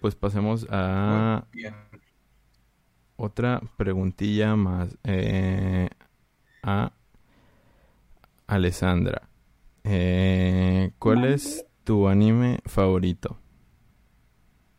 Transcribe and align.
pues 0.00 0.14
pasemos 0.14 0.66
a 0.70 1.44
otra 3.16 3.60
preguntilla 3.76 4.56
más 4.56 4.96
eh, 5.04 5.88
a 6.62 6.92
Alessandra. 8.46 9.28
Eh, 9.84 10.92
¿Cuál 10.98 11.24
es 11.26 11.66
tu 11.84 12.08
anime 12.08 12.60
favorito? 12.64 13.38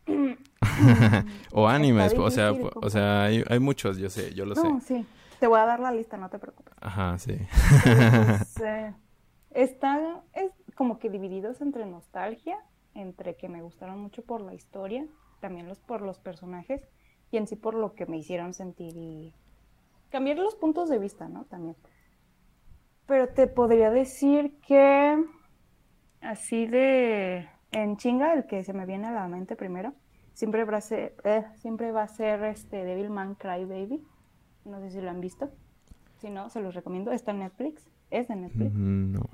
o 1.51 1.67
animes, 1.67 2.13
o 2.17 2.31
sea, 2.31 2.51
o 2.51 2.89
sea, 2.89 3.23
hay, 3.23 3.43
hay, 3.47 3.59
muchos, 3.59 3.97
yo 3.97 4.09
sé, 4.09 4.33
yo 4.33 4.45
lo 4.45 4.55
no, 4.55 4.79
sé. 4.81 4.87
sí. 4.87 5.05
Te 5.39 5.47
voy 5.47 5.59
a 5.59 5.65
dar 5.65 5.79
la 5.79 5.91
lista, 5.91 6.17
no 6.17 6.29
te 6.29 6.37
preocupes. 6.37 6.73
Ajá, 6.79 7.17
sí. 7.17 7.35
Pues, 7.83 8.59
eh, 8.61 8.93
están 9.51 10.21
es 10.33 10.51
como 10.75 10.99
que 10.99 11.09
divididos 11.09 11.61
entre 11.61 11.85
nostalgia, 11.85 12.57
entre 12.93 13.35
que 13.35 13.49
me 13.49 13.61
gustaron 13.61 13.99
mucho 13.99 14.23
por 14.23 14.41
la 14.41 14.53
historia, 14.53 15.05
también 15.39 15.67
los 15.67 15.79
por 15.79 16.01
los 16.01 16.19
personajes 16.19 16.81
y 17.31 17.37
en 17.37 17.47
sí 17.47 17.55
por 17.55 17.73
lo 17.73 17.93
que 17.93 18.05
me 18.05 18.17
hicieron 18.17 18.53
sentir 18.53 18.95
y 18.95 19.33
cambiar 20.09 20.37
los 20.37 20.55
puntos 20.55 20.89
de 20.89 20.99
vista, 20.99 21.27
¿no? 21.29 21.45
También. 21.45 21.75
Pero 23.05 23.29
te 23.29 23.47
podría 23.47 23.89
decir 23.89 24.59
que 24.59 25.23
así 26.21 26.67
de 26.67 27.47
en 27.71 27.97
chinga 27.97 28.33
el 28.33 28.45
que 28.45 28.63
se 28.63 28.73
me 28.73 28.85
viene 28.85 29.07
a 29.07 29.11
la 29.11 29.27
mente 29.27 29.55
primero 29.55 29.93
siempre 30.33 30.65
va 30.65 30.77
a 30.77 30.81
ser 30.81 31.15
eh, 31.23 31.45
siempre 31.55 31.91
va 31.91 32.03
a 32.03 32.07
ser 32.07 32.43
este 32.43 32.83
Devilman 32.83 33.35
Crybaby 33.35 34.05
no 34.65 34.79
sé 34.79 34.91
si 34.91 35.01
lo 35.01 35.09
han 35.09 35.21
visto. 35.21 35.49
Si 36.19 36.29
no, 36.29 36.49
se 36.49 36.61
los 36.61 36.75
recomiendo. 36.75 37.11
Está 37.11 37.31
en 37.31 37.39
Netflix. 37.39 37.83
Es 38.09 38.27
de 38.27 38.35
Netflix. 38.35 38.73
Mm, 38.73 39.13
no. 39.13 39.29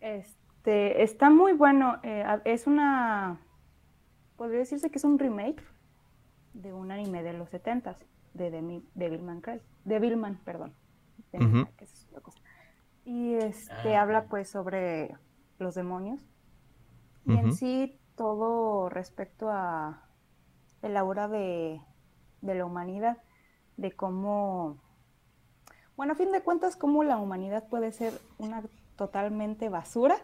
Este, 0.00 0.45
está 0.66 1.30
muy 1.30 1.52
bueno. 1.52 1.98
Eh, 2.02 2.24
es 2.44 2.66
una. 2.66 3.40
Podría 4.36 4.58
decirse 4.60 4.90
que 4.90 4.98
es 4.98 5.04
un 5.04 5.18
remake 5.18 5.62
de 6.52 6.72
un 6.72 6.90
anime 6.90 7.22
de 7.22 7.32
los 7.32 7.50
70 7.50 7.96
de 8.34 8.82
Devilman 8.94 9.40
Cry. 9.40 9.60
Devilman, 9.84 10.36
perdón. 10.44 10.74
Y 13.04 13.34
este 13.34 13.96
ah, 13.96 14.02
habla 14.02 14.26
pues 14.26 14.48
sobre 14.48 15.16
los 15.58 15.74
demonios. 15.74 16.20
Y 17.26 17.36
en 17.36 17.52
sí 17.52 17.98
todo 18.14 18.88
respecto 18.88 19.50
a 19.50 20.04
el 20.82 20.96
aura 20.96 21.28
de, 21.28 21.80
de 22.40 22.54
la 22.54 22.64
humanidad 22.64 23.18
de 23.76 23.92
cómo, 23.92 24.78
bueno, 25.96 26.12
a 26.12 26.16
fin 26.16 26.32
de 26.32 26.42
cuentas, 26.42 26.76
cómo 26.76 27.04
la 27.04 27.18
humanidad 27.18 27.68
puede 27.68 27.92
ser 27.92 28.12
una 28.38 28.62
totalmente 28.96 29.68
basura, 29.68 30.16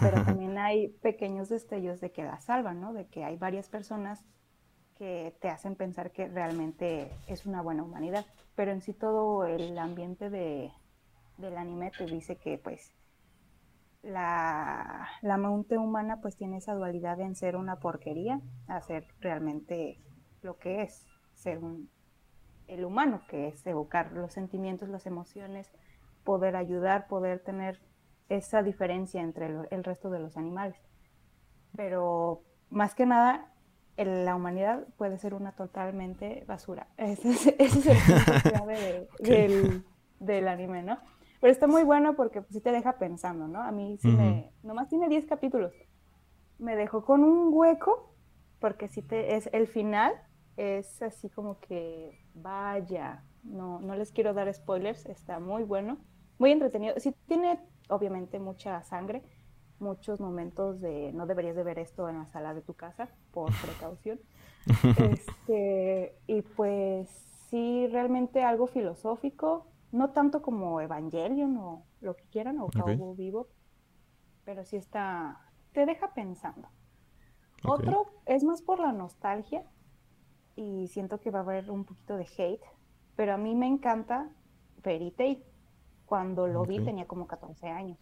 pero 0.00 0.24
también 0.24 0.58
hay 0.58 0.88
pequeños 0.88 1.48
destellos 1.48 2.00
de 2.00 2.12
que 2.12 2.24
la 2.24 2.38
salvan, 2.40 2.80
¿no? 2.80 2.92
De 2.92 3.06
que 3.06 3.24
hay 3.24 3.36
varias 3.36 3.68
personas 3.68 4.24
que 4.96 5.34
te 5.40 5.48
hacen 5.48 5.76
pensar 5.76 6.12
que 6.12 6.28
realmente 6.28 7.10
es 7.26 7.46
una 7.46 7.62
buena 7.62 7.82
humanidad, 7.82 8.26
pero 8.54 8.70
en 8.70 8.82
sí 8.82 8.92
todo 8.92 9.46
el 9.46 9.78
ambiente 9.78 10.28
de, 10.28 10.70
del 11.38 11.56
anime 11.56 11.90
te 11.96 12.04
dice 12.04 12.36
que 12.36 12.58
pues 12.58 12.92
la, 14.02 15.08
la 15.22 15.36
mente 15.36 15.78
humana 15.78 16.20
pues 16.20 16.36
tiene 16.36 16.58
esa 16.58 16.74
dualidad 16.74 17.20
en 17.20 17.34
ser 17.34 17.56
una 17.56 17.76
porquería 17.76 18.40
a 18.68 18.80
ser 18.82 19.06
realmente 19.20 19.98
lo 20.42 20.58
que 20.58 20.82
es, 20.82 21.06
ser 21.34 21.58
un, 21.58 21.90
el 22.66 22.84
humano, 22.84 23.22
que 23.28 23.48
es 23.48 23.66
evocar 23.66 24.12
los 24.12 24.32
sentimientos, 24.32 24.88
las 24.88 25.06
emociones, 25.06 25.70
poder 26.24 26.56
ayudar, 26.56 27.08
poder 27.08 27.40
tener 27.40 27.80
esa 28.30 28.62
diferencia 28.62 29.20
entre 29.20 29.46
el, 29.70 29.84
resto 29.84 30.08
de 30.08 30.18
los 30.18 30.36
animales. 30.36 30.80
Pero 31.76 32.42
más 32.70 32.94
que 32.94 33.04
nada, 33.04 33.52
la 33.96 34.34
humanidad 34.34 34.86
puede 34.96 35.18
ser 35.18 35.34
una 35.34 35.52
totalmente 35.52 36.44
basura. 36.46 36.88
Ese 36.96 37.30
es, 37.30 37.86
el 37.86 37.96
punto 38.06 38.50
clave 38.50 39.08
del, 40.18 40.48
anime, 40.48 40.82
¿no? 40.82 40.98
Pero 41.40 41.52
está 41.52 41.66
muy 41.66 41.84
bueno 41.84 42.16
porque 42.16 42.40
pues, 42.40 42.54
sí 42.54 42.60
te 42.60 42.72
deja 42.72 42.98
pensando, 42.98 43.48
¿no? 43.48 43.62
A 43.62 43.72
mí 43.72 43.98
sí 44.00 44.08
me... 44.08 44.52
Nomás 44.62 44.88
tiene 44.88 45.08
10 45.08 45.26
capítulos. 45.26 45.72
Me 46.58 46.76
dejó 46.76 47.04
con 47.04 47.24
un 47.24 47.48
hueco 47.52 48.14
porque 48.58 48.88
sí 48.88 49.02
te, 49.02 49.36
es 49.36 49.48
el 49.52 49.66
final 49.66 50.14
es 50.60 51.00
así 51.00 51.30
como 51.30 51.58
que 51.60 52.22
vaya, 52.34 53.24
no, 53.42 53.80
no 53.80 53.94
les 53.94 54.12
quiero 54.12 54.34
dar 54.34 54.52
spoilers, 54.52 55.06
está 55.06 55.40
muy 55.40 55.62
bueno, 55.62 55.96
muy 56.38 56.52
entretenido. 56.52 56.94
Sí 56.98 57.14
tiene 57.26 57.58
obviamente 57.90 58.38
mucha 58.38 58.82
sangre, 58.82 59.22
muchos 59.78 60.20
momentos 60.20 60.80
de 60.80 61.12
no 61.12 61.26
deberías 61.26 61.56
de 61.56 61.62
ver 61.62 61.78
esto 61.78 62.08
en 62.08 62.18
la 62.18 62.26
sala 62.26 62.54
de 62.54 62.62
tu 62.62 62.74
casa 62.74 63.08
por 63.30 63.50
precaución. 63.60 64.20
Este, 64.98 66.14
y 66.26 66.42
pues 66.42 67.08
sí, 67.48 67.86
realmente 67.88 68.44
algo 68.44 68.66
filosófico, 68.66 69.66
no 69.90 70.10
tanto 70.10 70.42
como 70.42 70.80
Evangelion 70.82 71.56
o 71.56 71.86
lo 72.02 72.14
que 72.14 72.24
quieran, 72.24 72.60
o 72.60 72.68
Cowboy 72.68 73.16
Vivo, 73.16 73.48
pero 74.44 74.64
sí 74.64 74.76
está, 74.76 75.40
te 75.72 75.86
deja 75.86 76.12
pensando. 76.12 76.68
Otro 77.64 78.06
es 78.26 78.44
más 78.44 78.60
por 78.60 78.80
la 78.80 78.92
nostalgia, 78.92 79.64
y 80.60 80.88
siento 80.88 81.20
que 81.20 81.30
va 81.30 81.40
a 81.40 81.42
haber 81.42 81.70
un 81.70 81.84
poquito 81.84 82.16
de 82.16 82.26
hate, 82.36 82.64
pero 83.16 83.34
a 83.34 83.36
mí 83.38 83.54
me 83.54 83.66
encanta 83.66 84.28
Fairy 84.82 85.10
Tail. 85.12 85.42
Cuando 86.10 86.48
lo 86.48 86.64
vi 86.64 86.80
tenía 86.80 87.06
como 87.06 87.28
14 87.28 87.68
años. 87.68 87.96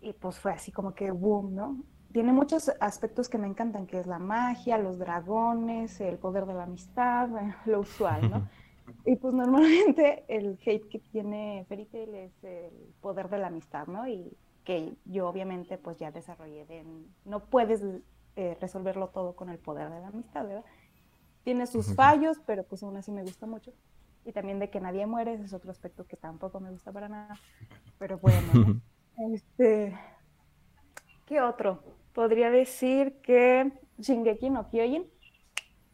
Y 0.00 0.14
pues 0.14 0.38
fue 0.38 0.52
así 0.52 0.72
como 0.72 0.94
que 0.94 1.10
boom, 1.10 1.54
¿no? 1.54 1.84
Tiene 2.14 2.32
muchos 2.32 2.72
aspectos 2.80 3.28
que 3.28 3.36
me 3.36 3.46
encantan, 3.46 3.86
que 3.86 4.00
es 4.00 4.06
la 4.06 4.18
magia, 4.18 4.78
los 4.78 4.98
dragones, 4.98 6.00
el 6.00 6.16
poder 6.16 6.46
de 6.46 6.54
la 6.54 6.62
amistad, 6.62 7.28
lo 7.66 7.80
usual, 7.80 8.30
¿no? 8.30 8.48
Y 9.04 9.16
pues 9.16 9.34
normalmente 9.34 10.24
el 10.28 10.58
hate 10.64 10.88
que 10.88 10.98
tiene 10.98 11.66
Fairy 11.68 11.84
Tail 11.84 12.14
es 12.14 12.42
el 12.42 12.72
poder 13.02 13.28
de 13.28 13.36
la 13.36 13.48
amistad, 13.48 13.86
¿no? 13.86 14.08
Y 14.08 14.34
que 14.64 14.94
yo 15.04 15.28
obviamente 15.28 15.76
pues 15.76 15.98
ya 15.98 16.10
desarrollé 16.10 16.64
de... 16.64 16.86
No 17.26 17.44
puedes 17.44 17.82
eh, 18.34 18.56
resolverlo 18.62 19.08
todo 19.08 19.36
con 19.36 19.50
el 19.50 19.58
poder 19.58 19.90
de 19.90 20.00
la 20.00 20.08
amistad, 20.08 20.46
¿verdad? 20.46 20.64
Tiene 21.44 21.66
sus 21.66 21.94
fallos, 21.94 22.38
pero 22.46 22.64
pues 22.64 22.82
aún 22.82 22.96
así 22.96 23.12
me 23.12 23.22
gusta 23.22 23.46
mucho. 23.46 23.72
Y 24.24 24.32
también 24.32 24.58
de 24.58 24.70
que 24.70 24.80
nadie 24.80 25.06
muere, 25.06 25.34
ese 25.34 25.44
es 25.44 25.52
otro 25.52 25.70
aspecto 25.70 26.06
que 26.06 26.16
tampoco 26.16 26.60
me 26.60 26.70
gusta 26.70 26.92
para 26.92 27.08
nada. 27.08 27.38
Pero 27.98 28.18
bueno, 28.18 28.80
este, 29.32 29.98
¿qué 31.26 31.40
otro? 31.40 31.82
Podría 32.12 32.50
decir 32.50 33.20
que 33.22 33.72
Shingeki 33.98 34.50
no 34.50 34.68
Kyojin, 34.68 35.06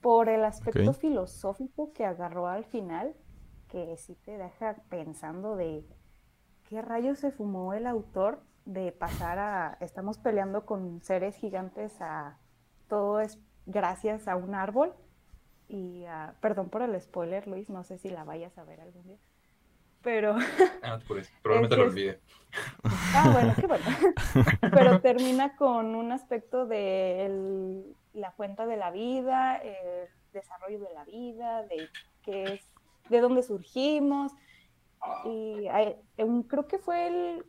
por 0.01 0.29
el 0.29 0.45
aspecto 0.45 0.93
filosófico 0.93 1.93
que 1.93 2.05
agarró 2.05 2.47
al 2.47 2.65
final, 2.65 3.15
que 3.69 3.97
sí 3.97 4.15
te 4.25 4.39
deja 4.39 4.77
pensando 4.89 5.57
de 5.57 5.85
qué 6.69 6.83
rayos 6.83 7.19
se 7.19 7.33
fumó 7.33 7.73
el 7.73 7.87
autor 7.87 8.43
de 8.65 8.93
pasar 8.93 9.39
a 9.39 9.79
estamos 9.81 10.19
peleando 10.19 10.67
con 10.67 11.01
seres 11.03 11.37
gigantes 11.37 12.01
a 12.01 12.39
todo 12.89 13.21
es 13.21 13.39
gracias 13.65 14.29
a 14.29 14.37
un 14.37 14.55
árbol 14.55 14.95
y 15.69 16.05
uh, 16.05 16.33
perdón 16.41 16.69
por 16.69 16.83
el 16.83 17.01
spoiler, 17.01 17.47
Luis, 17.47 17.71
no 17.71 17.83
sé 17.85 17.99
si 17.99 18.11
la 18.11 18.25
vayas 18.25 18.57
a 18.59 18.65
ver 18.65 18.81
algún 18.81 19.07
día. 19.07 19.19
Pero. 20.03 20.37
Ah, 20.83 21.01
por 21.09 21.19
eso. 21.19 21.33
Probablemente 21.43 21.77
lo 21.77 21.85
olvide. 21.85 22.21
Ah, 22.85 23.31
bueno, 23.33 23.55
qué 23.57 23.67
bueno. 23.67 23.85
Pero 24.73 25.01
termina 25.01 25.57
con 25.57 25.97
un 25.97 26.13
aspecto 26.13 26.65
de 26.65 27.27
el, 27.27 27.97
la 28.15 28.31
cuenta 28.33 28.67
de 28.67 28.77
la 28.77 28.93
vida, 28.93 29.57
el 29.57 30.09
desarrollo 30.33 30.79
de 30.79 30.95
la 30.95 31.05
vida, 31.05 31.65
de 31.65 31.89
qué 32.23 32.45
es, 32.45 32.69
de 33.09 33.21
dónde 33.21 33.43
surgimos. 33.43 34.33
Y 35.25 35.67
hay, 35.69 35.97
un, 36.19 36.45
creo 36.45 36.69
que 36.69 36.79
fue 36.79 37.09
el 37.09 37.45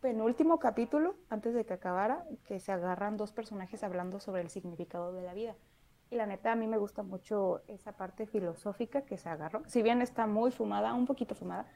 penúltimo 0.00 0.58
capítulo, 0.58 1.14
antes 1.28 1.54
de 1.54 1.64
que 1.64 1.74
acabara, 1.74 2.24
que 2.46 2.58
se 2.58 2.72
agarran 2.72 3.16
dos 3.16 3.30
personajes 3.32 3.84
hablando 3.84 4.18
sobre 4.18 4.42
el 4.42 4.50
significado 4.50 5.12
de 5.12 5.22
la 5.22 5.34
vida. 5.34 5.54
Y 6.10 6.16
la 6.16 6.26
neta, 6.26 6.52
a 6.52 6.56
mí 6.56 6.66
me 6.66 6.78
gusta 6.78 7.02
mucho 7.02 7.62
esa 7.68 7.92
parte 7.92 8.26
filosófica 8.26 9.02
que 9.02 9.16
se 9.16 9.28
agarró. 9.28 9.62
Si 9.66 9.82
bien 9.82 10.02
está 10.02 10.26
muy 10.26 10.50
fumada, 10.50 10.92
un 10.92 11.06
poquito 11.06 11.34
fumada, 11.36 11.66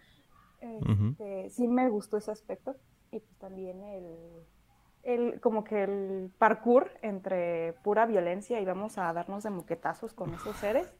este, 0.61 1.51
sí 1.51 1.69
me 1.69 1.89
gustó 1.89 2.17
ese 2.17 2.33
aspecto. 2.33 2.75
Y 3.13 3.21
pues 3.21 3.39
también 3.39 3.83
el, 3.85 4.45
el, 5.05 5.41
como 5.41 5.63
que 5.63 5.85
el 5.85 6.33
parkour 6.37 6.91
entre 7.03 7.75
pura 7.85 8.07
violencia 8.07 8.61
y 8.61 8.65
vamos 8.65 8.99
a 8.99 9.13
darnos 9.13 9.45
de 9.45 9.51
moquetazos 9.51 10.15
con 10.15 10.35
esos 10.35 10.57
seres. 10.57 10.93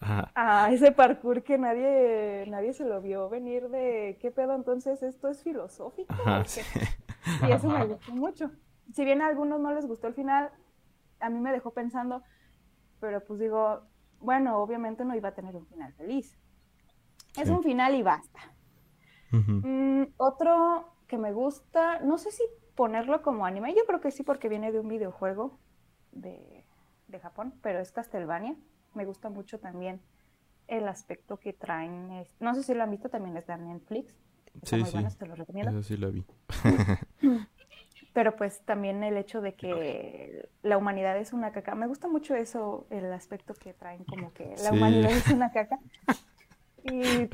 A 0.00 0.70
ese 0.70 0.92
parkour 0.92 1.42
que 1.42 1.56
nadie, 1.56 2.44
nadie 2.48 2.74
se 2.74 2.84
lo 2.84 3.00
vio 3.00 3.30
venir 3.30 3.68
de 3.70 4.18
qué 4.20 4.30
pedo, 4.30 4.54
entonces 4.54 5.02
esto 5.02 5.28
es 5.28 5.42
filosófico. 5.42 6.14
Y 7.48 7.52
eso 7.52 7.70
me 7.70 7.86
gustó 7.86 8.12
mucho. 8.12 8.50
Si 8.92 9.02
bien 9.02 9.22
a 9.22 9.28
algunos 9.28 9.58
no 9.58 9.72
les 9.72 9.86
gustó 9.86 10.08
el 10.08 10.14
final, 10.14 10.50
a 11.20 11.30
mí 11.30 11.40
me 11.40 11.52
dejó 11.52 11.72
pensando, 11.72 12.22
pero 13.00 13.24
pues 13.24 13.40
digo, 13.40 13.82
bueno, 14.20 14.58
obviamente 14.58 15.04
no 15.04 15.14
iba 15.14 15.30
a 15.30 15.34
tener 15.34 15.56
un 15.56 15.66
final 15.66 15.92
feliz. 15.94 16.38
Es 17.36 17.48
un 17.48 17.62
final 17.62 17.94
y 17.94 18.02
basta. 18.02 18.40
Mm, 19.32 20.04
otro 20.16 20.94
que 21.08 21.18
me 21.18 21.32
gusta, 21.32 21.98
no 22.00 22.18
sé 22.18 22.30
si 22.30 22.44
ponerlo 22.74 23.22
como 23.22 23.46
anime, 23.46 23.74
yo 23.74 23.84
creo 23.86 24.00
que 24.00 24.10
sí 24.10 24.22
porque 24.22 24.48
viene 24.48 24.72
de 24.72 24.80
un 24.80 24.88
videojuego 24.88 25.58
de, 26.12 26.64
de 27.08 27.20
Japón, 27.20 27.54
pero 27.62 27.80
es 27.80 27.92
Castlevania. 27.92 28.56
Me 28.94 29.04
gusta 29.04 29.28
mucho 29.28 29.58
también 29.58 30.00
el 30.68 30.88
aspecto 30.88 31.38
que 31.38 31.52
traen. 31.52 32.24
no 32.40 32.54
sé 32.54 32.62
si 32.62 32.74
lo 32.74 32.82
han 32.82 32.90
visto, 32.90 33.08
también 33.08 33.36
es 33.36 33.46
de 33.46 33.56
Netflix. 33.56 34.14
sí, 34.62 34.84
sí. 34.84 35.04
te 35.18 35.26
lo 35.26 35.34
recomiendo. 35.34 35.70
Eso 35.70 35.82
sí 35.82 35.96
la 35.96 36.08
vi. 36.08 36.24
pero 38.14 38.36
pues 38.36 38.60
también 38.64 39.02
el 39.02 39.16
hecho 39.16 39.40
de 39.40 39.54
que 39.54 40.48
la 40.62 40.78
humanidad 40.78 41.18
es 41.18 41.32
una 41.32 41.50
caca. 41.50 41.74
Me 41.74 41.88
gusta 41.88 42.06
mucho 42.06 42.36
eso, 42.36 42.86
el 42.88 43.12
aspecto 43.12 43.54
que 43.54 43.74
traen 43.74 44.04
como 44.04 44.32
que 44.32 44.54
la 44.62 44.72
humanidad 44.72 45.10
es 45.10 45.28
una 45.28 45.52
caca. 45.52 45.78
Y... 46.86 47.00
es, 47.00 47.30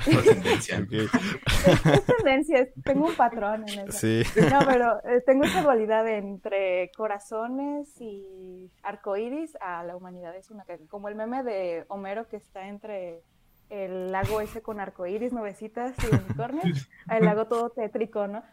tendencia, 2.06 2.68
tengo 2.84 3.08
un 3.08 3.16
patrón 3.16 3.68
en 3.68 3.88
eso. 3.88 3.98
Sí. 3.98 4.22
No, 4.48 4.60
pero 4.64 5.00
eh, 5.04 5.22
tengo 5.26 5.42
esa 5.42 5.62
dualidad 5.62 6.06
entre 6.06 6.92
corazones 6.96 7.92
y 8.00 8.70
arcoíris 8.84 9.58
a 9.60 9.82
la 9.82 9.96
humanidad 9.96 10.36
es 10.36 10.52
una 10.52 10.64
caca. 10.64 10.84
Como 10.88 11.08
el 11.08 11.16
meme 11.16 11.42
de 11.42 11.84
Homero 11.88 12.28
que 12.28 12.36
está 12.36 12.68
entre 12.68 13.24
el 13.70 14.12
lago 14.12 14.40
ese 14.40 14.62
con 14.62 14.78
arcoíris, 14.78 15.32
nubecitas 15.32 15.96
y 16.04 16.14
unicornios, 16.14 16.88
el 17.10 17.24
lago 17.24 17.46
todo 17.48 17.70
tétrico, 17.70 18.28
¿no? 18.28 18.44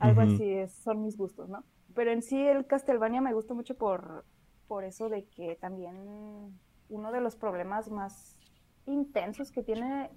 Algo 0.00 0.22
así 0.22 0.66
son 0.68 1.02
mis 1.02 1.16
gustos, 1.16 1.48
¿no? 1.48 1.64
Pero 1.94 2.10
en 2.10 2.22
sí 2.22 2.40
el 2.40 2.66
Castlevania 2.66 3.20
me 3.20 3.34
gusta 3.34 3.54
mucho 3.54 3.76
por, 3.76 4.24
por 4.66 4.84
eso 4.84 5.08
de 5.08 5.26
que 5.26 5.56
también 5.56 6.58
uno 6.88 7.12
de 7.12 7.20
los 7.20 7.36
problemas 7.36 7.90
más 7.90 8.38
intensos 8.86 9.52
que 9.52 9.62
tiene 9.62 10.10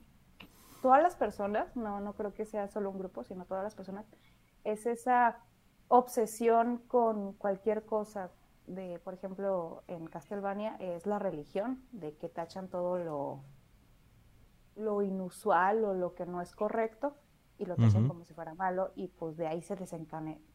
todas 0.82 1.02
las 1.02 1.16
personas, 1.16 1.76
no, 1.76 2.00
no 2.00 2.14
creo 2.14 2.34
que 2.34 2.46
sea 2.46 2.68
solo 2.68 2.92
un 2.92 3.00
grupo, 3.00 3.24
sino 3.24 3.46
todas 3.46 3.64
las 3.64 3.76
personas, 3.76 4.06
es 4.64 4.86
esa 4.86 5.40
obsesión 5.88 6.78
con 6.88 7.34
cualquier 7.34 7.86
cosa 7.86 8.32
de, 8.68 9.00
por 9.00 9.14
ejemplo, 9.14 9.84
en 9.88 10.08
Castlevania 10.08 10.76
es 10.80 11.06
la 11.06 11.20
religión, 11.20 11.84
de 11.92 12.16
que 12.16 12.30
tachan 12.30 12.68
todo 12.68 12.98
lo, 12.98 13.44
lo 14.76 15.02
inusual 15.02 15.84
o 15.86 15.94
lo 15.94 16.16
que 16.16 16.26
no 16.26 16.42
es 16.42 16.56
correcto 16.56 17.16
y 17.58 17.66
lo 17.66 17.76
tachan 17.76 18.08
como 18.08 18.24
si 18.26 18.34
fuera 18.34 18.54
malo 18.54 18.92
y 18.96 19.08
pues 19.08 19.38
de 19.38 19.48
ahí 19.48 19.62
se 19.62 19.76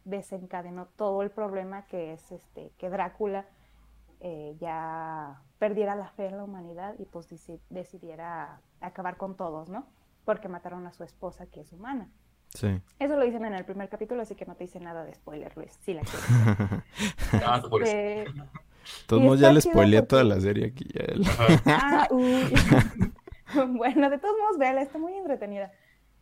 desencadenó 0.04 0.86
todo 0.96 1.22
el 1.22 1.30
problema 1.30 1.86
que 1.86 2.12
es 2.12 2.32
este 2.32 2.72
que 2.78 2.90
Drácula 2.90 3.46
eh, 4.20 4.54
ya 4.60 5.40
perdiera 5.58 5.94
la 5.94 6.08
fe 6.08 6.26
en 6.26 6.36
la 6.36 6.44
humanidad 6.44 6.94
y 6.98 7.06
pues 7.06 7.26
decidiera 7.70 8.60
acabar 8.80 9.16
con 9.16 9.34
todos, 9.34 9.70
¿no? 9.70 9.86
Porque 10.26 10.46
mataron 10.48 10.86
a 10.86 10.92
su 10.92 11.04
esposa 11.04 11.46
que 11.46 11.62
es 11.62 11.72
humana. 11.72 12.10
Sí. 12.54 12.82
Eso 12.98 13.16
lo 13.16 13.24
dicen 13.24 13.46
en 13.46 13.54
el 13.54 13.64
primer 13.64 13.88
capítulo, 13.88 14.20
así 14.20 14.34
que 14.34 14.44
no 14.44 14.56
te 14.56 14.64
hice 14.64 14.78
nada 14.78 15.04
de 15.04 15.14
spoiler, 15.14 15.56
Luis, 15.56 15.72
si 15.80 15.94
la 15.94 16.02
quieres. 16.02 16.28
ah, 17.44 17.62
este, 17.82 18.26
Todos 19.06 19.40
ya 19.40 19.52
le 19.52 19.62
spoileé 19.62 20.02
toda 20.02 20.24
la 20.24 20.38
serie 20.40 20.66
aquí. 20.66 20.86
ah, 21.66 22.06
bueno, 23.68 24.10
de 24.10 24.18
todos 24.18 24.36
modos, 24.38 24.58
véala, 24.58 24.82
está 24.82 24.98
muy 24.98 25.14
entretenida. 25.14 25.72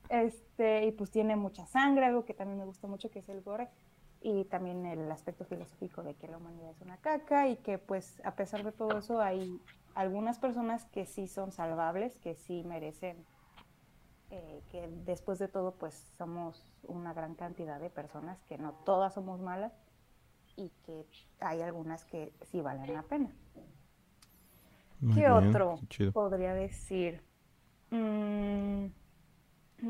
Este, 0.09 0.87
y 0.87 0.93
pues 0.93 1.11
tiene 1.11 1.37
mucha 1.37 1.67
sangre, 1.67 2.07
algo 2.07 2.25
que 2.25 2.35
también 2.35 2.59
me 2.59 2.65
gusta 2.65 2.87
mucho, 2.87 3.11
que 3.11 3.19
es 3.21 3.29
el 3.29 3.43
gore. 3.43 3.69
Y 4.21 4.45
también 4.47 4.85
el 4.87 5.11
aspecto 5.13 5.45
filosófico 5.45 6.03
de 6.03 6.15
que 6.15 6.27
la 6.27 6.39
humanidad 6.39 6.71
es 6.71 6.81
una 6.81 6.97
caca 6.97 7.49
y 7.49 7.57
que 7.57 7.79
pues 7.79 8.21
a 8.25 8.35
pesar 8.35 8.65
de 8.65 8.73
todo 8.73 8.99
eso 8.99 9.21
hay 9.21 9.61
algunas 9.95 10.39
personas 10.39 10.85
que 10.87 11.07
sí 11.07 11.29
son 11.29 11.53
salvables, 11.53 12.17
que 12.19 12.35
sí 12.35 12.65
merecen, 12.65 13.25
eh, 14.31 14.61
que 14.73 14.89
después 15.05 15.39
de 15.39 15.47
todo 15.47 15.73
pues 15.73 15.95
somos 16.17 16.75
una 16.83 17.13
gran 17.13 17.35
cantidad 17.37 17.79
de 17.79 17.91
personas, 17.91 18.43
que 18.43 18.59
no 18.59 18.73
todas 18.85 19.15
somos 19.15 19.41
malas 19.41 19.73
y 20.57 20.71
que 20.85 21.07
hay 21.39 21.63
algunas 21.63 22.05
que 22.05 22.33
sí 22.51 22.61
valen 22.61 22.93
la 22.93 23.03
pena. 23.03 23.31
¿Qué 25.15 25.31
otro 25.31 25.79
podría 26.13 26.55
decir? 26.55 27.23
Mm, 27.91 28.87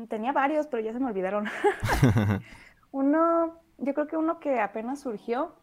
Tenía 0.07 0.31
varios, 0.31 0.67
pero 0.67 0.83
ya 0.83 0.93
se 0.93 0.99
me 0.99 1.07
olvidaron. 1.07 1.45
uno, 2.91 3.55
yo 3.77 3.93
creo 3.93 4.07
que 4.07 4.17
uno 4.17 4.39
que 4.39 4.59
apenas 4.59 5.01
surgió, 5.01 5.55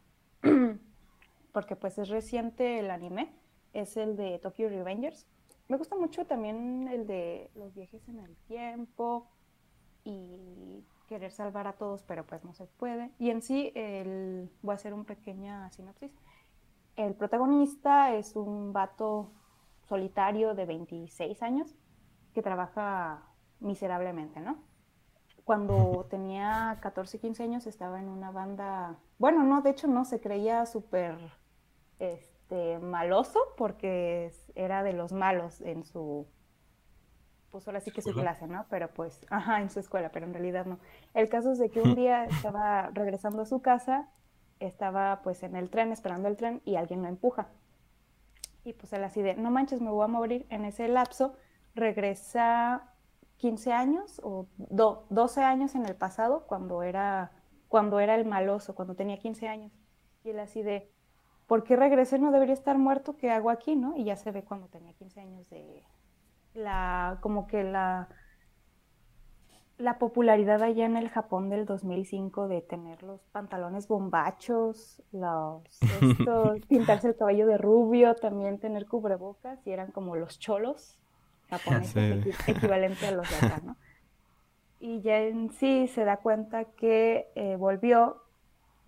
porque 1.52 1.76
pues 1.76 1.98
es 1.98 2.08
reciente 2.08 2.78
el 2.80 2.90
anime, 2.90 3.32
es 3.72 3.96
el 3.96 4.16
de 4.16 4.38
Tokyo 4.38 4.68
Revengers. 4.68 5.26
Me 5.68 5.76
gusta 5.76 5.96
mucho 5.96 6.24
también 6.26 6.88
el 6.88 7.06
de 7.06 7.50
los 7.54 7.74
viajes 7.74 8.08
en 8.08 8.20
el 8.20 8.36
tiempo 8.48 9.28
y 10.04 10.84
querer 11.08 11.32
salvar 11.32 11.66
a 11.66 11.72
todos, 11.72 12.02
pero 12.02 12.24
pues 12.24 12.44
no 12.44 12.52
se 12.52 12.66
puede. 12.66 13.10
Y 13.18 13.30
en 13.30 13.42
sí, 13.42 13.72
el, 13.74 14.50
voy 14.62 14.72
a 14.72 14.76
hacer 14.76 14.94
una 14.94 15.04
pequeña 15.04 15.70
sinopsis. 15.70 16.12
El 16.96 17.14
protagonista 17.14 18.14
es 18.14 18.36
un 18.36 18.72
vato 18.72 19.30
solitario 19.88 20.54
de 20.54 20.64
26 20.64 21.42
años 21.42 21.74
que 22.34 22.42
trabaja 22.42 23.22
miserablemente, 23.60 24.40
¿no? 24.40 24.58
Cuando 25.44 26.06
tenía 26.10 26.78
14, 26.80 27.18
15 27.18 27.42
años 27.42 27.66
estaba 27.66 28.00
en 28.00 28.08
una 28.08 28.30
banda, 28.30 28.98
bueno, 29.18 29.42
no, 29.42 29.62
de 29.62 29.70
hecho 29.70 29.86
no, 29.86 30.04
se 30.04 30.20
creía 30.20 30.66
súper 30.66 31.16
este, 31.98 32.78
maloso 32.78 33.40
porque 33.56 34.32
era 34.54 34.82
de 34.82 34.92
los 34.92 35.12
malos 35.12 35.60
en 35.60 35.84
su, 35.84 36.26
pues 37.50 37.66
ahora 37.66 37.80
sí 37.80 37.90
que 37.90 38.02
su 38.02 38.12
clase, 38.12 38.46
¿no? 38.46 38.66
Pero 38.68 38.92
pues, 38.92 39.24
ajá, 39.30 39.62
en 39.62 39.70
su 39.70 39.80
escuela, 39.80 40.10
pero 40.10 40.26
en 40.26 40.34
realidad 40.34 40.66
no. 40.66 40.78
El 41.14 41.28
caso 41.28 41.52
es 41.52 41.58
de 41.58 41.70
que 41.70 41.80
un 41.80 41.94
día 41.94 42.26
estaba 42.26 42.90
regresando 42.92 43.42
a 43.42 43.46
su 43.46 43.62
casa, 43.62 44.10
estaba 44.60 45.22
pues 45.22 45.42
en 45.42 45.56
el 45.56 45.70
tren, 45.70 45.90
esperando 45.90 46.28
el 46.28 46.36
tren 46.36 46.60
y 46.64 46.76
alguien 46.76 47.02
lo 47.02 47.08
empuja. 47.08 47.48
Y 48.64 48.72
pues 48.72 48.92
él 48.92 49.04
así 49.04 49.22
de, 49.22 49.36
no 49.36 49.50
manches, 49.50 49.80
me 49.80 49.90
voy 49.90 50.04
a 50.04 50.08
morir. 50.08 50.46
En 50.50 50.64
ese 50.64 50.86
lapso 50.88 51.34
regresa 51.74 52.92
15 53.38 53.72
años 53.72 54.20
o 54.22 54.46
12 54.56 55.42
años 55.42 55.74
en 55.74 55.86
el 55.86 55.94
pasado 55.94 56.46
cuando 56.46 56.82
era, 56.82 57.32
cuando 57.68 58.00
era 58.00 58.14
el 58.14 58.24
maloso, 58.24 58.74
cuando 58.74 58.94
tenía 58.94 59.18
15 59.18 59.48
años. 59.48 59.72
Y 60.24 60.30
él 60.30 60.40
así 60.40 60.62
de, 60.62 60.90
¿por 61.46 61.64
qué 61.64 61.76
regresé? 61.76 62.18
No 62.18 62.32
debería 62.32 62.54
estar 62.54 62.78
muerto, 62.78 63.16
¿qué 63.16 63.30
hago 63.30 63.50
aquí? 63.50 63.76
¿no? 63.76 63.96
Y 63.96 64.04
ya 64.04 64.16
se 64.16 64.30
ve 64.30 64.42
cuando 64.44 64.68
tenía 64.68 64.92
15 64.94 65.20
años 65.20 65.48
de 65.50 65.84
la, 66.54 67.18
como 67.20 67.46
que 67.46 67.62
la, 67.62 68.08
la 69.78 69.98
popularidad 69.98 70.62
allá 70.62 70.86
en 70.86 70.96
el 70.96 71.10
Japón 71.10 71.50
del 71.50 71.66
2005 71.66 72.48
de 72.48 72.62
tener 72.62 73.02
los 73.02 73.20
pantalones 73.26 73.86
bombachos, 73.86 75.02
los, 75.12 75.62
pintarse 76.68 77.08
el 77.08 77.16
cabello 77.16 77.46
de 77.46 77.58
rubio, 77.58 78.14
también 78.14 78.58
tener 78.58 78.86
cubrebocas 78.86 79.64
y 79.66 79.72
eran 79.72 79.90
como 79.92 80.16
los 80.16 80.38
cholos 80.38 80.98
japoneses 81.48 82.26
equivalente 82.48 83.06
a 83.06 83.12
los 83.12 83.28
de 83.28 83.46
acá, 83.46 83.60
¿no? 83.64 83.76
Y 84.78 85.00
ya 85.00 85.18
en 85.20 85.50
sí 85.50 85.88
se 85.88 86.04
da 86.04 86.18
cuenta 86.18 86.64
que 86.64 87.28
eh, 87.34 87.56
volvió 87.56 88.22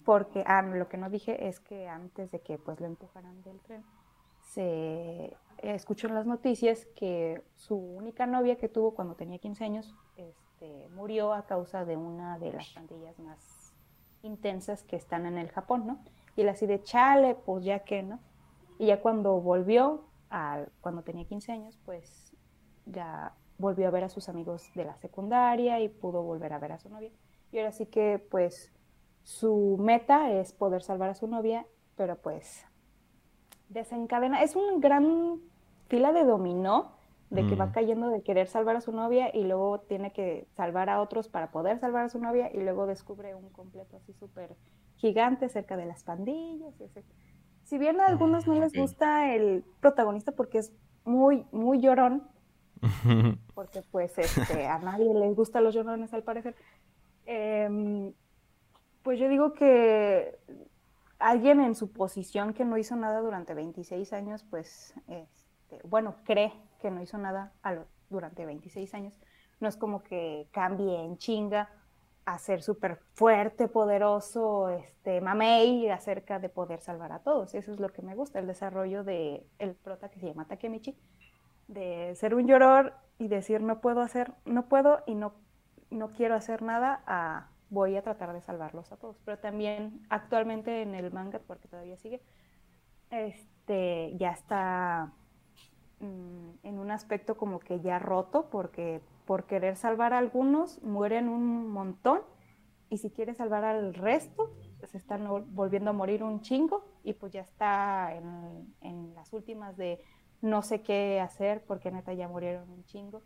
porque, 0.05 0.43
ah, 0.47 0.62
lo 0.62 0.88
que 0.88 0.97
no 0.97 1.11
dije 1.11 1.49
es 1.49 1.61
que 1.61 1.88
antes 1.88 2.31
de 2.31 2.41
que 2.41 2.59
pues 2.59 2.81
lo 2.81 2.87
empujaran 2.87 3.43
del 3.43 3.61
tren, 3.61 3.85
se 4.41 5.37
escuchó 5.59 6.07
en 6.09 6.15
las 6.15 6.27
noticias 6.27 6.87
que 6.97 7.43
su 7.57 7.77
única 7.77 8.27
novia 8.27 8.57
que 8.57 8.69
tuvo 8.69 8.95
cuando 8.95 9.15
tenía 9.15 9.38
15 9.38 9.65
años 9.65 9.95
este, 10.17 10.88
murió 10.95 11.33
a 11.33 11.47
causa 11.47 11.85
de 11.85 11.97
una 11.97 12.38
de 12.38 12.53
las 12.53 12.69
pandillas 12.71 13.19
más 13.19 13.75
intensas 14.23 14.83
que 14.83 14.97
están 14.97 15.27
en 15.27 15.38
el 15.38 15.50
Japón, 15.50 15.87
¿no? 15.87 15.99
Y 16.37 16.43
él 16.43 16.49
así 16.49 16.67
de 16.67 16.83
chale, 16.83 17.35
pues 17.35 17.65
ya 17.65 17.81
que, 17.81 18.03
¿no? 18.03 18.21
Y 18.79 18.87
ya 18.87 19.00
cuando 19.00 19.41
volvió, 19.41 20.05
a, 20.31 20.65
cuando 20.81 21.03
tenía 21.03 21.25
15 21.25 21.53
años, 21.53 21.79
pues 21.85 22.28
ya 22.90 23.35
volvió 23.59 23.88
a 23.88 23.90
ver 23.90 24.04
a 24.04 24.09
sus 24.09 24.28
amigos 24.28 24.71
de 24.75 24.85
la 24.85 24.97
secundaria 24.97 25.80
y 25.80 25.88
pudo 25.88 26.23
volver 26.23 26.52
a 26.52 26.59
ver 26.59 26.73
a 26.73 26.78
su 26.78 26.88
novia. 26.88 27.11
Y 27.52 27.59
ahora 27.59 27.73
sí 27.73 27.87
que 27.87 28.18
pues 28.30 28.73
su 29.23 29.76
meta 29.80 30.30
es 30.33 30.52
poder 30.52 30.83
salvar 30.83 31.11
a 31.11 31.14
su 31.14 31.26
novia, 31.26 31.66
pero 31.97 32.16
pues 32.16 32.64
desencadena. 33.68 34.42
Es 34.42 34.57
un 34.57 34.80
gran 34.80 35.40
fila 35.88 36.12
de 36.12 36.25
dominó 36.25 36.97
de 37.30 37.47
que 37.47 37.57
va 37.57 37.66
mm. 37.66 37.73
cayendo 37.73 38.09
de 38.09 38.23
querer 38.23 38.49
salvar 38.49 38.76
a 38.76 38.80
su 38.80 38.92
novia 38.92 39.30
y 39.35 39.45
luego 39.45 39.80
tiene 39.80 40.12
que 40.12 40.47
salvar 40.54 40.88
a 40.88 41.00
otros 41.02 41.28
para 41.28 41.50
poder 41.50 41.78
salvar 41.78 42.07
a 42.07 42.09
su 42.09 42.18
novia 42.18 42.50
y 42.52 42.61
luego 42.61 42.87
descubre 42.87 43.35
un 43.35 43.50
completo 43.50 43.99
así 43.99 44.14
súper 44.14 44.57
gigante 44.97 45.49
cerca 45.50 45.76
de 45.76 45.85
las 45.85 46.04
pandillas. 46.04 46.75
Si 47.64 47.76
bien 47.76 48.00
a 48.00 48.07
algunos 48.07 48.47
no 48.47 48.54
les 48.54 48.73
gusta 48.73 49.35
el 49.35 49.62
protagonista 49.80 50.33
porque 50.33 50.59
es 50.59 50.73
muy, 51.04 51.47
muy 51.52 51.80
llorón, 51.80 52.26
porque 53.55 53.83
pues 53.91 54.17
este, 54.19 54.67
a 54.67 54.79
nadie 54.79 55.13
les 55.15 55.35
gustan 55.35 55.65
los 55.65 55.75
llorones 55.75 56.13
al 56.15 56.23
parecer. 56.23 56.55
Em, 57.27 58.13
pues 59.03 59.19
yo 59.19 59.29
digo 59.29 59.53
que 59.53 60.39
alguien 61.19 61.61
en 61.61 61.75
su 61.75 61.93
posición 61.93 62.55
que 62.55 62.65
no 62.65 62.79
hizo 62.79 62.97
nada 62.97 63.21
durante 63.21 63.55
26 63.55 64.13
años, 64.13 64.45
pues, 64.49 64.95
este, 65.09 65.81
bueno, 65.85 66.17
cree 66.25 66.53
que 66.81 66.91
no 66.91 67.03
hizo 67.03 67.19
nada 67.19 67.53
durante 68.09 68.47
26 68.47 68.95
años, 68.95 69.19
no 69.61 69.69
es 69.69 69.77
como 69.77 70.03
que 70.03 70.49
cambie 70.53 71.05
en 71.05 71.19
chinga 71.19 71.69
a 72.25 72.39
ser 72.39 72.63
súper 72.63 73.01
fuerte, 73.15 73.69
poderoso, 73.69 74.69
este, 74.69 75.21
mamey 75.23 75.89
acerca 75.89 76.39
de 76.39 76.51
poder 76.51 76.81
salvar 76.81 77.11
a 77.13 77.21
todos. 77.21 77.55
Eso 77.55 77.73
es 77.73 77.81
lo 77.81 77.89
que 77.89 78.03
me 78.03 78.15
gusta, 78.15 78.39
el 78.39 78.47
desarrollo 78.47 79.03
de 79.03 79.47
el 79.59 79.75
prota 79.75 80.11
que 80.11 80.21
se 80.21 80.27
llama 80.27 80.47
Takemichi, 80.47 80.95
de 81.69 82.15
ser 82.17 82.35
un 82.35 82.47
lloror 82.47 82.95
y 83.19 83.29
decir 83.29 83.63
no 83.63 83.81
puedo 83.81 84.01
hacer, 84.01 84.33
no 84.45 84.69
puedo 84.69 85.03
y 85.07 85.15
no, 85.15 85.35
no 85.91 86.13
quiero 86.13 86.35
hacer 86.35 86.63
nada, 86.63 87.03
a 87.07 87.49
voy 87.71 87.97
a 87.97 88.03
tratar 88.03 88.33
de 88.33 88.41
salvarlos 88.41 88.91
a 88.93 88.97
todos. 88.97 89.19
Pero 89.25 89.39
también 89.39 90.03
actualmente 90.09 90.83
en 90.83 90.95
el 90.95 91.13
manga, 91.13 91.41
porque 91.47 91.69
todavía 91.69 91.97
sigue, 91.97 92.23
este, 93.11 94.17
ya 94.17 94.31
está 94.31 95.13
mm, 96.01 96.51
en 96.63 96.79
un 96.79 96.91
aspecto 96.91 97.37
como 97.37 97.61
que 97.61 97.81
ya 97.81 97.99
roto, 97.99 98.49
porque 98.51 99.01
por 99.27 99.45
querer 99.45 99.77
salvar 99.77 100.13
a 100.13 100.19
algunos 100.19 100.83
mueren 100.83 101.29
un 101.29 101.69
montón, 101.71 102.23
y 102.91 102.99
si 102.99 103.11
quiere 103.11 103.35
salvar 103.35 103.65
al 103.65 103.93
resto, 103.93 104.51
se 104.87 104.97
están 104.97 105.29
volviendo 105.55 105.91
a 105.91 105.93
morir 105.93 106.23
un 106.23 106.41
chingo, 106.41 106.87
y 107.05 107.13
pues 107.13 107.33
ya 107.33 107.43
está 107.43 108.15
en, 108.15 108.75
en 108.81 109.15
las 109.15 109.35
últimas 109.35 109.77
de 109.77 110.03
no 110.40 110.62
sé 110.62 110.83
qué 110.83 111.21
hacer, 111.21 111.64
porque 111.64 111.90
neta 111.90 112.12
ya 112.12 112.28
murieron 112.28 112.71
un 112.71 112.85
chingo, 112.85 113.23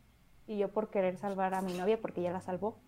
y 0.47 0.59
yo 0.59 0.73
por 0.73 0.91
querer 0.91 1.17
salvar 1.17 1.55
a 1.55 1.63
mi 1.63 1.75
novia, 1.75 2.01
porque 2.01 2.23
ya 2.23 2.33
la 2.33 2.41
salvó, 2.41 2.79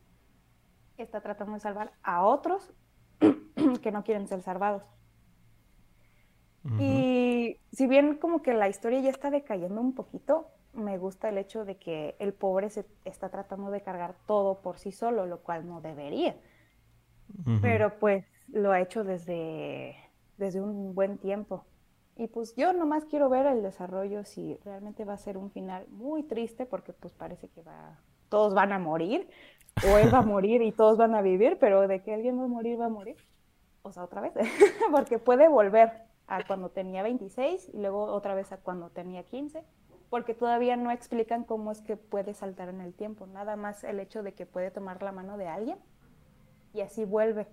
está 0.97 1.21
tratando 1.21 1.55
de 1.55 1.61
salvar 1.61 1.93
a 2.03 2.25
otros 2.25 2.73
que 3.83 3.93
no 3.93 4.05
quieren 4.05 4.27
ser 4.27 4.43
salvados. 4.43 4.83
Y 6.79 7.59
si 7.73 7.87
bien 7.87 8.17
como 8.17 8.41
que 8.41 8.55
la 8.55 8.71
historia 8.71 8.99
ya 9.01 9.11
está 9.11 9.31
decayendo 9.31 9.83
un 9.83 9.95
poquito, 9.95 10.49
me 10.73 10.97
gusta 10.97 11.29
el 11.29 11.37
hecho 11.37 11.67
de 11.67 11.77
que 11.77 12.17
el 12.19 12.33
pobre 12.33 12.71
se 12.71 12.87
está 13.05 13.29
tratando 13.29 13.71
de 13.71 13.83
cargar 13.83 14.17
todo 14.27 14.63
por 14.63 14.79
sí 14.79 14.91
solo, 14.91 15.27
lo 15.27 15.41
cual 15.41 15.67
no 15.67 15.83
debería. 15.83 16.37
Pero 17.61 17.99
pues 17.99 18.25
lo 18.49 18.73
ha 18.73 18.81
hecho 18.81 19.05
desde, 19.05 19.97
desde 20.39 20.63
un 20.63 20.95
buen 20.95 21.19
tiempo. 21.19 21.67
Y 22.17 22.29
pues 22.29 22.55
yo 22.55 22.73
nomás 22.73 23.05
quiero 23.05 23.29
ver 23.29 23.47
el 23.47 23.63
desarrollo 23.63 24.25
si 24.25 24.57
realmente 24.65 25.05
va 25.05 25.15
a 25.15 25.19
ser 25.19 25.37
un 25.37 25.51
final 25.51 25.87
muy 25.89 26.23
triste 26.23 26.65
porque 26.65 26.93
pues 26.93 27.13
parece 27.13 27.49
que 27.49 27.63
va 27.63 27.99
todos 28.29 28.55
van 28.55 28.73
a 28.73 28.79
morir 28.79 29.29
o 29.89 29.99
él 29.99 30.13
va 30.13 30.19
a 30.19 30.23
morir 30.23 30.63
y 30.63 30.73
todos 30.73 30.97
van 30.97 31.15
a 31.15 31.23
vivir, 31.23 31.57
pero 31.61 31.87
de 31.87 32.03
que 32.03 32.15
alguien 32.15 32.39
va 32.39 32.45
a 32.45 32.49
morir 32.49 32.81
va 32.81 32.87
a 32.87 32.89
morir. 32.89 33.17
O 33.83 33.93
sea, 33.93 34.05
otra 34.05 34.21
vez, 34.21 34.33
porque 34.91 35.19
puede 35.19 35.49
volver 35.49 35.93
a 36.27 36.45
cuando 36.47 36.71
tenía 36.71 37.03
26 37.03 37.71
y 37.75 37.79
luego 37.79 38.05
otra 38.05 38.35
vez 38.35 38.51
a 38.53 38.57
cuando 38.57 38.91
tenía 38.91 39.25
15, 39.25 39.63
porque 40.09 40.35
todavía 40.35 40.77
no 40.77 40.91
explican 40.91 41.45
cómo 41.45 41.71
es 41.71 41.83
que 41.83 41.97
puede 41.97 42.35
saltar 42.35 42.69
en 42.69 42.81
el 42.81 42.95
tiempo, 42.95 43.27
nada 43.27 43.57
más 43.57 43.85
el 43.85 44.01
hecho 44.01 44.23
de 44.23 44.33
que 44.33 44.47
puede 44.47 44.71
tomar 44.71 45.03
la 45.03 45.13
mano 45.13 45.37
de 45.37 45.49
alguien 45.49 45.79
y 46.73 46.81
así 46.81 47.05
vuelve, 47.05 47.47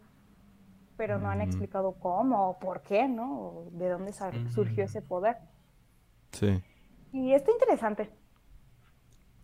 pero 0.97 1.19
no 1.19 1.29
han 1.29 1.39
mm. 1.39 1.41
explicado 1.41 1.93
cómo 1.93 2.49
o 2.49 2.59
por 2.59 2.81
qué, 2.81 3.07
¿no? 3.07 3.39
O 3.39 3.69
de 3.71 3.89
dónde 3.89 4.13
surgió 4.49 4.83
ese 4.83 5.01
poder. 5.01 5.37
Sí. 6.31 6.61
Y 7.11 7.33
está 7.33 7.51
interesante. 7.51 8.11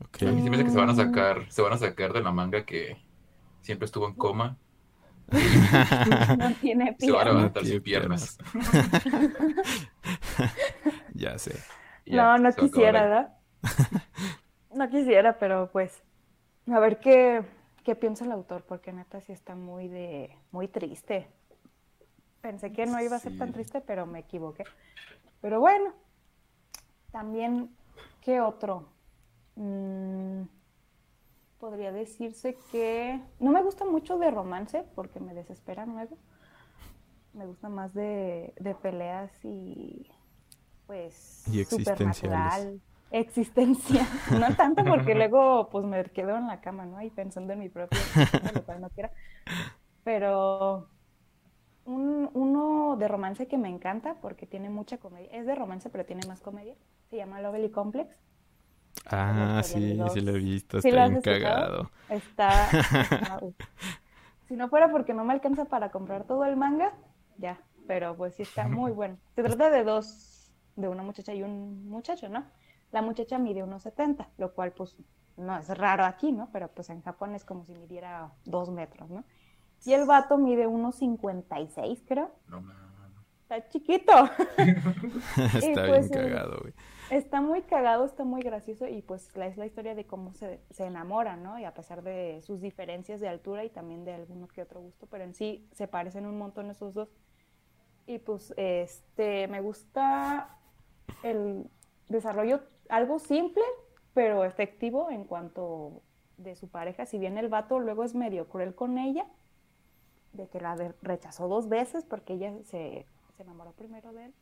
Okay. 0.08 0.28
A 0.28 0.32
mí 0.32 0.42
se 0.42 0.50
me 0.50 0.64
que 0.64 0.70
se 0.70 0.78
van 0.78 0.90
a 0.90 0.96
sacar, 0.96 1.50
se 1.50 1.62
van 1.62 1.74
a 1.74 1.78
sacar 1.78 2.14
de 2.14 2.22
la 2.22 2.32
manga 2.32 2.66
que 2.66 2.98
siempre 3.62 3.86
estuvo 3.86 4.08
en 4.08 4.14
coma 4.14 4.58
no 5.28 6.54
tiene 6.62 6.94
piernas. 6.94 6.96
Se 7.00 7.12
van 7.12 7.28
a 7.28 7.34
levantar 7.34 7.66
sin 7.66 7.82
piernas. 7.82 8.38
ya 11.14 11.38
sé. 11.38 11.60
no, 12.06 12.38
no 12.38 12.54
quisiera, 12.54 13.04
¿verdad? 13.04 13.34
no 14.74 14.90
quisiera, 14.90 15.38
pero 15.38 15.70
pues 15.72 16.02
a 16.72 16.80
ver 16.80 17.00
qué, 17.00 17.44
qué 17.84 17.96
piensa 17.96 18.26
el 18.26 18.32
autor, 18.32 18.64
porque 18.68 18.94
neta 18.94 19.20
sí 19.20 19.34
está 19.34 19.56
muy 19.56 19.90
de 19.90 20.36
muy 20.52 20.68
triste. 20.68 21.28
Pensé 22.48 22.72
que 22.72 22.86
no 22.86 23.02
iba 23.02 23.18
a 23.18 23.20
ser 23.20 23.38
tan 23.38 23.52
triste, 23.52 23.82
pero 23.82 24.06
me 24.06 24.20
equivoqué. 24.20 24.64
Pero 25.42 25.60
bueno, 25.60 25.92
también, 27.12 27.76
¿qué 28.22 28.40
otro? 28.40 28.88
Mm, 29.58 30.44
podría 31.60 31.92
decirse 31.92 32.58
que 32.72 33.20
no 33.42 33.52
me 33.52 33.62
gusta 33.62 33.84
mucho 33.84 34.18
de 34.18 34.32
romance 34.32 34.86
porque 34.96 35.20
me 35.20 35.34
desespera 35.34 35.86
luego. 35.86 36.18
Me 37.34 37.46
gusta 37.46 37.68
más 37.68 37.94
de, 37.94 38.54
peleas 38.82 39.30
y 39.44 40.10
pues 40.86 41.44
y 41.52 41.66
supernatural, 41.66 42.80
existencia. 43.12 44.08
No 44.40 44.56
tanto 44.56 44.86
porque 44.86 45.16
luego 45.16 45.68
pues 45.70 45.84
me 45.84 46.02
quedo 46.06 46.38
en 46.38 46.48
la 46.48 46.62
cama, 46.62 46.86
¿no? 46.86 47.02
Y 47.02 47.10
pensando 47.10 47.52
en 47.52 47.60
mi 47.60 47.68
propio 47.68 48.00
lo 48.54 48.64
cual 48.64 48.80
no 48.80 48.90
quiera. 48.92 49.12
Pero 50.06 50.88
un, 51.88 52.30
uno 52.34 52.98
de 52.98 53.08
romance 53.08 53.48
que 53.48 53.58
me 53.58 53.70
encanta 53.70 54.16
porque 54.22 54.46
tiene 54.46 54.70
mucha 54.70 54.98
comedia. 54.98 55.30
Es 55.32 55.46
de 55.46 55.56
romance, 55.56 55.90
pero 55.90 56.06
tiene 56.06 56.28
más 56.28 56.42
comedia. 56.42 56.76
Se 57.10 57.18
llama 57.18 57.42
Lovely 57.42 57.72
Complex. 57.72 58.16
Ah, 59.10 59.62
sí, 59.64 59.98
sí 60.12 60.22
lo 60.22 60.36
he 60.36 60.40
visto, 60.40 60.80
está 60.80 61.08
bien 61.08 61.22
cagado. 61.22 61.90
Está... 62.10 62.68
si 64.48 64.56
no 64.56 64.68
fuera 64.70 64.92
porque 64.92 65.14
no 65.14 65.24
me 65.24 65.34
alcanza 65.34 65.66
para 65.66 65.92
comprar 65.92 66.26
todo 66.26 66.44
el 66.46 66.58
manga, 66.58 66.94
ya, 67.38 67.60
pero 67.88 68.18
pues 68.18 68.36
sí 68.36 68.44
está 68.44 68.68
muy 68.68 68.92
bueno. 68.92 69.18
Se 69.36 69.44
trata 69.44 69.70
de 69.70 69.84
dos, 69.84 70.52
de 70.76 70.90
una 70.90 71.04
muchacha 71.04 71.34
y 71.34 71.44
un 71.44 71.88
muchacho, 71.88 72.28
¿no? 72.28 72.46
La 72.92 73.02
muchacha 73.02 73.38
mide 73.38 73.64
unos 73.64 73.84
70, 73.84 74.28
lo 74.38 74.54
cual 74.54 74.74
pues 74.74 74.98
no 75.38 75.58
es 75.58 75.70
raro 75.78 76.04
aquí, 76.04 76.32
¿no? 76.34 76.50
Pero 76.52 76.68
pues 76.70 76.90
en 76.90 77.02
Japón 77.02 77.34
es 77.36 77.46
como 77.46 77.64
si 77.66 77.76
midiera 77.76 78.32
dos 78.44 78.72
metros, 78.72 79.10
¿no? 79.10 79.24
Y 79.86 79.94
el 79.94 80.06
vato 80.06 80.38
mide 80.38 80.68
unos 80.68 80.96
56, 80.96 82.04
creo. 82.08 82.32
No, 82.48 82.62
no, 82.62 82.74
no. 82.74 82.88
Está 83.44 83.68
chiquito. 83.70 84.12
está 84.58 85.84
bien 85.86 86.10
cagado, 86.10 86.60
güey 86.62 86.74
está 87.10 87.42
muy 87.42 87.62
cagado, 87.62 88.06
está 88.06 88.24
muy 88.24 88.42
gracioso 88.42 88.88
y 88.88 89.02
pues 89.02 89.30
es 89.36 89.58
la 89.58 89.66
historia 89.66 89.96
de 89.96 90.06
cómo 90.06 90.34
se, 90.34 90.62
se 90.70 90.86
enamoran, 90.86 91.44
¿no? 91.44 91.58
Y 91.60 91.66
a 91.66 91.74
pesar 91.74 92.04
de 92.04 92.42
sus 92.42 92.62
diferencias 92.62 93.20
de 93.20 93.28
altura 93.28 93.64
y 93.64 93.70
también 93.70 94.04
de 94.06 94.14
alguno 94.14 94.48
que 94.48 94.62
otro 94.62 94.82
gusto, 94.82 95.08
pero 95.08 95.24
en 95.24 95.34
sí 95.34 95.68
se 95.72 95.88
parecen 95.88 96.26
un 96.26 96.38
montón 96.38 96.70
esos 96.70 96.94
dos. 96.94 97.10
Y 98.06 98.20
pues 98.20 98.54
este, 98.58 99.48
me 99.48 99.62
gusta 99.62 100.58
el 101.24 101.70
desarrollo 102.08 102.62
algo 102.90 103.20
simple, 103.20 103.64
pero 104.14 104.46
efectivo 104.46 105.10
en 105.10 105.26
cuanto 105.26 106.04
de 106.38 106.56
su 106.56 106.70
pareja. 106.70 107.06
Si 107.06 107.18
bien 107.18 107.38
el 107.38 107.50
vato 107.50 107.80
luego 107.80 108.04
es 108.04 108.16
medio 108.16 108.48
cruel 108.48 108.76
con 108.76 108.98
ella, 108.98 109.26
de 110.38 110.48
que 110.48 110.60
la 110.60 110.76
rechazó 111.02 111.48
dos 111.48 111.68
veces 111.68 112.06
porque 112.06 112.34
ella 112.34 112.54
se, 112.64 113.06
se 113.36 113.44
enamoró 113.44 113.74
primero 113.74 114.14
de 114.14 114.26
él. 114.26 114.34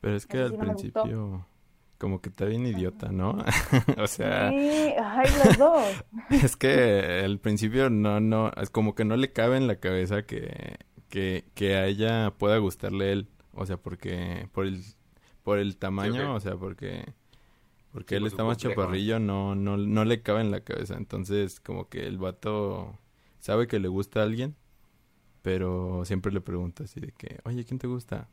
Pero 0.00 0.16
es 0.16 0.26
que 0.26 0.38
al 0.38 0.56
principio 0.56 1.46
como 1.98 2.20
que 2.20 2.28
está 2.28 2.44
bien 2.44 2.66
idiota, 2.66 3.10
¿no? 3.10 3.38
o 3.98 4.06
sea... 4.06 4.50
Sí, 4.50 4.94
ay, 5.02 5.28
los 5.44 5.58
dos. 5.58 6.04
es 6.30 6.56
que 6.56 7.22
al 7.24 7.38
principio 7.38 7.90
no, 7.90 8.20
no, 8.20 8.50
es 8.52 8.70
como 8.70 8.94
que 8.94 9.04
no 9.04 9.16
le 9.16 9.32
cabe 9.32 9.56
en 9.56 9.66
la 9.66 9.76
cabeza 9.76 10.24
que, 10.24 10.76
que, 11.08 11.44
que 11.54 11.76
a 11.76 11.86
ella 11.86 12.32
pueda 12.36 12.58
gustarle 12.58 13.12
él. 13.12 13.28
O 13.52 13.64
sea, 13.64 13.78
porque, 13.78 14.48
por 14.52 14.66
el, 14.66 14.82
por 15.42 15.58
el 15.58 15.78
tamaño, 15.78 16.34
o 16.34 16.40
sea, 16.40 16.56
porque, 16.56 17.14
porque 17.92 18.16
él 18.16 18.26
está 18.26 18.44
más 18.44 18.58
chaparrillo, 18.58 19.18
no, 19.18 19.54
no, 19.54 19.78
no 19.78 20.04
le 20.04 20.20
cabe 20.20 20.42
en 20.42 20.50
la 20.50 20.60
cabeza. 20.60 20.96
Entonces, 20.96 21.60
como 21.60 21.88
que 21.88 22.06
el 22.06 22.18
vato 22.18 22.98
sabe 23.38 23.66
que 23.66 23.78
le 23.78 23.88
gusta 23.88 24.20
a 24.20 24.24
alguien, 24.24 24.56
pero 25.46 26.04
siempre 26.04 26.32
le 26.32 26.40
pregunta 26.40 26.82
así 26.82 26.98
de 26.98 27.12
que, 27.12 27.38
oye, 27.44 27.64
¿quién 27.64 27.78
te 27.78 27.86
gusta? 27.86 28.26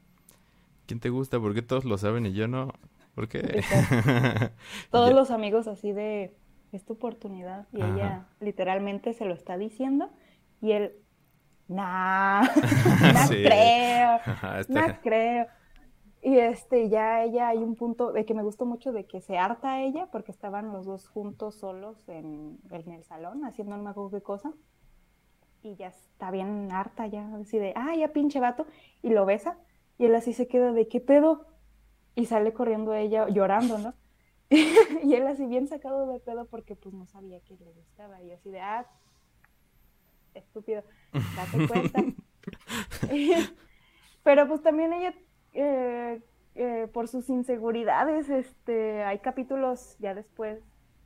¿Quién 0.88 1.00
te 1.00 1.10
gusta? 1.10 1.40
Porque 1.40 1.62
todos 1.62 1.86
lo 1.86 2.00
saben 2.00 2.26
y 2.26 2.34
yo 2.34 2.48
no. 2.48 2.74
¿Por 3.14 3.28
qué? 3.28 3.62
Todos 4.90 5.14
los 5.14 5.30
amigos 5.30 5.68
así 5.68 5.92
de, 5.92 6.36
es 6.72 6.84
tu 6.86 6.94
oportunidad. 6.94 7.68
Y 7.72 7.84
ella 7.84 8.26
literalmente 8.40 9.14
se 9.14 9.26
lo 9.26 9.36
está 9.36 9.60
diciendo. 9.60 10.10
Y 10.60 10.72
él, 10.72 10.94
nah, 11.68 12.42
no 13.14 13.28
creo, 13.30 14.20
no 14.70 15.02
creo. 15.04 15.46
Y 16.24 16.40
este, 16.40 16.90
ya 16.90 17.24
ella 17.24 17.50
hay 17.50 17.60
un 17.60 17.76
punto 17.76 18.12
de 18.12 18.26
que 18.26 18.34
me 18.34 18.42
gustó 18.42 18.66
mucho 18.66 18.92
de 18.92 19.06
que 19.06 19.22
se 19.22 19.38
harta 19.38 19.84
ella 19.84 20.08
porque 20.12 20.32
estaban 20.32 20.74
los 20.74 20.88
dos 20.88 21.08
juntos 21.10 21.54
solos 21.60 22.10
en, 22.10 22.58
en 22.72 22.92
el 22.92 23.04
salón 23.04 23.46
haciendo 23.46 23.78
no 23.78 23.84
me 23.84 23.92
acuerdo 23.92 24.10
qué 24.10 24.24
cosa. 24.24 24.52
Y 25.64 25.76
ya 25.76 25.88
está 25.88 26.30
bien 26.30 26.72
harta 26.72 27.08
ya, 27.08 27.28
así 27.38 27.58
de, 27.58 27.74
ah, 27.76 27.96
ya 27.96 28.10
pinche 28.10 28.40
vato. 28.40 28.68
Y 29.02 29.10
lo 29.10 29.26
besa. 29.26 29.58
Y 29.98 30.06
él 30.06 30.16
así 30.16 30.34
se 30.34 30.48
queda 30.48 30.74
de, 30.74 30.88
¿qué 30.88 31.00
pedo? 31.00 31.48
y 32.16 32.26
sale 32.26 32.54
corriendo 32.54 32.94
ella 32.94 33.28
llorando, 33.30 33.78
¿no? 33.78 33.94
y 34.50 35.14
él 35.16 35.26
así 35.28 35.46
bien 35.46 35.68
sacado 35.68 36.08
de 36.08 36.20
pedo 36.20 36.46
porque 36.46 36.76
pues 36.76 36.94
no 36.94 37.08
sabía 37.08 37.40
que 37.42 37.56
le 37.56 37.72
gustaba 37.72 38.22
y 38.22 38.32
así 38.32 38.50
de, 38.50 38.60
ah, 38.60 38.86
estúpido, 40.34 40.84
date 41.36 41.68
cuenta. 41.68 42.04
Pero 44.24 44.48
pues 44.48 44.62
también 44.62 44.94
ella, 44.94 45.14
eh, 45.54 46.22
eh, 46.56 46.88
por 46.94 47.08
sus 47.08 47.30
inseguridades, 47.30 48.30
este, 48.30 49.04
hay 49.04 49.20
capítulos 49.20 49.98
ya 50.00 50.14
después 50.14 50.62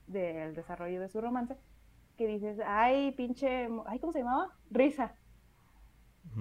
del 0.08 0.54
desarrollo 0.56 1.02
de 1.02 1.10
su 1.10 1.22
romance, 1.22 1.56
que 2.18 2.28
dices, 2.28 2.60
ay, 2.66 3.12
pinche, 3.12 3.70
ay, 3.86 4.00
¿cómo 4.00 4.12
se 4.12 4.20
llamaba? 4.20 4.54
Risa. 4.70 5.16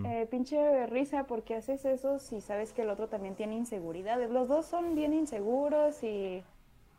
Eh, 0.05 0.27
pinche 0.31 0.87
risa, 0.89 1.25
¿por 1.25 1.43
qué 1.43 1.55
haces 1.55 1.85
eso 1.87 2.19
si 2.19 2.41
sabes 2.43 2.73
que 2.75 2.83
el 2.83 2.91
otro 2.91 3.09
también 3.09 3.35
tiene 3.35 3.55
inseguridades? 3.55 4.29
Los 4.31 4.49
dos 4.49 4.67
son 4.67 4.95
bien 4.95 5.15
inseguros 5.15 6.03
y 6.03 6.43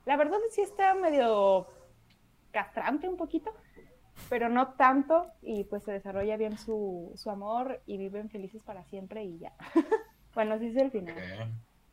la 0.05 0.17
verdad 0.17 0.39
es 0.39 0.47
que 0.47 0.55
sí 0.55 0.61
está 0.61 0.95
medio 0.95 1.67
castrante 2.51 3.07
un 3.07 3.17
poquito, 3.17 3.53
pero 4.29 4.49
no 4.49 4.69
tanto 4.69 5.27
y 5.41 5.65
pues 5.65 5.83
se 5.83 5.91
desarrolla 5.91 6.37
bien 6.37 6.57
su, 6.57 7.11
su 7.15 7.29
amor 7.29 7.81
y 7.85 7.97
viven 7.97 8.29
felices 8.29 8.63
para 8.63 8.83
siempre 8.85 9.23
y 9.25 9.37
ya. 9.37 9.53
bueno, 10.33 10.55
así 10.55 10.67
es 10.67 10.77
el 10.77 10.89
final. 10.89 11.15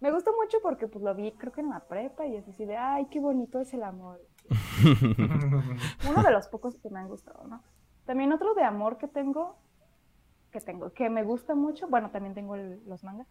Me 0.00 0.10
gustó 0.10 0.32
mucho 0.40 0.58
porque 0.62 0.86
pues 0.88 1.04
lo 1.04 1.14
vi 1.14 1.32
creo 1.32 1.52
que 1.52 1.60
en 1.60 1.70
la 1.70 1.80
prepa 1.80 2.26
y 2.26 2.36
es 2.36 2.48
así 2.48 2.64
de, 2.64 2.76
ay, 2.76 3.06
qué 3.10 3.20
bonito 3.20 3.60
es 3.60 3.74
el 3.74 3.82
amor. 3.82 4.20
Uno 6.08 6.22
de 6.22 6.30
los 6.30 6.48
pocos 6.48 6.78
que 6.78 6.90
me 6.90 7.00
han 7.00 7.08
gustado, 7.08 7.46
¿no? 7.46 7.62
También 8.04 8.32
otro 8.32 8.54
de 8.54 8.62
amor 8.62 8.98
que 8.98 9.08
tengo, 9.08 9.56
que 10.50 10.60
tengo, 10.60 10.92
que 10.92 11.08
me 11.08 11.24
gusta 11.24 11.54
mucho, 11.54 11.88
bueno, 11.88 12.10
también 12.10 12.34
tengo 12.34 12.56
los 12.56 13.02
mangas, 13.04 13.26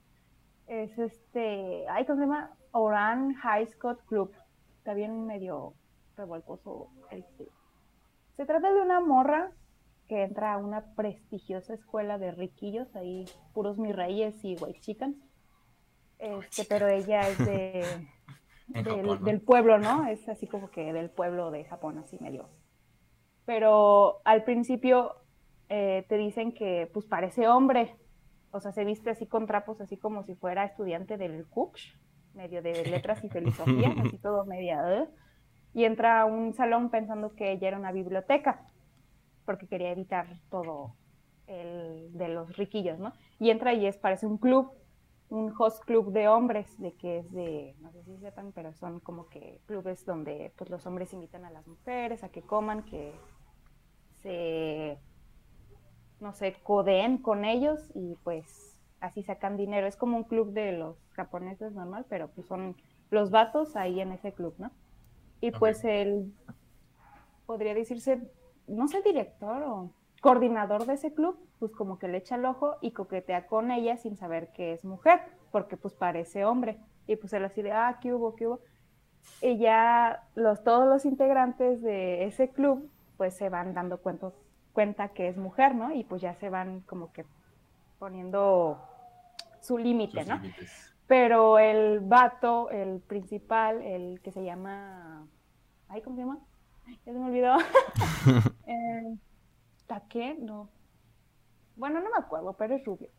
es 0.68 0.98
este, 0.98 1.88
ay, 1.90 2.06
¿cómo 2.06 2.20
se 2.20 2.26
llama? 2.26 2.52
Oran 2.72 3.34
High 3.36 3.68
School 3.68 3.98
Club. 4.08 4.34
Está 4.78 4.94
bien 4.94 5.26
medio 5.26 5.74
revoltoso 6.18 6.90
el 7.12 7.26
Se 8.36 8.46
trata 8.46 8.74
de 8.74 8.82
una 8.82 9.00
morra 9.00 9.52
que 10.08 10.24
entra 10.24 10.54
a 10.54 10.58
una 10.58 10.94
prestigiosa 10.96 11.74
escuela 11.74 12.18
de 12.18 12.32
riquillos, 12.32 12.94
ahí 12.96 13.26
puros 13.54 13.78
mis 13.78 13.96
reyes 13.96 14.44
y 14.44 14.56
white 14.56 14.80
chickens. 14.82 15.18
Este, 16.20 16.66
pero 16.66 16.88
ella 16.88 17.28
es 17.28 17.38
de, 17.40 17.84
del, 18.68 19.42
pueblo, 19.42 19.78
¿no? 19.78 20.08
Es 20.08 20.28
así 20.30 20.48
como 20.48 20.70
que 20.70 20.94
del 20.94 21.10
pueblo 21.10 21.52
de 21.52 21.66
Japón, 21.66 21.98
así 21.98 22.18
medio. 22.20 22.50
Pero 23.46 24.22
al 24.24 24.44
principio 24.44 25.16
eh, 25.70 26.06
te 26.08 26.18
dicen 26.18 26.54
que 26.54 26.90
pues 26.94 27.06
parece 27.06 27.48
hombre, 27.48 27.96
o 28.52 28.60
sea, 28.60 28.72
se 28.72 28.86
viste 28.86 29.10
así 29.10 29.26
con 29.26 29.48
trapos, 29.48 29.82
así 29.82 29.98
como 29.98 30.24
si 30.24 30.36
fuera 30.36 30.66
estudiante 30.66 31.18
del 31.18 31.46
Kuksh, 31.48 31.96
medio 32.34 32.62
de 32.62 32.86
letras 32.86 33.24
y 33.24 33.30
filosofía, 33.30 33.94
así 34.00 34.18
todo 34.18 34.46
media. 34.46 34.82
¿eh? 34.94 35.08
Y 35.74 35.86
entra 35.86 36.22
a 36.22 36.26
un 36.26 36.54
salón 36.54 36.90
pensando 36.90 37.34
que 37.36 37.52
ella 37.52 37.68
era 37.68 37.80
una 37.80 37.92
biblioteca, 37.92 38.66
porque 39.46 39.68
quería 39.68 39.92
evitar 39.92 40.28
todo 40.50 40.96
el 41.48 42.10
de 42.14 42.30
los 42.30 42.56
riquillos, 42.56 43.00
¿no? 43.00 43.12
Y 43.40 43.50
entra 43.50 43.74
y 43.74 43.86
es, 43.86 43.98
parece 43.98 44.26
un 44.26 44.38
club 44.38 44.72
un 45.34 45.52
host 45.58 45.84
club 45.84 46.12
de 46.12 46.28
hombres, 46.28 46.80
de 46.80 46.94
que 46.94 47.18
es 47.18 47.32
de, 47.32 47.76
no 47.80 47.92
sé 47.92 48.04
si 48.04 48.18
sepan, 48.20 48.52
pero 48.54 48.72
son 48.74 49.00
como 49.00 49.28
que 49.30 49.60
clubes 49.66 50.06
donde 50.06 50.54
pues 50.56 50.70
los 50.70 50.86
hombres 50.86 51.12
invitan 51.12 51.44
a 51.44 51.50
las 51.50 51.66
mujeres 51.68 52.24
a 52.24 52.30
que 52.30 52.44
coman, 52.44 52.84
que 52.84 53.12
se, 54.22 55.00
no 56.20 56.34
sé, 56.34 56.56
codeen 56.62 57.18
con 57.18 57.46
ellos 57.46 57.80
y 57.96 58.16
pues 58.24 58.78
así 59.00 59.24
sacan 59.24 59.58
dinero. 59.58 59.88
Es 59.88 59.98
como 59.98 60.18
un 60.18 60.24
club 60.24 60.54
de 60.54 60.74
los 60.74 60.98
japoneses 61.14 61.74
normal, 61.74 62.06
pero 62.08 62.28
pues 62.28 62.46
son 62.46 62.76
los 63.10 63.32
vatos 63.32 63.76
ahí 63.76 64.02
en 64.02 64.12
ese 64.12 64.34
club, 64.34 64.54
¿no? 64.60 64.70
Y 65.42 65.50
pues 65.50 65.84
él, 65.84 66.32
podría 67.48 67.74
decirse, 67.74 68.22
no 68.68 68.88
sé, 68.88 69.02
director 69.02 69.64
o 69.64 69.90
coordinador 70.22 70.86
de 70.86 70.94
ese 70.94 71.12
club, 71.12 71.40
pues 71.64 71.72
como 71.72 71.98
que 71.98 72.10
le 72.10 72.18
echa 72.18 72.36
el 72.36 72.44
ojo 72.44 72.76
y 72.82 72.92
coquetea 72.92 73.48
con 73.48 73.72
ella 73.72 73.96
sin 73.96 74.18
saber 74.18 74.50
que 74.52 74.74
es 74.74 74.84
mujer, 74.84 75.22
porque 75.50 75.78
pues 75.78 75.94
parece 75.94 76.44
hombre. 76.44 76.78
Y 77.08 77.16
pues 77.16 77.32
él 77.32 77.46
así 77.46 77.62
de, 77.62 77.72
ah, 77.72 78.00
¿qué 78.02 78.14
hubo? 78.14 78.36
¿Qué 78.36 78.48
hubo? 78.48 78.60
Y 79.42 79.58
ya 79.60 80.28
los, 80.36 80.62
todos 80.62 80.90
los 80.90 81.06
integrantes 81.06 81.82
de 81.82 82.26
ese 82.26 82.50
club 82.50 82.92
pues 83.16 83.34
se 83.38 83.48
van 83.48 83.74
dando 83.74 84.02
cuenta 84.74 85.08
que 85.14 85.30
es 85.30 85.38
mujer, 85.38 85.74
¿no? 85.74 85.94
Y 85.94 86.04
pues 86.04 86.22
ya 86.22 86.36
se 86.36 86.50
van 86.50 86.82
como 86.82 87.14
que 87.14 87.24
poniendo 87.98 88.78
su 89.62 89.78
límite, 89.78 90.26
¿no? 90.26 90.42
Pero 91.08 91.60
el 91.60 92.02
vato, 92.02 92.72
el 92.72 93.00
principal, 93.00 93.82
el 93.82 94.20
que 94.20 94.34
se 94.34 94.44
llama... 94.44 95.26
¿Ay, 95.88 96.02
cómo 96.02 96.18
se 96.18 96.24
llama? 96.24 96.40
Ya 97.06 97.14
se 97.14 97.20
me 97.20 97.28
olvidó. 97.28 97.56
eh, 98.68 99.16
qué? 100.10 100.36
No. 100.40 100.70
Bueno, 101.76 102.00
no 102.00 102.10
me 102.10 102.18
acuerdo, 102.18 102.54
pero 102.54 102.76
es 102.76 102.86
rubio. 102.86 103.10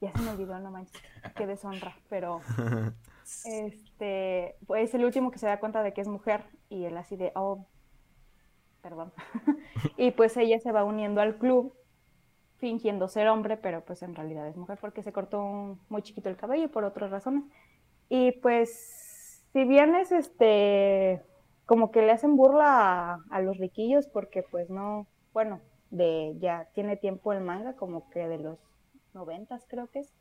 Ya 0.00 0.12
se 0.12 0.22
me 0.22 0.30
olvidó, 0.30 0.58
no 0.58 0.70
manches. 0.70 1.00
Qué 1.34 1.46
deshonra. 1.46 1.96
Pero 2.08 2.40
este, 3.44 4.56
pues 4.66 4.88
es 4.88 4.94
el 4.94 5.04
último 5.04 5.30
que 5.30 5.38
se 5.38 5.46
da 5.46 5.58
cuenta 5.58 5.82
de 5.82 5.92
que 5.92 6.02
es 6.02 6.08
mujer 6.08 6.44
y 6.68 6.84
él 6.84 6.96
así 6.96 7.16
de, 7.16 7.32
oh, 7.34 7.66
perdón. 8.82 9.12
y 9.96 10.10
pues 10.10 10.36
ella 10.36 10.60
se 10.60 10.72
va 10.72 10.84
uniendo 10.84 11.20
al 11.20 11.38
club 11.38 11.74
fingiendo 12.58 13.08
ser 13.08 13.28
hombre, 13.28 13.56
pero 13.56 13.82
pues 13.84 14.02
en 14.02 14.14
realidad 14.14 14.48
es 14.48 14.56
mujer 14.56 14.78
porque 14.80 15.02
se 15.02 15.12
cortó 15.12 15.78
muy 15.88 16.02
chiquito 16.02 16.28
el 16.28 16.36
cabello 16.36 16.70
por 16.70 16.84
otras 16.84 17.10
razones. 17.10 17.44
Y 18.08 18.32
pues, 18.32 19.44
si 19.52 19.64
bien 19.64 19.94
es 19.94 20.12
este, 20.12 21.22
como 21.64 21.90
que 21.90 22.02
le 22.02 22.12
hacen 22.12 22.36
burla 22.36 23.14
a, 23.14 23.18
a 23.30 23.40
los 23.40 23.58
riquillos 23.58 24.06
porque 24.06 24.42
pues 24.42 24.70
no, 24.70 25.06
bueno, 25.32 25.60
de 25.90 26.34
ya 26.38 26.68
tiene 26.74 26.96
tiempo 26.96 27.32
el 27.32 27.40
manga, 27.40 27.74
como 27.74 28.10
que 28.10 28.26
de 28.28 28.38
los 28.38 28.58
noventas 29.14 29.66
creo 29.68 29.88
que 29.88 30.00
es. 30.00 30.12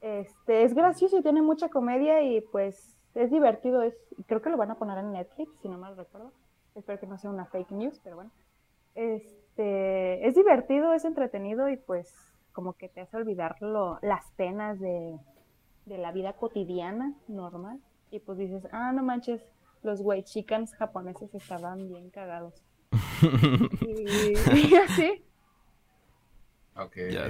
Este, 0.00 0.62
es 0.62 0.74
gracioso 0.74 1.18
y 1.18 1.22
tiene 1.22 1.42
mucha 1.42 1.68
comedia 1.68 2.22
y 2.22 2.40
pues 2.40 2.96
es 3.14 3.30
divertido, 3.30 3.82
es, 3.82 3.96
creo 4.26 4.40
que 4.40 4.50
lo 4.50 4.56
van 4.56 4.70
a 4.70 4.76
poner 4.76 4.98
en 4.98 5.12
Netflix, 5.12 5.50
si 5.60 5.68
no 5.68 5.78
mal 5.78 5.96
recuerdo. 5.96 6.32
Espero 6.74 7.00
que 7.00 7.06
no 7.06 7.18
sea 7.18 7.30
una 7.30 7.46
fake 7.46 7.72
news, 7.72 8.00
pero 8.04 8.16
bueno. 8.16 8.30
Este, 8.94 10.26
es 10.26 10.34
divertido, 10.34 10.92
es 10.92 11.04
entretenido 11.04 11.68
y 11.68 11.76
pues 11.76 12.14
como 12.52 12.74
que 12.74 12.88
te 12.88 13.00
hace 13.00 13.16
olvidar 13.16 13.56
las 13.60 14.30
penas 14.36 14.78
de, 14.78 15.18
de 15.86 15.98
la 15.98 16.12
vida 16.12 16.34
cotidiana 16.34 17.14
normal. 17.26 17.80
Y 18.10 18.20
pues 18.20 18.38
dices, 18.38 18.68
ah, 18.72 18.92
no 18.92 19.02
manches, 19.02 19.44
los 19.82 20.00
white 20.02 20.24
chickens 20.24 20.74
japoneses 20.74 21.34
estaban 21.34 21.88
bien 21.88 22.10
cagados 22.10 22.62
y, 23.82 24.74
así. 24.74 25.24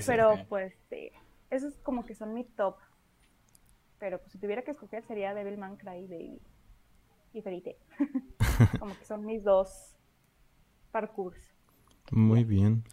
Pero 0.06 0.34
pues 0.48 0.74
sí, 0.90 1.10
esos 1.50 1.74
como 1.78 2.04
que 2.04 2.14
son 2.14 2.34
mi 2.34 2.44
top. 2.44 2.76
Pero 3.98 4.18
pues 4.18 4.32
si 4.32 4.38
tuviera 4.38 4.62
que 4.62 4.70
escoger 4.70 5.02
sería 5.04 5.34
Devilman 5.34 5.76
Cry 5.76 6.06
Baby 6.06 6.40
y 7.32 7.42
Fairy 7.42 7.62
como 8.78 8.96
que 8.96 9.04
son 9.04 9.24
mis 9.26 9.42
dos 9.42 9.96
parkours. 10.92 11.40
Muy 12.10 12.44
bien. 12.44 12.84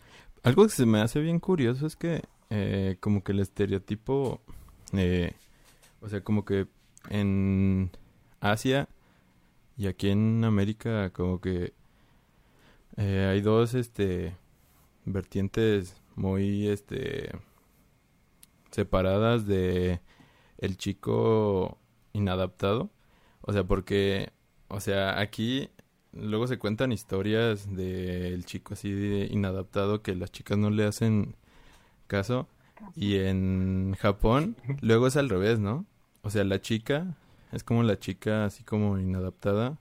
Algo 0.44 0.64
que 0.64 0.70
se 0.70 0.86
me 0.86 1.02
hace 1.02 1.20
bien 1.20 1.40
curioso 1.40 1.86
es 1.86 1.96
que 1.96 2.24
eh, 2.50 2.98
como 3.00 3.24
que 3.24 3.32
el 3.32 3.40
estereotipo, 3.40 4.42
eh, 4.94 5.34
o 6.02 6.10
sea, 6.10 6.22
como 6.22 6.46
que 6.46 6.68
en 7.10 7.92
Asia 8.40 8.88
y 9.78 9.88
aquí 9.88 10.10
en 10.10 10.44
América 10.44 11.12
como 11.12 11.42
que 11.42 11.74
eh, 12.98 13.28
hay 13.32 13.42
dos 13.42 13.74
este 13.74 14.36
vertientes 15.06 16.02
muy 16.16 16.68
este 16.68 17.32
separadas 18.72 19.46
de 19.46 20.02
el 20.58 20.78
chico 20.78 21.78
inadaptado. 22.14 22.90
O 23.42 23.54
sea, 23.54 23.64
porque 23.66 24.32
o 24.68 24.80
sea, 24.80 25.20
aquí 25.20 25.70
luego 26.14 26.48
se 26.48 26.58
cuentan 26.58 26.92
historias 26.92 27.74
del 27.76 28.46
chico 28.46 28.74
así 28.74 28.92
de 28.92 29.28
inadaptado 29.32 30.02
que 30.02 30.16
las 30.16 30.32
chicas 30.32 30.58
no 30.58 30.70
le 30.70 30.86
hacen 30.86 31.36
caso 32.08 32.48
y 32.96 33.18
en 33.18 33.96
Japón 34.00 34.58
luego 34.82 35.08
es 35.08 35.18
al 35.18 35.30
revés, 35.30 35.60
¿no? 35.60 35.86
O 36.24 36.30
sea, 36.30 36.44
la 36.44 36.62
chica 36.62 37.16
es 37.52 37.64
como 37.64 37.84
la 37.84 38.00
chica 38.00 38.46
así 38.46 38.64
como 38.64 39.00
inadaptada 39.00 39.78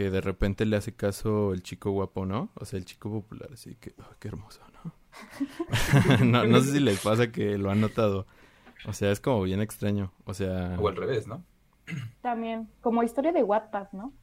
que 0.00 0.10
de 0.10 0.22
repente 0.22 0.64
le 0.64 0.78
hace 0.78 0.94
caso 0.94 1.52
el 1.52 1.62
chico 1.62 1.90
guapo, 1.90 2.24
¿no? 2.24 2.48
O 2.54 2.64
sea, 2.64 2.78
el 2.78 2.86
chico 2.86 3.10
popular, 3.10 3.50
así 3.52 3.74
que, 3.74 3.92
oh, 3.98 4.14
qué 4.18 4.28
hermoso, 4.28 4.62
¿no? 4.82 6.24
no, 6.24 6.44
no 6.44 6.60
sé 6.60 6.72
si 6.72 6.80
les 6.80 7.00
pasa 7.00 7.30
que 7.30 7.58
lo 7.58 7.70
han 7.70 7.82
notado. 7.82 8.26
O 8.86 8.94
sea, 8.94 9.10
es 9.10 9.20
como 9.20 9.42
bien 9.42 9.60
extraño, 9.60 10.10
o 10.24 10.32
sea... 10.32 10.74
O 10.78 10.88
al 10.88 10.96
revés, 10.96 11.26
¿no? 11.26 11.44
También, 12.22 12.70
como 12.80 13.02
historia 13.02 13.30
de 13.30 13.42
Wattpad, 13.42 13.88
¿no? 13.92 14.14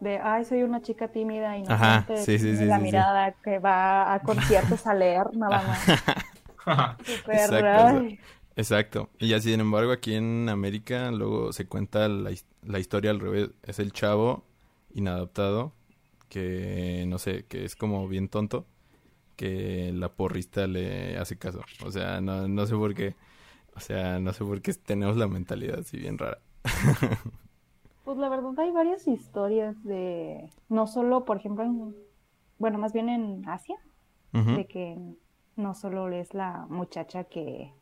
De, 0.00 0.18
ay, 0.18 0.46
soy 0.46 0.62
una 0.62 0.80
chica 0.80 1.08
tímida 1.08 1.58
y 1.58 1.64
no 1.64 1.76
sí, 2.16 2.38
sí, 2.38 2.56
sí, 2.56 2.64
la 2.64 2.78
mirada 2.78 3.32
que 3.44 3.58
va 3.58 4.14
a 4.14 4.20
conciertos 4.20 4.86
a 4.86 4.94
leer, 4.94 5.26
nada 5.36 5.62
más. 5.62 6.96
Super 7.04 7.34
Exacto, 7.34 8.16
Exacto. 8.56 9.10
Y 9.18 9.28
ya, 9.28 9.38
sin 9.38 9.60
embargo, 9.60 9.92
aquí 9.92 10.14
en 10.14 10.48
América 10.48 11.10
luego 11.10 11.52
se 11.52 11.66
cuenta 11.66 12.08
la, 12.08 12.30
la 12.62 12.78
historia 12.78 13.10
al 13.10 13.20
revés. 13.20 13.50
Es 13.62 13.80
el 13.80 13.92
chavo 13.92 14.46
inadaptado, 14.94 15.72
que 16.28 17.04
no 17.08 17.18
sé, 17.18 17.44
que 17.46 17.64
es 17.64 17.76
como 17.76 18.08
bien 18.08 18.28
tonto, 18.28 18.66
que 19.36 19.92
la 19.94 20.10
porrista 20.10 20.66
le 20.66 21.18
hace 21.18 21.38
caso. 21.38 21.62
O 21.84 21.90
sea, 21.90 22.20
no, 22.20 22.48
no 22.48 22.66
sé 22.66 22.74
por 22.74 22.94
qué, 22.94 23.16
o 23.74 23.80
sea, 23.80 24.20
no 24.20 24.32
sé 24.32 24.44
por 24.44 24.62
qué 24.62 24.74
tenemos 24.74 25.16
la 25.16 25.26
mentalidad 25.26 25.80
así 25.80 25.96
bien 25.96 26.18
rara. 26.18 26.38
Pues 28.02 28.18
la 28.18 28.28
verdad 28.28 28.58
hay 28.58 28.72
varias 28.72 29.06
historias 29.06 29.84
de, 29.84 30.50
no 30.68 30.88
solo, 30.88 31.24
por 31.24 31.36
ejemplo, 31.36 31.62
en, 31.62 31.94
bueno, 32.58 32.76
más 32.78 32.92
bien 32.92 33.08
en 33.08 33.48
Asia, 33.48 33.76
de 34.32 34.66
que 34.66 34.98
no 35.54 35.74
solo 35.74 36.08
es 36.08 36.34
la 36.34 36.66
muchacha 36.68 37.22
que, 37.22 37.72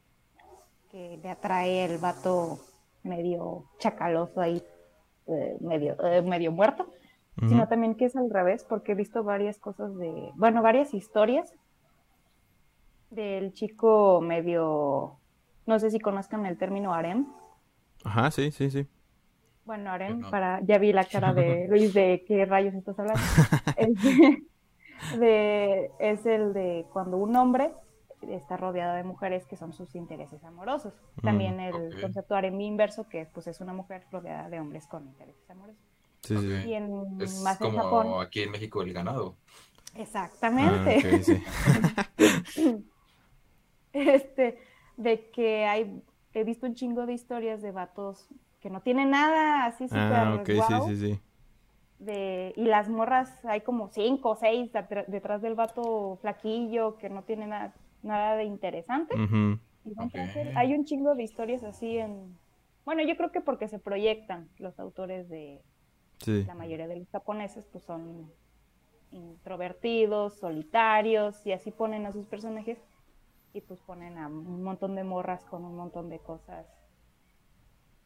que 0.90 1.18
le 1.22 1.30
atrae 1.30 1.84
el 1.84 1.96
vato 1.96 2.58
medio 3.04 3.64
chacaloso 3.78 4.40
ahí, 4.40 4.62
eh, 5.28 5.56
medio, 5.60 5.96
eh, 6.04 6.22
medio 6.22 6.52
muerto, 6.52 6.90
sino 7.48 7.68
también 7.68 7.94
que 7.94 8.06
es 8.06 8.16
al 8.16 8.30
revés, 8.30 8.64
porque 8.64 8.92
he 8.92 8.94
visto 8.96 9.22
varias 9.22 9.60
cosas 9.60 9.96
de, 9.96 10.32
bueno, 10.34 10.60
varias 10.60 10.92
historias 10.92 11.54
del 13.10 13.52
chico 13.52 14.20
medio, 14.20 15.18
no 15.64 15.78
sé 15.78 15.92
si 15.92 16.00
conozcan 16.00 16.46
el 16.46 16.58
término 16.58 16.92
harem. 16.92 17.26
Ajá, 18.04 18.32
sí, 18.32 18.50
sí, 18.50 18.70
sí. 18.70 18.88
Bueno, 19.64 19.90
harem, 19.90 20.28
para, 20.30 20.60
ya 20.62 20.78
vi 20.78 20.92
la 20.92 21.04
cara 21.12 21.32
de 21.32 21.68
Luis 21.68 21.94
de 21.94 22.24
qué 22.26 22.44
rayos 22.44 22.74
estás 22.74 22.98
hablando. 22.98 23.22
de, 25.18 25.90
es 26.00 26.26
el 26.26 26.52
de 26.52 26.86
cuando 26.92 27.18
un 27.18 27.36
hombre 27.36 27.72
está 28.22 28.56
rodeado 28.56 28.94
de 28.94 29.04
mujeres 29.04 29.46
que 29.46 29.56
son 29.56 29.72
sus 29.72 29.94
intereses 29.94 30.42
amorosos. 30.44 30.94
Mm. 31.16 31.20
También 31.20 31.60
el 31.60 32.00
concepto 32.00 32.34
harem 32.34 32.60
inverso, 32.60 33.08
que 33.08 33.26
pues 33.26 33.46
es 33.46 33.60
una 33.60 33.72
mujer 33.72 34.04
rodeada 34.10 34.48
de 34.48 34.60
hombres 34.60 34.86
con 34.86 35.06
intereses 35.06 35.48
amorosos. 35.50 35.82
Sí, 36.22 36.36
sí. 36.36 36.68
Y 36.68 36.74
en, 36.74 37.20
es 37.20 37.40
más 37.42 37.58
como 37.58 37.78
Japón, 37.78 38.06
aquí 38.20 38.42
en 38.42 38.50
México 38.50 38.82
el 38.82 38.92
ganado. 38.92 39.36
Exactamente. 39.94 41.00
Ah, 41.96 42.08
este, 43.92 44.58
de 44.96 45.30
que 45.30 45.64
hay, 45.64 46.02
he 46.34 46.44
visto 46.44 46.66
un 46.66 46.74
chingo 46.74 47.06
de 47.06 47.14
historias 47.14 47.62
de 47.62 47.72
vatos 47.72 48.28
que 48.60 48.70
no 48.70 48.80
tienen 48.80 49.10
nada 49.10 49.66
así 49.66 49.88
súper 49.88 50.00
ah, 50.02 50.42
sí, 50.44 50.60
sí, 50.88 50.96
sí. 50.96 51.20
De, 51.98 52.52
y 52.56 52.64
las 52.64 52.88
morras, 52.88 53.44
hay 53.44 53.62
como 53.62 53.88
cinco 53.88 54.30
o 54.30 54.36
seis 54.36 54.70
detrás 55.08 55.42
del 55.42 55.54
vato 55.54 56.16
flaquillo 56.20 56.96
que 56.96 57.10
no 57.10 57.22
tiene 57.24 57.48
nada, 57.48 57.74
nada 58.02 58.36
de 58.36 58.44
interesante. 58.44 59.14
hay 60.54 60.74
un 60.74 60.84
chingo 60.84 61.14
de 61.14 61.22
historias 61.22 61.62
así 61.64 61.98
en... 61.98 62.36
Bueno, 62.84 63.02
yo 63.02 63.16
creo 63.16 63.32
que 63.32 63.40
porque 63.40 63.68
se 63.68 63.78
proyectan 63.78 64.48
los 64.58 64.78
autores 64.80 65.28
de... 65.28 65.62
La 66.26 66.54
mayoría 66.54 66.88
de 66.88 66.96
los 66.96 67.08
japoneses 67.10 67.66
pues 67.70 67.84
son 67.84 68.30
introvertidos, 69.12 70.38
solitarios 70.38 71.46
y 71.46 71.52
así 71.52 71.70
ponen 71.70 72.06
a 72.06 72.12
sus 72.12 72.26
personajes 72.26 72.78
y 73.52 73.60
pues 73.60 73.80
ponen 73.80 74.18
a 74.18 74.26
un 74.26 74.62
montón 74.62 74.94
de 74.94 75.04
morras 75.04 75.44
con 75.44 75.64
un 75.64 75.76
montón 75.76 76.08
de 76.08 76.18
cosas. 76.18 76.66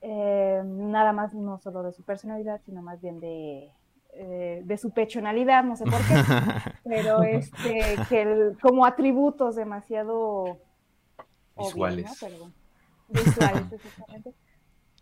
Eh, 0.03 0.63
nada 0.65 1.13
más 1.13 1.33
no 1.35 1.59
solo 1.59 1.83
de 1.83 1.93
su 1.93 2.03
personalidad, 2.03 2.61
sino 2.65 2.83
más 2.83 3.01
bien 3.01 3.21
de 3.21 3.73
eh, 4.15 4.61
de 4.65 4.77
su 4.77 4.91
pechonalidad, 4.91 5.65
no 5.65 5.75
sé 5.75 5.85
por 5.85 6.01
qué, 6.07 6.15
pero 6.85 7.23
este, 7.23 7.97
que 8.11 8.53
como 8.61 8.85
atributos 8.85 9.57
demasiado 9.57 10.59
visuales. 11.57 12.19
pero, 12.21 12.53
visuales 13.09 13.81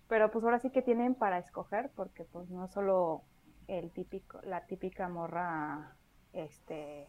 Pero 0.07 0.31
pues 0.31 0.44
ahora 0.44 0.61
sí 0.61 0.70
que 0.70 0.83
tienen 0.83 1.16
para 1.16 1.38
escoger, 1.38 1.90
porque 1.96 2.25
pues 2.25 2.51
no 2.51 2.68
solo 2.68 3.25
el 3.66 3.90
típico, 3.90 4.40
la 4.42 4.66
típica 4.66 5.09
morra 5.09 5.96
este 6.33 7.09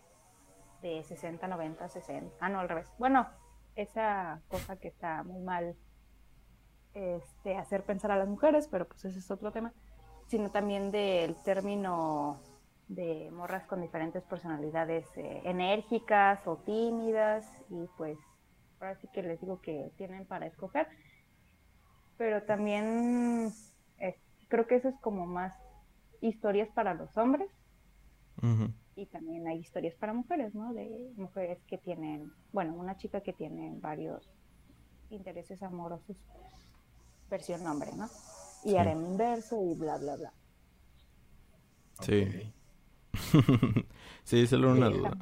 de 0.82 1.04
60, 1.04 1.48
90, 1.48 1.88
60. 1.88 2.36
Ah, 2.40 2.50
no, 2.50 2.62
al 2.62 2.70
revés. 2.70 2.92
Bueno, 2.98 3.28
esa 3.76 4.42
cosa 4.48 4.76
que 4.78 4.88
está 4.88 5.22
muy 5.22 5.42
mal 5.42 5.76
este, 6.96 7.58
hacer 7.58 7.84
pensar 7.84 8.10
a 8.10 8.18
las 8.18 8.28
mujeres, 8.28 8.68
pero 8.68 8.88
pues 8.88 9.06
ese 9.06 9.20
es 9.20 9.30
otro 9.30 9.52
tema 9.52 9.72
sino 10.32 10.50
también 10.50 10.92
del 10.92 11.36
término 11.44 12.42
de 12.88 13.30
morras 13.32 13.68
con 13.68 13.82
diferentes 13.82 14.24
personalidades 14.24 15.06
eh, 15.18 15.42
enérgicas 15.44 16.48
o 16.48 16.56
tímidas 16.58 17.46
y 17.70 17.86
pues 17.98 18.18
ahora 18.80 18.96
sí 18.96 19.10
que 19.14 19.24
les 19.24 19.42
digo 19.42 19.60
que 19.62 19.92
tienen 19.98 20.26
para 20.26 20.48
escoger 20.48 20.88
pero 22.18 22.44
también 22.44 23.52
creo 24.48 24.68
que 24.68 24.76
eso 24.76 24.90
es 24.90 24.96
como 25.02 25.26
más 25.26 25.54
historias 26.22 26.70
para 26.70 26.94
los 26.94 27.16
hombres 27.18 27.50
y 28.96 29.06
también 29.08 29.48
hay 29.48 29.60
historias 29.60 29.96
para 29.96 30.14
mujeres, 30.14 30.54
¿no? 30.56 30.74
De 30.74 31.12
mujeres 31.16 31.60
que 31.68 31.78
tienen, 31.78 32.32
bueno, 32.52 32.74
una 32.74 32.98
chica 32.98 33.22
que 33.22 33.34
tiene 33.34 33.74
varios 33.80 34.30
intereses 35.10 35.62
amorosos, 35.62 36.18
versión 37.30 37.66
hombre, 37.68 37.92
¿no? 37.96 38.10
Y 38.64 38.76
haré 38.76 38.92
harem 38.92 39.06
inverso 39.06 39.62
y 39.64 39.74
bla, 39.76 39.98
bla, 39.98 40.16
bla. 40.16 40.34
Sí. 42.02 42.52
sí, 44.24 44.48
solo 44.48 44.72
una 44.72 44.90
duda. 44.90 45.18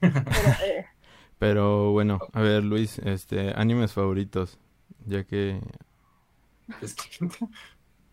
Eh, 0.00 0.84
Pero, 1.40 1.90
bueno, 1.90 2.20
a 2.32 2.40
ver, 2.40 2.62
Luis, 2.62 3.00
este, 3.00 3.52
animes 3.56 3.92
favoritos, 3.92 4.60
ya 5.06 5.24
que... 5.24 5.60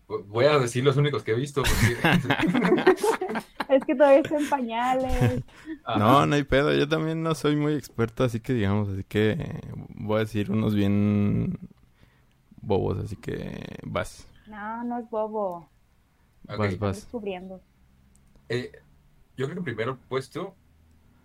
voy 0.08 0.46
a 0.46 0.58
decir 0.58 0.82
los 0.82 0.96
únicos 0.96 1.22
que 1.22 1.30
he 1.30 1.36
visto. 1.36 1.62
es 3.68 3.84
que 3.84 3.94
todavía 3.94 4.18
está 4.18 4.36
en 4.36 4.48
pañales. 4.48 5.44
No, 5.96 6.26
no 6.26 6.34
hay 6.34 6.42
pedo. 6.42 6.74
Yo 6.74 6.88
también 6.88 7.22
no 7.22 7.36
soy 7.36 7.54
muy 7.54 7.74
experto, 7.74 8.24
así 8.24 8.40
que 8.40 8.52
digamos, 8.52 8.88
así 8.88 9.04
que 9.04 9.60
voy 9.94 10.16
a 10.16 10.20
decir 10.20 10.50
unos 10.50 10.74
bien 10.74 11.56
bobos, 12.66 12.98
así 12.98 13.16
que 13.16 13.78
vas. 13.84 14.26
No, 14.46 14.84
no 14.84 14.98
es 14.98 15.08
bobo. 15.08 15.68
Vas, 16.44 16.78
vas. 16.78 16.96
Descubriendo. 16.96 17.60
Eh, 18.48 18.72
yo 19.36 19.46
creo 19.46 19.54
que 19.54 19.70
en 19.70 19.76
primer 19.76 19.96
puesto 20.08 20.54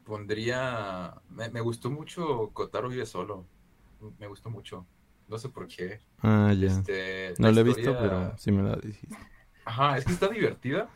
pondría. 0.05 1.15
Me, 1.29 1.61
gustó 1.61 1.89
mucho 1.89 2.49
Kotaro 2.53 2.89
vive 2.89 3.05
solo. 3.05 3.45
Me 4.19 4.27
gustó 4.27 4.49
mucho. 4.49 4.85
No 5.27 5.37
sé 5.37 5.49
por 5.49 5.67
qué. 5.67 6.01
Ah, 6.19 6.53
ya. 6.57 6.67
Este, 6.67 7.33
no 7.37 7.51
lo 7.51 7.61
he 7.61 7.63
visto, 7.63 7.95
pero 7.97 8.37
sí 8.37 8.51
me 8.51 8.63
la 8.63 8.75
dijiste. 8.75 9.15
Ajá, 9.65 9.97
es 9.97 10.05
que 10.05 10.11
está 10.11 10.27
divertida. 10.27 10.89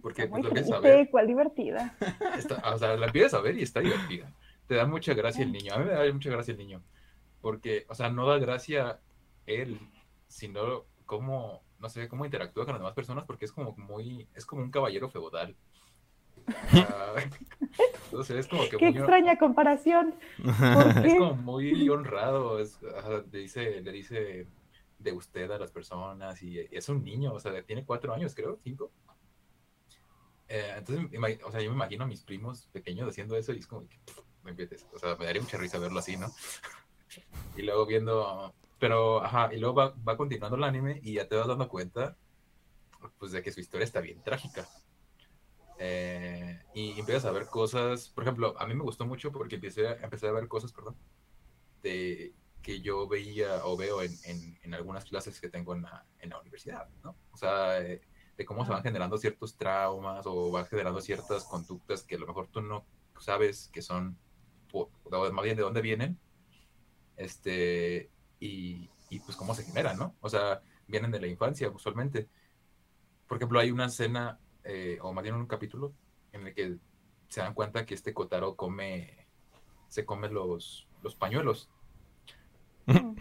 Porque 0.00 0.26
pues, 0.26 0.68
lo 0.68 0.80
ver. 0.80 1.10
¿Cuál 1.10 1.26
divertida? 1.26 1.96
o 2.72 2.78
sea, 2.78 2.96
la 2.96 3.06
empiezas 3.06 3.34
a 3.34 3.40
ver 3.40 3.58
y 3.58 3.62
está 3.62 3.80
divertida. 3.80 4.32
Te 4.68 4.76
da 4.76 4.86
mucha 4.86 5.14
gracia 5.14 5.44
el 5.44 5.52
niño. 5.52 5.74
A 5.74 5.78
mí 5.78 5.84
me 5.84 5.92
da 5.92 6.12
mucha 6.12 6.30
gracia 6.30 6.52
el 6.52 6.58
niño. 6.58 6.80
Porque, 7.44 7.84
o 7.90 7.94
sea, 7.94 8.08
no 8.08 8.26
da 8.26 8.38
gracia 8.38 9.00
él, 9.44 9.78
sino 10.28 10.86
cómo, 11.04 11.62
no 11.78 11.90
sé, 11.90 12.08
cómo 12.08 12.24
interactúa 12.24 12.64
con 12.64 12.72
las 12.72 12.80
demás 12.80 12.94
personas, 12.94 13.26
porque 13.26 13.44
es 13.44 13.52
como 13.52 13.76
muy, 13.76 14.26
es 14.34 14.46
como 14.46 14.62
un 14.62 14.70
caballero 14.70 15.10
feudal. 15.10 15.54
entonces 18.06 18.36
es 18.38 18.48
como 18.48 18.62
que 18.62 18.78
Qué 18.78 18.88
extraña 18.88 19.36
comparación. 19.36 20.14
Es 21.04 21.18
como 21.18 21.34
muy 21.34 21.86
honrado, 21.90 22.60
le, 22.60 23.38
dice, 23.38 23.82
le 23.82 23.92
dice 23.92 24.46
de 24.98 25.12
usted 25.12 25.50
a 25.50 25.58
las 25.58 25.70
personas 25.70 26.42
y, 26.42 26.58
es 26.58 26.88
un 26.88 27.04
niño, 27.04 27.34
o 27.34 27.40
sea, 27.40 27.62
tiene 27.62 27.84
cuatro 27.84 28.14
años, 28.14 28.34
creo, 28.34 28.58
cinco. 28.64 28.90
Eh, 30.48 30.76
entonces, 30.78 31.10
o 31.44 31.52
sea, 31.52 31.60
yo 31.60 31.68
me 31.68 31.76
imagino 31.76 32.04
a 32.04 32.06
mis 32.06 32.22
primos 32.22 32.70
pequeños 32.72 33.06
haciendo 33.06 33.36
eso 33.36 33.52
y 33.52 33.58
es 33.58 33.66
como 33.66 33.86
que, 33.86 33.98
me 34.44 34.52
o 34.94 34.98
sea, 34.98 35.14
me 35.16 35.26
daría 35.26 35.42
mucha 35.42 35.58
risa 35.58 35.78
verlo 35.78 35.98
así, 35.98 36.16
¿no? 36.16 36.32
Y 37.56 37.62
luego 37.62 37.86
viendo 37.86 38.54
pero, 38.84 39.24
ajá, 39.24 39.48
y 39.50 39.58
luego 39.58 39.74
va, 39.74 39.94
va 40.06 40.16
continuando 40.16 40.56
el 40.58 40.64
anime 40.64 41.00
y 41.02 41.14
ya 41.14 41.26
te 41.26 41.36
vas 41.36 41.46
dando 41.46 41.68
cuenta, 41.68 42.18
pues, 43.18 43.32
de 43.32 43.42
que 43.42 43.50
su 43.50 43.60
historia 43.60 43.84
está 43.84 44.00
bien 44.00 44.22
trágica. 44.22 44.68
Eh, 45.78 46.62
y 46.74 46.98
empiezas 46.98 47.24
a 47.24 47.32
ver 47.32 47.46
cosas, 47.46 48.10
por 48.10 48.24
ejemplo, 48.24 48.54
a 48.58 48.66
mí 48.66 48.74
me 48.74 48.82
gustó 48.82 49.06
mucho 49.06 49.32
porque 49.32 49.54
empecé 49.54 49.88
a, 49.88 49.94
empecé 50.02 50.28
a 50.28 50.32
ver 50.32 50.48
cosas, 50.48 50.72
perdón, 50.72 50.96
de 51.82 52.34
que 52.62 52.82
yo 52.82 53.08
veía 53.08 53.64
o 53.64 53.74
veo 53.74 54.02
en, 54.02 54.12
en, 54.24 54.58
en 54.62 54.74
algunas 54.74 55.06
clases 55.06 55.40
que 55.40 55.48
tengo 55.48 55.74
en 55.74 55.82
la, 55.82 56.06
en 56.18 56.28
la 56.28 56.40
universidad, 56.40 56.88
¿no? 57.02 57.16
O 57.32 57.38
sea, 57.38 57.80
de, 57.80 58.00
cómo 58.44 58.66
se 58.66 58.72
van 58.72 58.82
generando 58.82 59.16
ciertos 59.16 59.56
traumas 59.56 60.26
o 60.26 60.50
van 60.50 60.66
generando 60.66 61.00
ciertas 61.00 61.44
conductas 61.44 62.02
que 62.02 62.16
a 62.16 62.18
lo 62.18 62.26
mejor 62.26 62.48
tú 62.48 62.60
no 62.60 62.84
sabes 63.18 63.70
que 63.72 63.80
son, 63.80 64.18
o 64.72 64.90
más 65.32 65.44
bien 65.44 65.56
de 65.56 65.62
dónde 65.62 65.80
vienen, 65.80 66.18
este, 67.16 68.10
y, 68.40 68.90
pues 69.24 69.36
cómo 69.36 69.54
se 69.54 69.64
generan, 69.64 69.96
¿no? 69.96 70.16
O 70.20 70.28
sea, 70.28 70.60
vienen 70.88 71.10
de 71.10 71.20
la 71.20 71.28
infancia 71.28 71.70
usualmente. 71.70 72.28
Por 73.28 73.38
ejemplo, 73.38 73.60
hay 73.60 73.70
una 73.70 73.86
escena, 73.86 74.38
eh, 74.64 74.98
o 75.02 75.12
más 75.12 75.22
bien 75.22 75.36
un 75.36 75.46
capítulo, 75.46 75.94
en 76.32 76.48
el 76.48 76.54
que 76.54 76.76
se 77.28 77.40
dan 77.40 77.54
cuenta 77.54 77.86
que 77.86 77.94
este 77.94 78.12
Kotaro 78.12 78.56
come, 78.56 79.28
se 79.88 80.04
come 80.04 80.28
los, 80.28 80.88
los 81.02 81.14
pañuelos. 81.14 81.70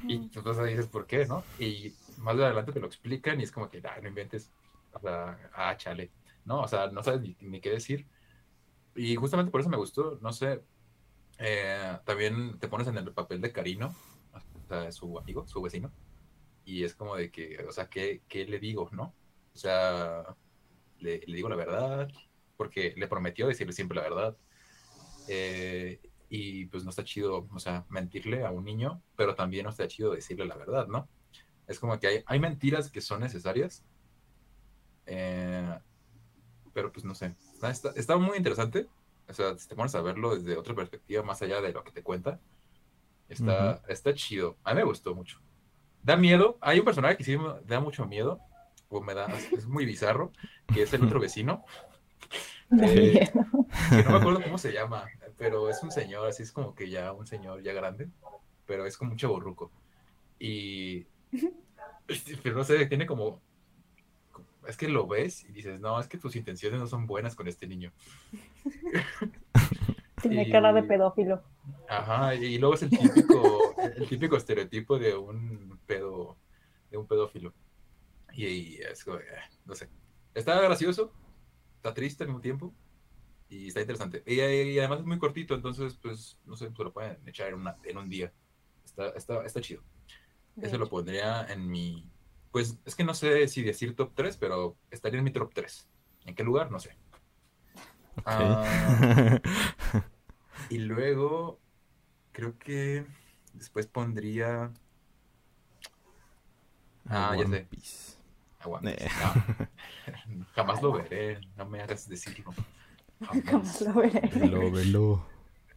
y 0.07 0.15
entonces 0.15 0.67
dices, 0.67 0.87
¿por 0.87 1.05
qué, 1.05 1.25
no? 1.25 1.43
Y 1.59 1.93
más 2.17 2.35
adelante 2.35 2.71
te 2.71 2.79
lo 2.79 2.87
explican 2.87 3.39
y 3.39 3.43
es 3.43 3.51
como 3.51 3.69
que, 3.69 3.81
ah, 3.85 3.99
no 4.01 4.09
inventes, 4.09 4.51
o 4.93 4.99
sea, 4.99 5.51
ah, 5.53 5.75
chale, 5.77 6.11
¿no? 6.45 6.61
O 6.61 6.67
sea, 6.67 6.87
no 6.87 7.03
sabes 7.03 7.21
ni, 7.41 7.61
qué 7.61 7.69
decir. 7.69 8.07
Y 8.95 9.15
justamente 9.15 9.51
por 9.51 9.61
eso 9.61 9.69
me 9.69 9.77
gustó, 9.77 10.17
no 10.21 10.33
sé, 10.33 10.61
eh, 11.39 11.97
también 12.05 12.59
te 12.59 12.67
pones 12.67 12.87
en 12.87 12.97
el 12.97 13.11
papel 13.13 13.41
de 13.41 13.51
Karino, 13.51 13.95
su 14.91 15.17
amigo, 15.19 15.47
su 15.47 15.61
vecino. 15.61 15.91
Y 16.65 16.83
es 16.83 16.95
como 16.95 17.15
de 17.15 17.29
que, 17.31 17.63
o 17.67 17.71
sea, 17.71 17.89
¿qué, 17.89 18.21
qué 18.27 18.45
le 18.45 18.59
digo, 18.59 18.89
no? 18.91 19.13
O 19.53 19.57
sea, 19.57 20.35
le, 20.99 21.19
le, 21.27 21.35
digo 21.35 21.49
la 21.49 21.55
verdad, 21.55 22.09
porque 22.57 22.93
le 22.97 23.07
prometió 23.07 23.47
decirle 23.47 23.73
siempre 23.73 23.97
la 23.97 24.03
verdad. 24.03 24.37
Eh, 25.27 25.99
y 26.29 26.65
pues 26.65 26.83
no 26.83 26.89
está 26.89 27.03
chido, 27.03 27.47
o 27.51 27.59
sea, 27.59 27.85
mentirle 27.89 28.43
a 28.43 28.49
un 28.49 28.65
niño, 28.65 29.03
pero 29.15 29.35
también 29.35 29.65
no 29.65 29.69
está 29.69 29.87
chido 29.87 30.13
decirle 30.13 30.45
la 30.45 30.55
verdad, 30.55 30.87
¿no? 30.87 31.07
Es 31.67 31.79
como 31.79 31.99
que 31.99 32.07
hay, 32.07 32.23
hay 32.25 32.39
mentiras 32.39 32.89
que 32.89 33.01
son 33.01 33.19
necesarias, 33.19 33.85
eh, 35.05 35.77
pero 36.73 36.91
pues 36.91 37.05
no 37.05 37.13
sé, 37.13 37.35
está, 37.69 37.91
está, 37.95 38.17
muy 38.17 38.37
interesante, 38.37 38.87
o 39.27 39.33
sea, 39.33 39.57
si 39.57 39.67
te 39.67 39.75
pones 39.75 39.95
a 39.95 40.01
verlo 40.01 40.35
desde 40.35 40.57
otra 40.57 40.75
perspectiva, 40.75 41.23
más 41.23 41.41
allá 41.41 41.61
de 41.61 41.71
lo 41.71 41.83
que 41.83 41.91
te 41.91 42.03
cuenta, 42.03 42.39
está, 43.29 43.81
está 43.87 44.13
chido, 44.13 44.57
a 44.63 44.73
mí 44.73 44.77
me 44.77 44.83
gustó 44.83 45.15
mucho. 45.15 45.39
Da 46.01 46.17
miedo, 46.17 46.57
hay 46.61 46.79
un 46.79 46.85
personaje 46.85 47.17
que 47.17 47.23
sí 47.23 47.37
me 47.37 47.61
da 47.65 47.79
mucho 47.79 48.05
miedo, 48.05 48.39
o 48.89 49.01
me 49.01 49.13
da, 49.13 49.27
es 49.51 49.65
muy 49.65 49.85
bizarro, 49.85 50.31
que 50.73 50.83
es 50.83 50.93
el 50.93 51.03
otro 51.03 51.19
vecino. 51.19 51.63
Eh, 52.81 53.29
no 53.33 54.11
me 54.11 54.17
acuerdo 54.17 54.41
cómo 54.41 54.57
se 54.57 54.71
llama, 54.71 55.05
pero 55.37 55.69
es 55.69 55.81
un 55.83 55.91
señor, 55.91 56.27
así 56.27 56.43
es 56.43 56.51
como 56.51 56.75
que 56.75 56.89
ya 56.89 57.13
un 57.13 57.27
señor 57.27 57.61
ya 57.61 57.73
grande, 57.73 58.09
pero 58.65 58.85
es 58.85 58.97
como 58.97 59.11
un 59.11 59.17
chaborruco. 59.17 59.71
Y, 60.39 61.05
pero 62.43 62.55
no 62.55 62.63
sé, 62.63 62.85
tiene 62.87 63.05
como, 63.05 63.41
es 64.67 64.77
que 64.77 64.87
lo 64.87 65.07
ves 65.07 65.43
y 65.43 65.51
dices, 65.51 65.79
no, 65.79 65.99
es 65.99 66.07
que 66.07 66.17
tus 66.17 66.35
intenciones 66.35 66.79
no 66.79 66.87
son 66.87 67.07
buenas 67.07 67.35
con 67.35 67.47
este 67.47 67.67
niño. 67.67 67.91
Tiene 70.21 70.49
cara 70.49 70.71
de 70.71 70.83
pedófilo. 70.83 71.43
Ajá, 71.89 72.33
y 72.35 72.57
luego 72.57 72.75
es 72.75 72.83
el 72.83 72.89
típico, 72.89 73.75
el 73.97 74.07
típico 74.07 74.37
estereotipo 74.37 74.97
de 74.97 75.15
un 75.15 75.79
pedo, 75.85 76.37
de 76.89 76.97
un 76.97 77.07
pedófilo. 77.07 77.53
Y, 78.33 78.77
es 78.81 79.03
como, 79.03 79.17
eh, 79.17 79.25
no 79.65 79.75
sé. 79.75 79.89
Está 80.33 80.59
gracioso, 80.61 81.11
está 81.75 81.93
triste 81.93 82.23
al 82.23 82.29
mismo 82.29 82.41
tiempo, 82.41 82.73
y 83.49 83.67
está 83.67 83.81
interesante. 83.81 84.23
Y, 84.25 84.39
además 84.79 85.01
es 85.01 85.05
muy 85.05 85.19
cortito, 85.19 85.53
entonces, 85.53 85.95
pues, 86.01 86.39
no 86.45 86.55
sé, 86.55 86.71
se 86.75 86.83
lo 86.83 86.91
pueden 86.91 87.17
echar 87.27 87.49
en, 87.49 87.55
una, 87.55 87.77
en 87.83 87.97
un 87.97 88.09
día. 88.09 88.31
Está, 88.83 89.09
está, 89.09 89.45
está 89.45 89.61
chido. 89.61 89.83
Eso 90.61 90.77
lo 90.77 90.89
pondría 90.89 91.45
en 91.47 91.67
mi. 91.67 92.09
Pues 92.53 92.77
es 92.85 92.93
que 92.93 93.03
no 93.03 93.15
sé 93.15 93.47
si 93.47 93.63
decir 93.63 93.95
top 93.95 94.11
3, 94.13 94.37
pero 94.37 94.77
estaría 94.91 95.17
en 95.17 95.23
mi 95.23 95.31
top 95.31 95.51
3. 95.55 95.89
¿En 96.25 96.35
qué 96.35 96.43
lugar? 96.43 96.69
No 96.69 96.79
sé. 96.79 96.95
Ah, 98.25 98.63
y 100.69 100.77
luego, 100.77 101.59
creo 102.31 102.55
que 102.59 103.07
después 103.53 103.87
pondría. 103.87 104.71
Ah, 107.09 107.35
ya 107.35 107.47
sé. 107.47 107.67
Eh. 108.83 109.09
Jamás 110.55 110.79
lo 110.83 110.93
veré, 110.93 111.41
no 111.57 111.65
me 111.65 111.81
hagas 111.81 112.07
decirlo. 112.07 112.53
Jamás 113.45 113.81
lo 113.81 113.95
veré. 113.95 114.29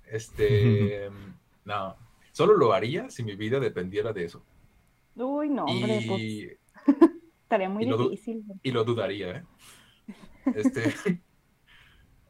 Este, 0.05 1.09
no, 1.65 1.97
solo 2.33 2.55
lo 2.55 2.75
haría 2.75 3.09
si 3.09 3.25
mi 3.25 3.35
vida 3.35 3.61
dependiera 3.61 4.13
de 4.13 4.27
eso. 4.27 4.45
Uy, 5.15 5.49
no, 5.49 5.65
hombre, 5.65 6.05
pues, 6.07 6.66
estaría 7.43 7.69
muy 7.69 7.85
difícil. 7.85 8.45
Y 8.63 8.71
lo 8.71 8.85
dudaría, 8.85 9.31
¿eh? 9.39 9.45
Este, 10.55 10.95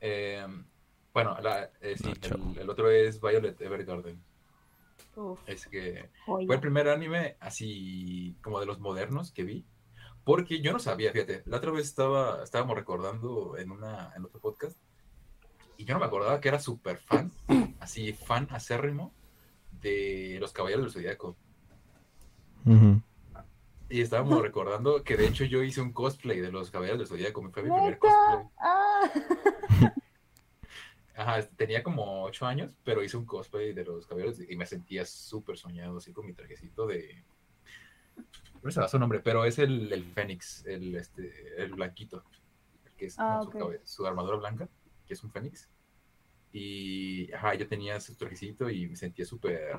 em, 0.01 0.64
bueno, 1.12 1.37
eh, 1.81 1.97
sí, 1.97 2.12
el, 2.59 2.71
otro 2.71 2.90
es 2.90 3.21
Violet 3.21 3.61
Evergarden. 3.61 4.23
Es 5.47 5.66
que 5.66 6.11
fue 6.27 6.45
el 6.55 6.61
primer 6.61 6.88
anime 6.88 7.37
así 7.40 8.37
como 8.42 8.61
de 8.61 8.66
los 8.66 8.81
modernos 8.81 9.33
que 9.33 9.45
vi. 9.45 9.64
Porque 10.25 10.61
yo 10.61 10.73
no 10.73 10.79
sabía, 10.79 11.12
fíjate, 11.12 11.42
la 11.47 11.59
otra 11.59 11.71
vez 11.71 11.87
estaba, 11.87 12.42
estábamos 12.42 12.77
recordando 12.77 13.57
en, 13.57 13.71
una, 13.71 14.12
en 14.16 14.25
otro 14.25 14.40
podcast 14.40 14.77
y 15.77 15.85
yo 15.85 15.95
no 15.95 16.01
me 16.01 16.07
acordaba 16.07 16.40
que 16.40 16.49
era 16.49 16.59
súper 16.59 16.99
fan, 16.99 17.31
así 17.81 18.12
fan 18.12 18.49
acérrimo 18.51 19.14
de 19.71 20.38
los 20.40 20.53
Caballeros 20.53 20.85
del 20.85 20.92
Zodíaco. 20.92 21.37
Y 23.88 24.01
estábamos 24.01 24.42
recordando 24.42 25.03
que 25.03 25.16
de 25.16 25.27
hecho 25.27 25.44
yo 25.44 25.62
hice 25.62 25.81
un 25.81 25.92
cosplay 25.92 26.40
de 26.40 26.53
los 26.53 26.70
Caballeros 26.70 26.99
del 26.99 27.09
Zodíaco, 27.09 27.40
fue 27.51 27.62
mi 27.62 27.70
primer 27.70 27.99
cosplay. 27.99 28.46
Ah. 28.59 29.12
Ajá, 31.16 31.49
tenía 31.57 31.83
como 31.83 32.25
ocho 32.25 32.44
años, 32.44 32.72
pero 32.85 33.03
hice 33.03 33.16
un 33.16 33.25
cosplay 33.25 33.72
de 33.72 33.85
los 33.85 34.07
Caballeros 34.07 34.38
y 34.40 34.55
me 34.57 34.66
sentía 34.66 35.05
súper 35.07 35.57
soñado, 35.57 35.96
así 35.96 36.12
con 36.12 36.27
mi 36.27 36.35
trajecito 36.35 36.87
de... 36.87 37.25
No 38.62 38.70
sé 38.70 38.87
su 38.88 38.99
nombre, 38.99 39.20
pero 39.20 39.44
es 39.44 39.59
el, 39.59 39.92
el 39.92 40.05
Fénix, 40.05 40.66
el, 40.66 40.94
este, 40.96 41.62
el 41.62 41.72
blanquito, 41.72 42.25
que 42.96 43.07
es 43.07 43.16
ah, 43.18 43.42
su 43.85 44.07
armadura 44.07 44.37
blanca 44.37 44.68
que 45.07 45.14
es 45.14 45.25
un 45.25 45.31
fénix. 45.31 45.68
Y 46.53 47.33
ajá, 47.33 47.55
yo 47.55 47.68
tenía 47.68 47.96
ese 47.96 48.14
trajecito 48.14 48.68
y 48.68 48.88
me 48.88 48.96
sentía 48.96 49.25
súper. 49.25 49.77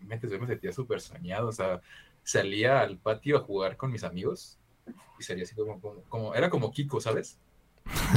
Me 0.00 0.18
sentía 0.18 0.72
súper 0.72 1.00
soñado. 1.00 1.48
O 1.48 1.52
sea, 1.52 1.80
salía 2.22 2.80
al 2.80 2.98
patio 2.98 3.36
a 3.36 3.40
jugar 3.40 3.76
con 3.76 3.90
mis 3.90 4.04
amigos 4.04 4.58
y 5.18 5.22
salía 5.22 5.44
así 5.44 5.54
como. 5.54 5.80
como, 6.08 6.34
era 6.34 6.50
como 6.50 6.70
Kiko, 6.70 7.00
¿sabes? 7.00 7.38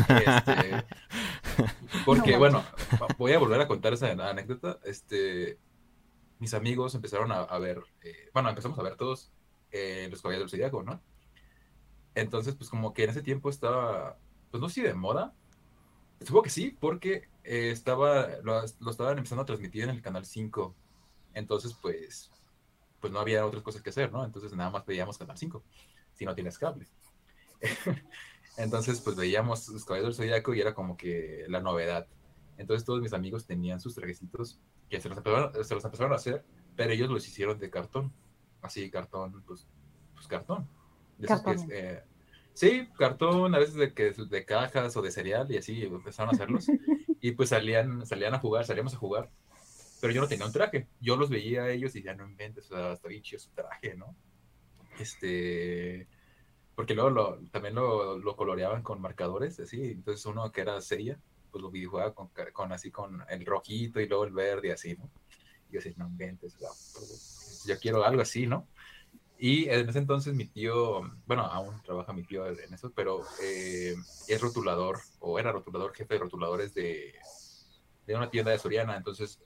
Este, 0.09 0.83
porque, 2.05 2.37
bueno, 2.37 2.63
voy 3.17 3.33
a 3.33 3.39
volver 3.39 3.61
a 3.61 3.67
contar 3.67 3.93
esa 3.93 4.11
anécdota. 4.11 4.79
Este, 4.83 5.57
mis 6.39 6.53
amigos 6.53 6.95
empezaron 6.95 7.31
a, 7.31 7.57
ver, 7.59 7.81
eh, 8.03 8.29
bueno, 8.33 8.49
empezamos 8.49 8.77
a 8.77 8.83
ver 8.83 8.95
todos 8.95 9.31
eh, 9.71 10.07
los 10.09 10.21
caballeros 10.21 10.51
del 10.51 10.59
Zodíaco, 10.59 10.83
¿no? 10.83 11.01
Entonces, 12.15 12.55
pues 12.55 12.69
como 12.69 12.93
que 12.93 13.05
en 13.05 13.09
ese 13.09 13.21
tiempo 13.21 13.49
estaba, 13.49 14.17
pues 14.51 14.61
no 14.61 14.69
sé 14.69 14.75
si 14.75 14.81
de 14.81 14.93
moda, 14.93 15.33
Supongo 16.23 16.43
que 16.43 16.49
sí, 16.49 16.77
porque 16.79 17.27
eh, 17.43 17.71
estaba, 17.71 18.27
lo, 18.43 18.63
estaban 18.63 19.17
empezando 19.17 19.43
a 19.43 19.45
transmitir 19.45 19.83
en 19.83 19.89
el 19.89 20.01
canal 20.01 20.25
5. 20.25 20.73
Entonces, 21.33 21.73
pues, 21.81 22.31
pues 23.03 23.11
no 23.11 23.19
había 23.19 23.45
otras 23.45 23.61
cosas 23.61 23.81
que 23.81 23.89
hacer, 23.89 24.13
¿no? 24.13 24.23
Entonces 24.23 24.53
nada 24.53 24.69
más 24.69 24.85
veíamos 24.85 25.17
canal 25.17 25.37
5, 25.37 25.61
si 26.13 26.23
no 26.23 26.33
tienes 26.33 26.57
cable. 26.57 26.87
Entonces, 28.57 29.01
pues 29.01 29.17
veíamos 29.17 29.67
los 29.67 29.83
caballeros 29.83 30.15
del 30.15 30.25
Zodíaco 30.25 30.53
y 30.53 30.61
era 30.61 30.73
como 30.73 30.95
que 30.95 31.43
la 31.49 31.59
novedad. 31.59 32.07
Entonces 32.57 32.85
todos 32.85 33.01
mis 33.01 33.11
amigos 33.11 33.45
tenían 33.45 33.81
sus 33.81 33.93
trajecitos 33.93 34.61
que 34.89 35.01
se 35.01 35.09
los 35.09 35.17
empezaron, 35.17 35.51
se 35.65 35.75
los 35.75 35.83
empezaron 35.83 36.13
a 36.13 36.15
hacer, 36.15 36.45
pero 36.77 36.93
ellos 36.93 37.09
los 37.09 37.27
hicieron 37.27 37.59
de 37.59 37.69
cartón. 37.69 38.13
Así, 38.61 38.89
cartón, 38.89 39.43
pues, 39.45 39.67
pues 40.13 40.25
cartón. 40.25 40.69
De 41.17 41.25
esos 41.25 41.41
que, 41.41 42.03
Sí, 42.53 42.87
cartón, 42.97 43.53
a 43.53 43.59
veces 43.59 43.75
de, 43.75 43.93
que, 43.93 44.11
de 44.13 44.45
cajas 44.45 44.95
o 44.95 45.01
de 45.01 45.11
cereal 45.11 45.51
y 45.51 45.57
así 45.57 45.83
empezaron 45.83 46.29
a 46.29 46.37
hacerlos. 46.37 46.67
y 47.19 47.33
pues 47.33 47.49
salían, 47.49 48.05
salían 48.05 48.33
a 48.33 48.39
jugar, 48.39 48.63
salíamos 48.63 48.93
a 48.93 48.97
jugar. 48.97 49.29
Pero 50.03 50.15
yo 50.15 50.19
no 50.19 50.27
tenía 50.27 50.45
un 50.45 50.51
traje. 50.51 50.89
Yo 50.99 51.15
los 51.15 51.29
veía 51.29 51.63
a 51.63 51.69
ellos 51.71 51.95
y 51.95 52.03
ya 52.03 52.13
no 52.13 52.27
inventes, 52.27 52.69
o 52.69 52.75
sea, 52.75 52.91
está 52.91 53.07
bien 53.07 53.23
chido 53.23 53.39
su 53.39 53.51
traje, 53.51 53.95
¿no? 53.95 54.13
Este. 54.99 56.09
Porque 56.75 56.93
luego 56.93 57.09
lo, 57.09 57.39
también 57.51 57.75
lo, 57.75 58.17
lo, 58.17 58.35
coloreaban 58.35 58.83
con 58.83 58.99
marcadores, 58.99 59.61
así. 59.61 59.81
Entonces 59.91 60.25
uno 60.25 60.51
que 60.51 60.59
era 60.59 60.81
seria, 60.81 61.17
pues 61.51 61.61
lo 61.61 61.71
videojugaba 61.71 62.13
con, 62.13 62.29
con 62.51 62.73
así 62.73 62.91
con 62.91 63.23
el 63.29 63.45
rojito 63.45 64.01
y 64.01 64.09
luego 64.09 64.25
el 64.25 64.33
verde, 64.33 64.73
así, 64.73 64.97
¿no? 64.97 65.09
Y 65.69 65.75
yo 65.75 65.79
así, 65.79 65.93
no 65.95 66.05
inventes, 66.05 66.57
pues, 66.59 67.63
yo 67.65 67.79
quiero 67.79 68.03
algo 68.03 68.23
así, 68.23 68.45
¿no? 68.45 68.67
Y 69.37 69.69
en 69.69 69.87
ese 69.87 69.99
entonces 69.99 70.33
mi 70.33 70.47
tío, 70.47 70.99
bueno, 71.25 71.43
aún 71.43 71.81
trabaja 71.81 72.11
mi 72.11 72.23
tío 72.23 72.45
en 72.45 72.73
eso, 72.73 72.91
pero 72.93 73.21
eh, 73.41 73.95
es 74.27 74.41
rotulador, 74.41 74.99
o 75.21 75.39
era 75.39 75.53
rotulador, 75.53 75.95
jefe 75.95 76.15
de 76.15 76.19
rotuladores 76.19 76.73
de, 76.73 77.13
de, 78.05 78.15
una 78.17 78.29
tienda 78.29 78.51
de 78.51 78.59
Soriana. 78.59 78.97
Entonces, 78.97 79.39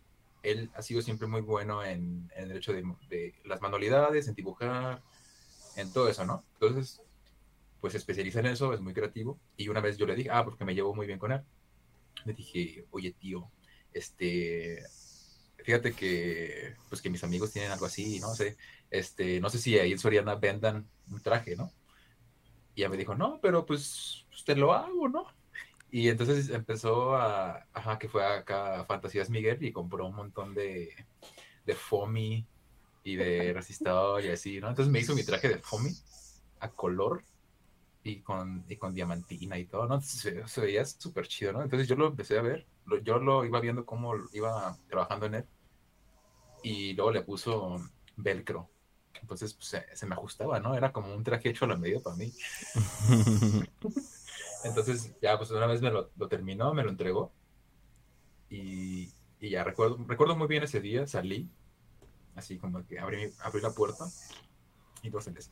él 0.52 0.72
ha 0.76 0.82
sido 0.82 1.02
siempre 1.02 1.28
muy 1.28 1.42
bueno 1.42 1.84
en, 1.84 2.32
el 2.36 2.52
hecho 2.52 2.74
de, 2.74 3.34
las 3.46 3.62
manualidades, 3.62 4.28
en 4.28 4.36
dibujar, 4.36 5.02
en 5.76 5.92
todo 5.92 6.10
eso, 6.10 6.26
¿no? 6.26 6.44
Entonces, 6.54 7.02
pues 7.80 7.92
se 7.92 7.98
especializa 7.98 8.40
en 8.40 8.48
eso, 8.48 8.74
es 8.74 8.82
muy 8.82 8.94
creativo. 8.94 9.40
Y 9.56 9.70
una 9.70 9.82
vez 9.82 9.98
yo 9.98 10.06
le 10.06 10.16
dije, 10.16 10.30
ah, 10.32 10.44
porque 10.44 10.66
me 10.66 10.76
llevo 10.76 10.96
muy 10.96 11.08
bien 11.08 11.20
con 11.20 11.32
él. 11.32 11.42
Le 12.26 12.34
dije, 12.34 12.86
oye, 12.92 13.12
tío, 13.12 13.52
este, 13.94 14.84
fíjate 15.64 15.94
que, 15.94 16.76
pues 16.90 17.02
que 17.02 17.10
mis 17.10 17.24
amigos 17.24 17.52
tienen 17.52 17.72
algo 17.72 17.86
así, 17.86 18.20
¿no? 18.20 18.34
sé, 18.34 18.58
este, 18.90 19.40
no 19.40 19.50
sé 19.50 19.60
si 19.60 19.78
ahí 19.78 19.92
en 19.92 20.00
Soriana 20.00 20.36
vendan 20.36 20.88
un 21.10 21.22
traje, 21.22 21.56
¿no? 21.56 21.72
Y 22.74 22.82
ella 22.82 22.90
me 22.90 22.98
dijo, 22.98 23.16
no, 23.16 23.40
pero 23.42 23.66
pues, 23.66 24.26
usted 24.32 24.58
lo 24.58 24.74
hago, 24.74 25.10
¿no? 25.10 25.26
Y 25.90 26.10
entonces 26.10 26.50
empezó 26.50 27.16
a, 27.16 27.66
ajá, 27.74 27.98
que 27.98 28.10
fue 28.10 28.26
acá 28.26 28.82
a 28.82 28.86
Fantasías 28.86 29.30
Miguel 29.30 29.64
y 29.64 29.72
compró 29.72 30.06
un 30.08 30.16
montón 30.16 30.54
de, 30.54 30.90
de 31.66 31.76
FOMI 31.76 32.46
y 33.04 33.16
de 33.16 33.54
resistor 33.54 34.24
y 34.24 34.30
así, 34.30 34.60
¿no? 34.60 34.70
Entonces 34.70 34.92
me 34.92 35.00
hizo 35.00 35.16
mi 35.16 35.24
traje 35.24 35.48
de 35.48 35.60
FOMI 35.60 35.92
a 36.60 36.70
color 36.72 37.24
y 38.04 38.22
con, 38.22 38.66
y 38.68 38.76
con 38.76 38.94
diamantina 38.94 39.58
y 39.58 39.66
todo, 39.66 39.88
¿no? 39.88 40.02
Se, 40.02 40.46
se 40.48 40.62
veía 40.62 40.84
súper 40.86 41.28
chido, 41.28 41.54
¿no? 41.54 41.62
Entonces 41.62 41.88
yo 41.88 41.96
lo 41.96 42.08
empecé 42.08 42.38
a 42.38 42.42
ver, 42.42 42.68
yo 43.04 43.20
lo 43.20 43.46
iba 43.46 43.62
viendo 43.62 43.86
cómo 43.86 44.14
iba 44.34 44.78
trabajando 44.90 45.26
en 45.28 45.36
él 45.36 45.46
y 46.64 46.94
luego 46.94 47.12
le 47.12 47.22
puso 47.22 47.78
velcro 48.18 48.70
entonces 49.22 49.54
pues, 49.54 49.84
se, 49.94 50.06
me 50.06 50.16
ajustaba, 50.16 50.60
¿no? 50.60 50.76
Era 50.76 50.92
como 50.92 51.14
un 51.14 51.24
traje 51.24 51.50
hecho 51.50 51.66
a 51.66 51.70
la 51.70 51.78
medida 51.78 52.00
para 52.00 52.16
mí. 52.16 52.32
Entonces, 54.64 55.16
ya, 55.22 55.38
pues 55.38 55.52
una 55.52 55.68
vez 55.68 55.82
me 55.82 55.92
lo, 55.92 56.12
lo 56.18 56.28
terminó, 56.28 56.74
me 56.74 56.84
lo 56.84 56.90
entregó. 56.90 57.32
Y, 58.50 59.12
y 59.40 59.50
ya 59.50 59.64
recuerdo, 59.64 59.98
recuerdo 60.08 60.36
muy 60.36 60.48
bien 60.48 60.64
ese 60.64 60.82
día, 60.82 61.06
salí, 61.06 61.50
así 62.36 62.58
como 62.58 62.86
que 62.86 63.00
abrí, 63.00 63.32
abrí 63.40 63.62
la 63.62 63.72
puerta 63.72 64.06
y 65.02 65.10
dos 65.10 65.28
en 65.28 65.38
ese 65.38 65.52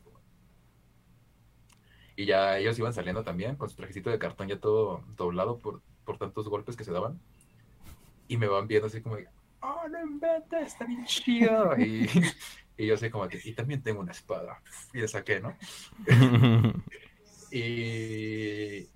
Y 2.16 2.26
ya 2.26 2.58
ellos 2.58 2.78
iban 2.78 2.94
saliendo 2.94 3.22
también 3.22 3.56
con 3.56 3.68
su 3.68 3.76
trajecito 3.76 4.10
de 4.10 4.18
cartón 4.18 4.48
ya 4.48 4.58
todo 4.58 5.04
doblado 5.16 5.58
por, 5.58 5.82
por 6.04 6.18
tantos 6.18 6.48
golpes 6.48 6.76
que 6.76 6.84
se 6.84 6.92
daban. 6.92 7.20
Y 8.28 8.38
me 8.38 8.48
van 8.48 8.66
viendo 8.66 8.88
así 8.88 9.00
como, 9.00 9.16
oh, 9.60 9.88
no 9.88 10.02
inventes, 10.02 10.68
está 10.68 10.84
bien 10.84 11.04
chido. 11.04 11.76
Y, 11.78 12.08
y 12.78 12.86
yo 12.86 12.96
sé 12.96 13.10
como 13.10 13.28
que, 13.28 13.40
y 13.42 13.52
también 13.54 13.82
tengo 13.82 14.00
una 14.00 14.12
espada. 14.12 14.60
Y 14.92 14.98
le 14.98 15.08
saqué, 15.08 15.40
¿no? 15.40 15.56
y, 17.50 18.88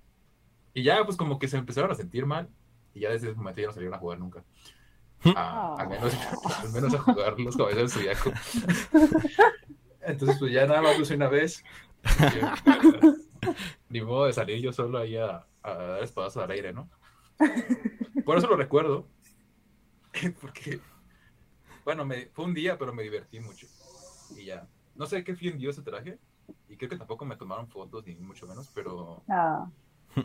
y 0.73 0.83
ya 0.83 1.03
pues 1.03 1.17
como 1.17 1.39
que 1.39 1.47
se 1.47 1.57
empezaron 1.57 1.91
a 1.91 1.95
sentir 1.95 2.25
mal. 2.25 2.49
Y 2.93 3.01
ya 3.01 3.09
desde 3.09 3.29
ese 3.29 3.37
momento 3.37 3.61
ya 3.61 3.67
no 3.67 3.73
salieron 3.73 3.95
a 3.95 3.99
jugar 3.99 4.19
nunca. 4.19 4.43
A, 5.35 5.75
al, 5.75 5.89
menos, 5.89 6.13
al 6.59 6.71
menos 6.71 6.93
a 6.93 6.99
jugar 6.99 7.39
los 7.39 7.55
caballeros 7.55 7.93
del 7.93 8.03
zodiaco. 8.03 8.31
Entonces, 10.01 10.37
pues 10.39 10.51
ya 10.51 10.65
nada 10.65 10.81
más 10.81 10.97
lo 10.97 11.03
hice 11.03 11.15
una 11.15 11.29
vez. 11.29 11.63
Ni 13.89 14.01
modo 14.01 14.25
de 14.25 14.33
salir 14.33 14.61
yo 14.61 14.73
solo 14.73 14.97
ahí 14.97 15.15
a, 15.17 15.45
a 15.63 15.73
dar 15.73 16.03
espadazos 16.03 16.43
al 16.43 16.51
aire, 16.51 16.73
¿no? 16.73 16.89
Por 18.25 18.37
eso 18.37 18.47
lo 18.47 18.55
recuerdo. 18.55 19.07
Porque, 20.41 20.79
bueno, 21.85 22.05
me, 22.05 22.27
fue 22.27 22.45
un 22.45 22.53
día, 22.53 22.77
pero 22.77 22.93
me 22.93 23.03
divertí 23.03 23.39
mucho. 23.39 23.67
Y 24.35 24.45
ya. 24.45 24.67
No 24.95 25.05
sé 25.05 25.23
qué 25.23 25.35
fin 25.35 25.57
dio 25.57 25.69
ese 25.69 25.81
traje. 25.81 26.19
Y 26.67 26.77
creo 26.77 26.89
que 26.89 26.97
tampoco 26.97 27.25
me 27.25 27.37
tomaron 27.37 27.67
fotos, 27.67 28.05
ni 28.05 28.15
mucho 28.15 28.47
menos, 28.47 28.69
pero. 28.73 29.23
Ah. 29.29 29.69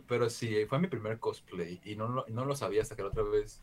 Pero 0.09 0.31
sí, 0.31 0.65
fue 0.67 0.79
mi 0.79 0.89
primer 0.89 1.19
cosplay. 1.19 1.81
Y 1.85 1.97
no, 1.97 2.25
no, 2.27 2.45
lo 2.45 2.57
sabía 2.57 2.83
hasta 2.83 2.97
que 2.97 3.03
la 3.03 3.09
otra 3.09 3.23
vez 3.23 3.63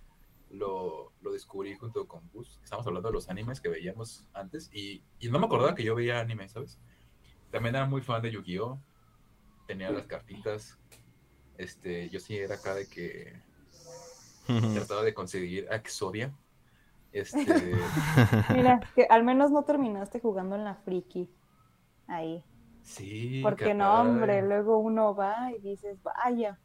lo, 0.50 1.12
lo 1.22 1.32
descubrí 1.32 1.76
junto 1.76 2.08
con 2.08 2.30
Gus. 2.34 2.60
Estamos 2.64 2.86
hablando 2.88 3.10
de 3.10 3.14
los 3.14 3.30
animes 3.30 3.62
que 3.62 3.70
veíamos 3.70 4.26
antes. 4.34 4.70
Y, 4.74 5.04
y 5.20 5.30
no 5.30 5.40
me 5.40 5.46
acordaba 5.46 5.76
que 5.76 5.84
yo 5.84 5.96
veía 5.96 6.20
anime, 6.20 6.48
¿sabes? 6.50 6.80
También 7.52 7.76
era 7.76 7.86
muy 7.86 8.02
fan 8.02 8.22
de 8.22 8.32
Yu-Gi-Oh! 8.32 8.80
Tenía 9.68 9.92
las 9.92 10.08
cartitas. 10.08 10.78
Este, 11.58 12.10
yo 12.10 12.20
sí 12.20 12.36
era 12.36 12.56
acá 12.56 12.74
de 12.74 12.88
que 12.88 13.34
trataba 14.74 15.04
de 15.04 15.14
conseguir 15.14 15.68
a 15.72 15.76
Exodia. 15.76 16.34
Este... 17.12 17.46
Mira, 18.54 18.80
que 18.96 19.06
al 19.10 19.24
menos 19.24 19.52
no 19.52 19.64
terminaste 19.64 20.20
jugando 20.20 20.56
en 20.56 20.64
la 20.64 20.76
friki. 20.76 21.30
Ahí. 22.08 22.44
Sí. 22.84 23.40
Porque 23.42 23.74
no, 23.74 24.02
hombre, 24.02 24.42
luego 24.42 24.78
uno 24.78 25.16
va 25.16 25.52
y 25.52 25.62
dices, 25.62 25.98
vaya, 26.04 26.60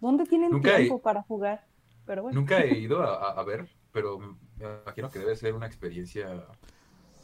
¿dónde 0.00 0.24
tienen 0.24 0.62
tiempo 0.62 1.00
para 1.02 1.22
jugar? 1.22 1.66
Pero 2.06 2.22
bueno. 2.22 2.40
Nunca 2.40 2.60
he 2.60 2.78
ido 2.78 3.02
a, 3.02 3.42
ver, 3.44 3.68
pero 3.92 4.18
me 4.18 4.66
imagino 4.82 5.10
que 5.10 5.18
debe 5.18 5.36
ser 5.36 5.54
una 5.54 5.66
experiencia. 5.66 6.44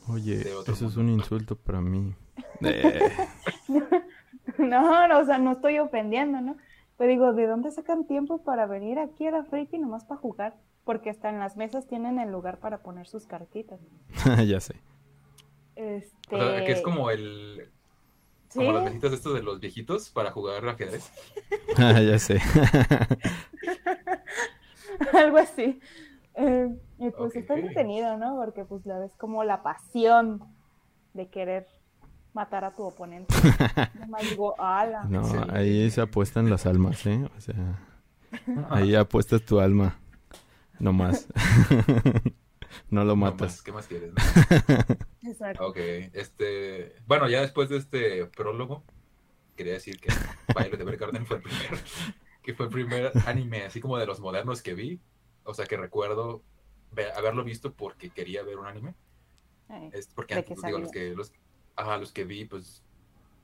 Oye, 0.08 0.40
eso 0.66 0.86
es 0.86 0.96
un 0.96 1.08
insulto 1.08 1.56
para 1.56 1.80
mí. 1.80 2.14
no, 4.58 5.08
no, 5.08 5.18
o 5.18 5.24
sea, 5.24 5.38
no 5.38 5.52
estoy 5.52 5.78
ofendiendo, 5.78 6.40
¿no? 6.40 6.56
Pero 6.96 7.10
digo, 7.10 7.32
¿de 7.32 7.46
dónde 7.46 7.70
sacan 7.70 8.06
tiempo 8.06 8.42
para 8.42 8.66
venir 8.66 8.98
aquí 8.98 9.26
a 9.26 9.30
la 9.30 9.44
Friki 9.44 9.78
nomás 9.78 10.04
para 10.04 10.20
jugar? 10.20 10.56
Porque 10.84 11.10
hasta 11.10 11.30
en 11.30 11.38
las 11.38 11.56
mesas 11.56 11.86
tienen 11.86 12.18
el 12.18 12.30
lugar 12.30 12.58
para 12.58 12.82
poner 12.82 13.06
sus 13.06 13.26
cartitas. 13.26 13.80
ya 14.46 14.60
sé. 14.60 14.74
Este... 15.76 16.36
O 16.36 16.38
sea, 16.38 16.64
que 16.64 16.72
es 16.72 16.80
como 16.80 17.10
el... 17.10 17.70
Como 18.54 18.72
las 18.72 18.84
mesitas 18.84 19.12
estos 19.12 19.34
de 19.34 19.42
los 19.42 19.60
viejitos 19.60 20.10
para 20.10 20.30
jugar 20.30 20.66
ajedrez. 20.68 21.10
ah, 21.76 22.00
ya 22.00 22.18
sé. 22.18 22.40
Algo 25.12 25.38
así. 25.38 25.80
Eh, 26.34 26.68
y 26.98 27.10
pues 27.10 27.36
está 27.36 27.54
entretenido, 27.54 28.16
¿no? 28.16 28.36
Porque 28.36 28.64
pues 28.64 28.86
la 28.86 28.98
ves 28.98 29.12
como 29.16 29.44
la 29.44 29.62
pasión 29.62 30.42
de 31.14 31.28
querer 31.28 31.66
matar 32.32 32.64
a 32.64 32.72
tu 32.72 32.84
oponente. 32.84 33.34
No, 35.08 35.22
ahí 35.50 35.90
se 35.90 36.00
apuestan 36.00 36.48
las 36.48 36.66
almas, 36.66 37.04
¿eh? 37.06 37.28
O 37.36 37.40
sea, 37.40 37.80
ahí 38.70 38.94
apuestas 38.94 39.42
tu 39.42 39.60
alma. 39.60 39.98
No 40.78 40.92
más. 40.92 41.28
No 42.90 43.04
lo 43.04 43.16
matas. 43.16 43.62
¿Qué 43.62 43.72
más 43.72 43.86
quieres? 43.86 44.12
Exacto. 45.22 45.66
Ok, 45.66 45.76
este... 45.76 46.96
Bueno, 47.06 47.28
ya 47.28 47.40
después 47.40 47.68
de 47.68 47.78
este 47.78 48.26
prólogo, 48.26 48.84
quería 49.56 49.74
decir 49.74 50.00
que 50.00 50.12
Violet 50.56 50.80
Evergarden 50.80 51.26
fue 51.26 51.36
el 51.36 51.42
primer... 51.42 51.80
que 52.42 52.54
fue 52.54 52.66
el 52.66 52.72
primer 52.72 53.12
anime, 53.26 53.64
así 53.64 53.80
como 53.80 53.98
de 53.98 54.06
los 54.06 54.20
modernos 54.20 54.62
que 54.62 54.74
vi. 54.74 55.00
O 55.44 55.54
sea, 55.54 55.66
que 55.66 55.76
recuerdo 55.76 56.42
haberlo 57.16 57.44
visto 57.44 57.72
porque 57.72 58.10
quería 58.10 58.42
ver 58.42 58.58
un 58.58 58.66
anime. 58.66 58.94
es 59.92 60.08
porque 60.08 60.34
antes, 60.34 60.60
digo, 60.62 60.78
los 60.78 60.90
que, 60.90 61.14
los, 61.14 61.32
a 61.76 61.96
los 61.96 62.12
que 62.12 62.24
vi, 62.24 62.44
pues 62.44 62.82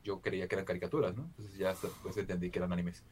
yo 0.05 0.21
creía 0.21 0.49
que 0.49 0.55
eran 0.55 0.65
caricaturas, 0.65 1.17
¿no? 1.17 1.25
Entonces 1.25 1.57
ya 1.57 1.75
pues 2.03 2.17
entendí 2.17 2.51
que 2.51 2.59
eran 2.59 2.73
animes. 2.73 3.05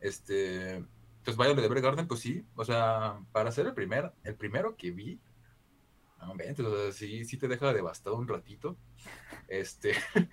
Este, 0.00 0.76
entonces 0.76 1.36
Violet 1.36 1.64
Evergarden, 1.64 2.06
pues 2.06 2.20
sí, 2.20 2.44
o 2.54 2.64
sea, 2.64 3.20
para 3.32 3.50
ser 3.52 3.66
el 3.66 3.74
primer, 3.74 4.12
el 4.24 4.34
primero 4.34 4.76
que 4.76 4.90
vi, 4.90 5.20
no, 6.20 6.34
entonces, 6.38 6.96
sí, 6.96 7.24
sí 7.24 7.36
te 7.36 7.48
deja 7.48 7.72
devastado 7.72 8.16
un 8.16 8.28
ratito. 8.28 8.76
Este, 9.48 9.92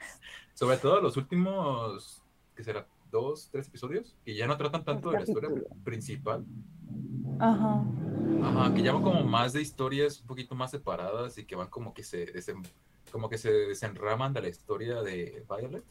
sobre 0.53 0.77
todo 0.77 1.01
los 1.01 1.17
últimos, 1.17 2.23
que 2.55 2.63
será? 2.63 2.87
Dos, 3.11 3.49
tres 3.51 3.67
episodios, 3.67 4.15
que 4.25 4.33
ya 4.33 4.47
no 4.47 4.57
tratan 4.57 4.83
tanto 4.83 5.11
de 5.11 5.19
la 5.19 5.23
historia 5.23 5.49
principal. 5.83 6.45
Ajá. 7.39 7.85
Ajá, 8.43 8.73
que 8.73 8.81
llaman 8.81 9.03
como 9.03 9.23
más 9.23 9.53
de 9.53 9.61
historias 9.61 10.21
un 10.21 10.27
poquito 10.27 10.55
más 10.55 10.71
separadas 10.71 11.37
y 11.37 11.45
que 11.45 11.55
van 11.55 11.67
como 11.67 11.93
que 11.93 12.03
se 12.03 12.25
como 13.11 13.29
que 13.29 13.37
se 13.37 13.51
desenraman 13.51 14.33
de 14.33 14.41
la 14.41 14.47
historia 14.47 15.03
de 15.03 15.45
Violet. 15.47 15.85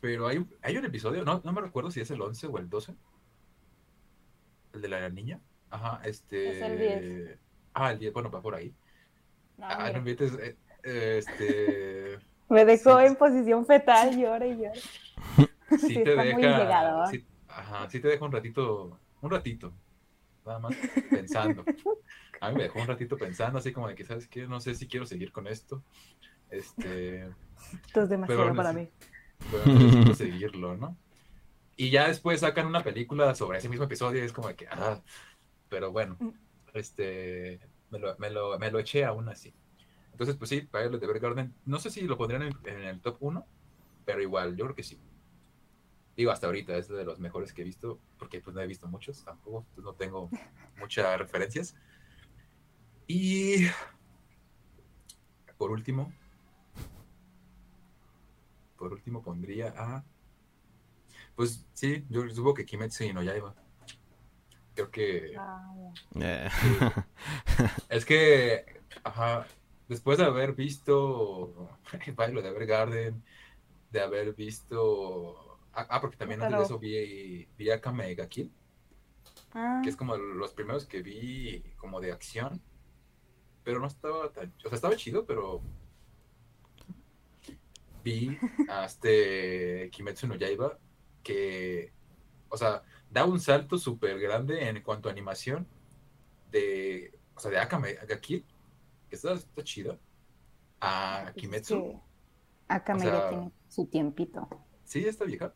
Pero 0.00 0.26
hay, 0.26 0.46
hay 0.62 0.76
un 0.76 0.84
episodio, 0.86 1.24
no, 1.24 1.42
no 1.44 1.52
me 1.52 1.60
recuerdo 1.60 1.90
si 1.90 2.00
es 2.00 2.10
el 2.10 2.22
11 2.22 2.46
o 2.46 2.58
el 2.58 2.70
12. 2.70 2.94
El 4.72 4.80
de 4.80 4.88
la 4.88 5.08
niña. 5.10 5.40
Ajá, 5.68 6.00
este. 6.04 6.56
Es 6.56 6.62
el 6.62 6.78
10. 6.78 7.38
Ah, 7.80 7.92
el 7.92 7.98
10, 8.00 8.12
bueno, 8.12 8.28
va 8.28 8.42
por 8.42 8.56
ahí. 8.56 8.74
ah, 9.60 9.90
no 9.92 9.98
invites. 9.98 10.32
Eh, 10.34 10.56
este. 11.18 12.18
Me 12.48 12.64
dejó 12.64 12.98
en 12.98 13.14
posición 13.14 13.64
fetal, 13.66 14.18
llora 14.18 14.46
y 14.46 14.56
llora. 14.56 14.72
Sí, 15.78 16.02
te 16.02 16.16
deja. 16.16 17.06
Sí, 17.08 17.26
ajá, 17.46 17.90
sí 17.90 18.00
te 18.00 18.08
deja 18.08 18.24
un 18.24 18.32
ratito. 18.32 18.98
Un 19.20 19.30
ratito. 19.30 19.74
Nada 20.46 20.58
más 20.60 20.74
pensando. 21.10 21.62
A 22.40 22.48
mí 22.48 22.56
me 22.56 22.62
dejó 22.62 22.80
un 22.80 22.86
ratito 22.86 23.18
pensando, 23.18 23.58
así 23.58 23.70
como 23.70 23.86
de 23.86 23.94
que, 23.94 24.02
¿sabes 24.02 24.26
qué? 24.28 24.46
No 24.46 24.60
sé 24.60 24.74
si 24.74 24.88
quiero 24.88 25.04
seguir 25.04 25.30
con 25.30 25.46
esto. 25.46 25.84
Este. 26.48 27.28
Esto 27.86 28.02
es 28.02 28.08
demasiado 28.08 28.54
para 28.54 28.72
mí. 28.72 28.88
Pero 29.52 30.14
seguirlo, 30.14 30.74
¿no? 30.74 30.96
Y 31.76 31.90
ya 31.90 32.08
después 32.08 32.40
sacan 32.40 32.66
una 32.66 32.82
película 32.82 33.34
sobre 33.34 33.58
ese 33.58 33.68
mismo 33.68 33.84
episodio 33.84 34.22
y 34.22 34.24
es 34.24 34.32
como 34.32 34.48
de 34.48 34.56
que, 34.56 34.66
ah, 34.68 35.00
pero 35.68 35.92
bueno, 35.92 36.16
mm. 36.18 36.30
Este, 36.74 37.60
me 37.90 37.98
lo, 37.98 38.16
me 38.18 38.30
lo, 38.30 38.58
me 38.58 38.70
lo 38.70 38.78
eché 38.78 39.04
aún 39.04 39.28
así. 39.28 39.54
Entonces, 40.12 40.36
pues 40.36 40.50
sí, 40.50 40.68
Violet 40.72 41.02
Evergarden, 41.02 41.54
no 41.64 41.78
sé 41.78 41.90
si 41.90 42.02
lo 42.02 42.18
pondrían 42.18 42.42
en, 42.42 42.52
en, 42.64 42.84
el 42.84 43.00
top 43.00 43.18
1, 43.20 43.46
pero 44.04 44.20
igual, 44.20 44.56
yo 44.56 44.64
creo 44.64 44.76
que 44.76 44.82
sí. 44.82 44.98
Digo, 46.16 46.32
hasta 46.32 46.48
ahorita 46.48 46.76
es 46.76 46.88
de 46.88 47.04
los 47.04 47.20
mejores 47.20 47.52
que 47.52 47.62
he 47.62 47.64
visto, 47.64 48.00
porque 48.18 48.40
pues 48.40 48.54
no 48.54 48.60
he 48.60 48.66
visto 48.66 48.88
muchos 48.88 49.24
tampoco, 49.24 49.64
pues 49.74 49.84
no 49.84 49.94
tengo 49.94 50.28
muchas 50.78 51.18
referencias. 51.18 51.76
Y 53.06 53.66
por 55.56 55.70
último, 55.70 56.12
por 58.76 58.92
último 58.92 59.22
pondría 59.22 59.72
a, 59.76 60.04
pues 61.34 61.66
sí, 61.72 62.04
yo 62.08 62.28
supongo 62.28 62.54
que 62.54 62.66
Kimetsu 62.66 63.04
y 63.04 63.12
no 63.12 63.22
Yaiba. 63.22 63.54
Creo 64.78 64.92
que 64.92 65.34
ah, 65.36 65.74
eh. 66.20 66.48
es 67.88 68.04
que, 68.04 68.64
ajá, 69.02 69.44
después 69.88 70.18
de 70.18 70.24
haber 70.24 70.52
visto 70.52 71.68
el 72.06 72.12
baile 72.12 72.42
de 72.42 72.50
Evergarden, 72.50 73.24
de 73.90 74.00
haber 74.00 74.34
visto, 74.34 75.58
ah, 75.72 75.88
ah 75.90 76.00
porque 76.00 76.16
también 76.16 76.42
antes 76.42 76.58
de 76.60 76.64
eso 76.64 76.78
vi, 76.78 77.48
vi 77.58 77.70
Akame 77.72 78.14
ga 78.14 78.28
Kill, 78.28 78.52
ah. 79.52 79.80
que 79.82 79.90
es 79.90 79.96
como 79.96 80.16
los 80.16 80.52
primeros 80.52 80.86
que 80.86 81.02
vi 81.02 81.64
como 81.76 82.00
de 82.00 82.12
acción 82.12 82.62
pero 83.64 83.80
no 83.80 83.88
estaba 83.88 84.32
tan, 84.32 84.54
o 84.64 84.68
sea, 84.68 84.76
estaba 84.76 84.94
chido, 84.94 85.26
pero 85.26 85.60
vi 88.04 88.38
a 88.70 88.84
este 88.86 89.90
Kimetsu 89.90 90.28
no 90.28 90.36
Yaiba 90.36 90.78
que, 91.24 91.92
o 92.48 92.56
sea, 92.56 92.84
da 93.10 93.24
un 93.24 93.40
salto 93.40 93.78
súper 93.78 94.18
grande 94.18 94.68
en 94.68 94.82
cuanto 94.82 95.08
a 95.08 95.12
animación 95.12 95.66
de, 96.50 97.18
o 97.34 97.40
sea, 97.40 97.50
de 97.50 97.58
Akame, 97.58 97.96
que 98.20 98.44
está, 99.10 99.32
está 99.34 99.62
chido, 99.62 99.98
a 100.80 101.32
Kimetsu. 101.36 102.00
Akame 102.68 103.04
ya 103.04 103.28
tiene 103.28 103.52
su 103.68 103.86
tiempito. 103.86 104.48
Sí, 104.84 105.06
está 105.06 105.24
vieja. 105.24 105.52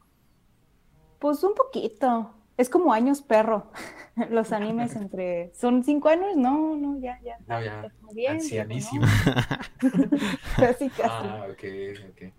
Pues 1.18 1.42
un 1.44 1.54
poquito. 1.54 2.34
Es 2.56 2.68
como 2.68 2.92
años 2.92 3.22
perro. 3.22 3.70
Los 4.30 4.52
animes 4.52 4.96
entre. 4.96 5.52
¿Son 5.54 5.82
cinco 5.84 6.08
años? 6.08 6.36
No, 6.36 6.76
no, 6.76 6.98
ya, 6.98 7.20
ya. 7.22 7.38
No, 7.46 7.62
ya. 7.62 7.92
Bien, 8.12 8.32
Ancianísimo. 8.32 9.06
Casi, 10.56 10.90
casi. 10.90 11.02
Ah, 11.02 11.46
ok, 11.50 11.64
ok. 12.10 12.32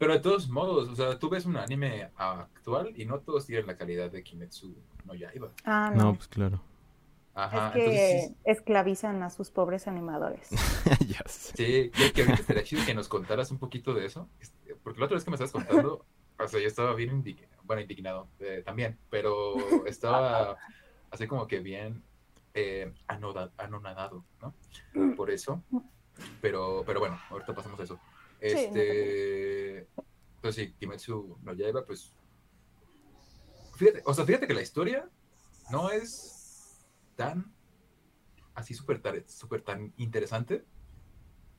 Pero 0.00 0.14
de 0.14 0.20
todos 0.20 0.48
modos, 0.48 0.88
o 0.88 0.96
sea, 0.96 1.18
tú 1.18 1.28
ves 1.28 1.44
un 1.44 1.58
anime 1.58 2.10
actual 2.16 2.94
y 2.96 3.04
no 3.04 3.18
todos 3.20 3.44
tienen 3.44 3.66
la 3.66 3.76
calidad 3.76 4.10
de 4.10 4.22
Kimetsu 4.24 4.74
no 5.04 5.14
Yaiba. 5.14 5.50
Ah, 5.62 5.92
No, 5.94 6.04
no. 6.04 6.14
pues 6.14 6.26
claro. 6.26 6.62
Ajá, 7.34 7.68
es 7.68 7.72
que 7.74 7.78
entonces 7.80 8.28
sí- 8.28 8.36
esclavizan 8.44 9.22
a 9.22 9.28
sus 9.28 9.50
pobres 9.50 9.86
animadores. 9.86 10.48
ya 11.06 11.22
sé. 11.28 11.54
Sí, 11.54 11.90
que, 11.90 12.12
que 12.14 12.22
ahorita 12.22 12.40
estaría 12.40 12.62
chido 12.64 12.82
que 12.86 12.94
nos 12.94 13.08
contaras 13.08 13.50
un 13.50 13.58
poquito 13.58 13.92
de 13.92 14.06
eso. 14.06 14.26
este, 14.40 14.74
Porque 14.82 15.00
la 15.00 15.04
otra 15.04 15.16
vez 15.16 15.24
que 15.24 15.30
me 15.30 15.34
estabas 15.34 15.52
contando, 15.52 16.06
o 16.38 16.48
sea, 16.48 16.60
yo 16.60 16.66
estaba 16.66 16.94
bien 16.94 17.10
indignado, 17.10 17.52
bueno, 17.64 17.82
indignado 17.82 18.26
eh, 18.38 18.62
también, 18.64 18.98
pero 19.10 19.54
estaba 19.86 20.56
así 21.10 21.26
como 21.26 21.46
que 21.46 21.60
bien 21.60 22.02
eh, 22.54 22.90
anonadado, 23.58 24.24
¿no? 24.40 24.54
Por 25.14 25.30
eso. 25.30 25.62
Pero, 26.40 26.84
pero 26.86 27.00
bueno, 27.00 27.18
ahorita 27.28 27.54
pasamos 27.54 27.78
a 27.80 27.82
eso. 27.84 28.00
Este. 28.40 29.88
Pues 30.40 30.54
sí, 30.54 30.72
Kimetsu 30.78 31.38
no 31.42 31.52
Yaiba, 31.52 31.84
pues. 31.84 32.12
Fíjate, 33.76 34.02
o 34.04 34.14
sea, 34.14 34.24
fíjate 34.24 34.46
que 34.46 34.54
la 34.54 34.62
historia 34.62 35.08
no 35.70 35.90
es 35.90 36.84
tan. 37.16 37.52
Así 38.54 38.74
súper 38.74 39.00
tar- 39.00 39.24
súper 39.28 39.62
tan 39.62 39.92
interesante. 39.96 40.64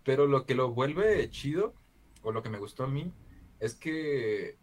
Pero 0.04 0.26
lo 0.28 0.46
que 0.46 0.56
lo 0.56 0.72
vuelve 0.72 1.30
chido, 1.30 1.74
o 2.24 2.32
lo 2.32 2.42
que 2.44 2.50
me 2.50 2.58
gustó 2.60 2.84
a 2.84 2.88
mí, 2.88 3.14
es 3.60 3.76
que. 3.76 4.58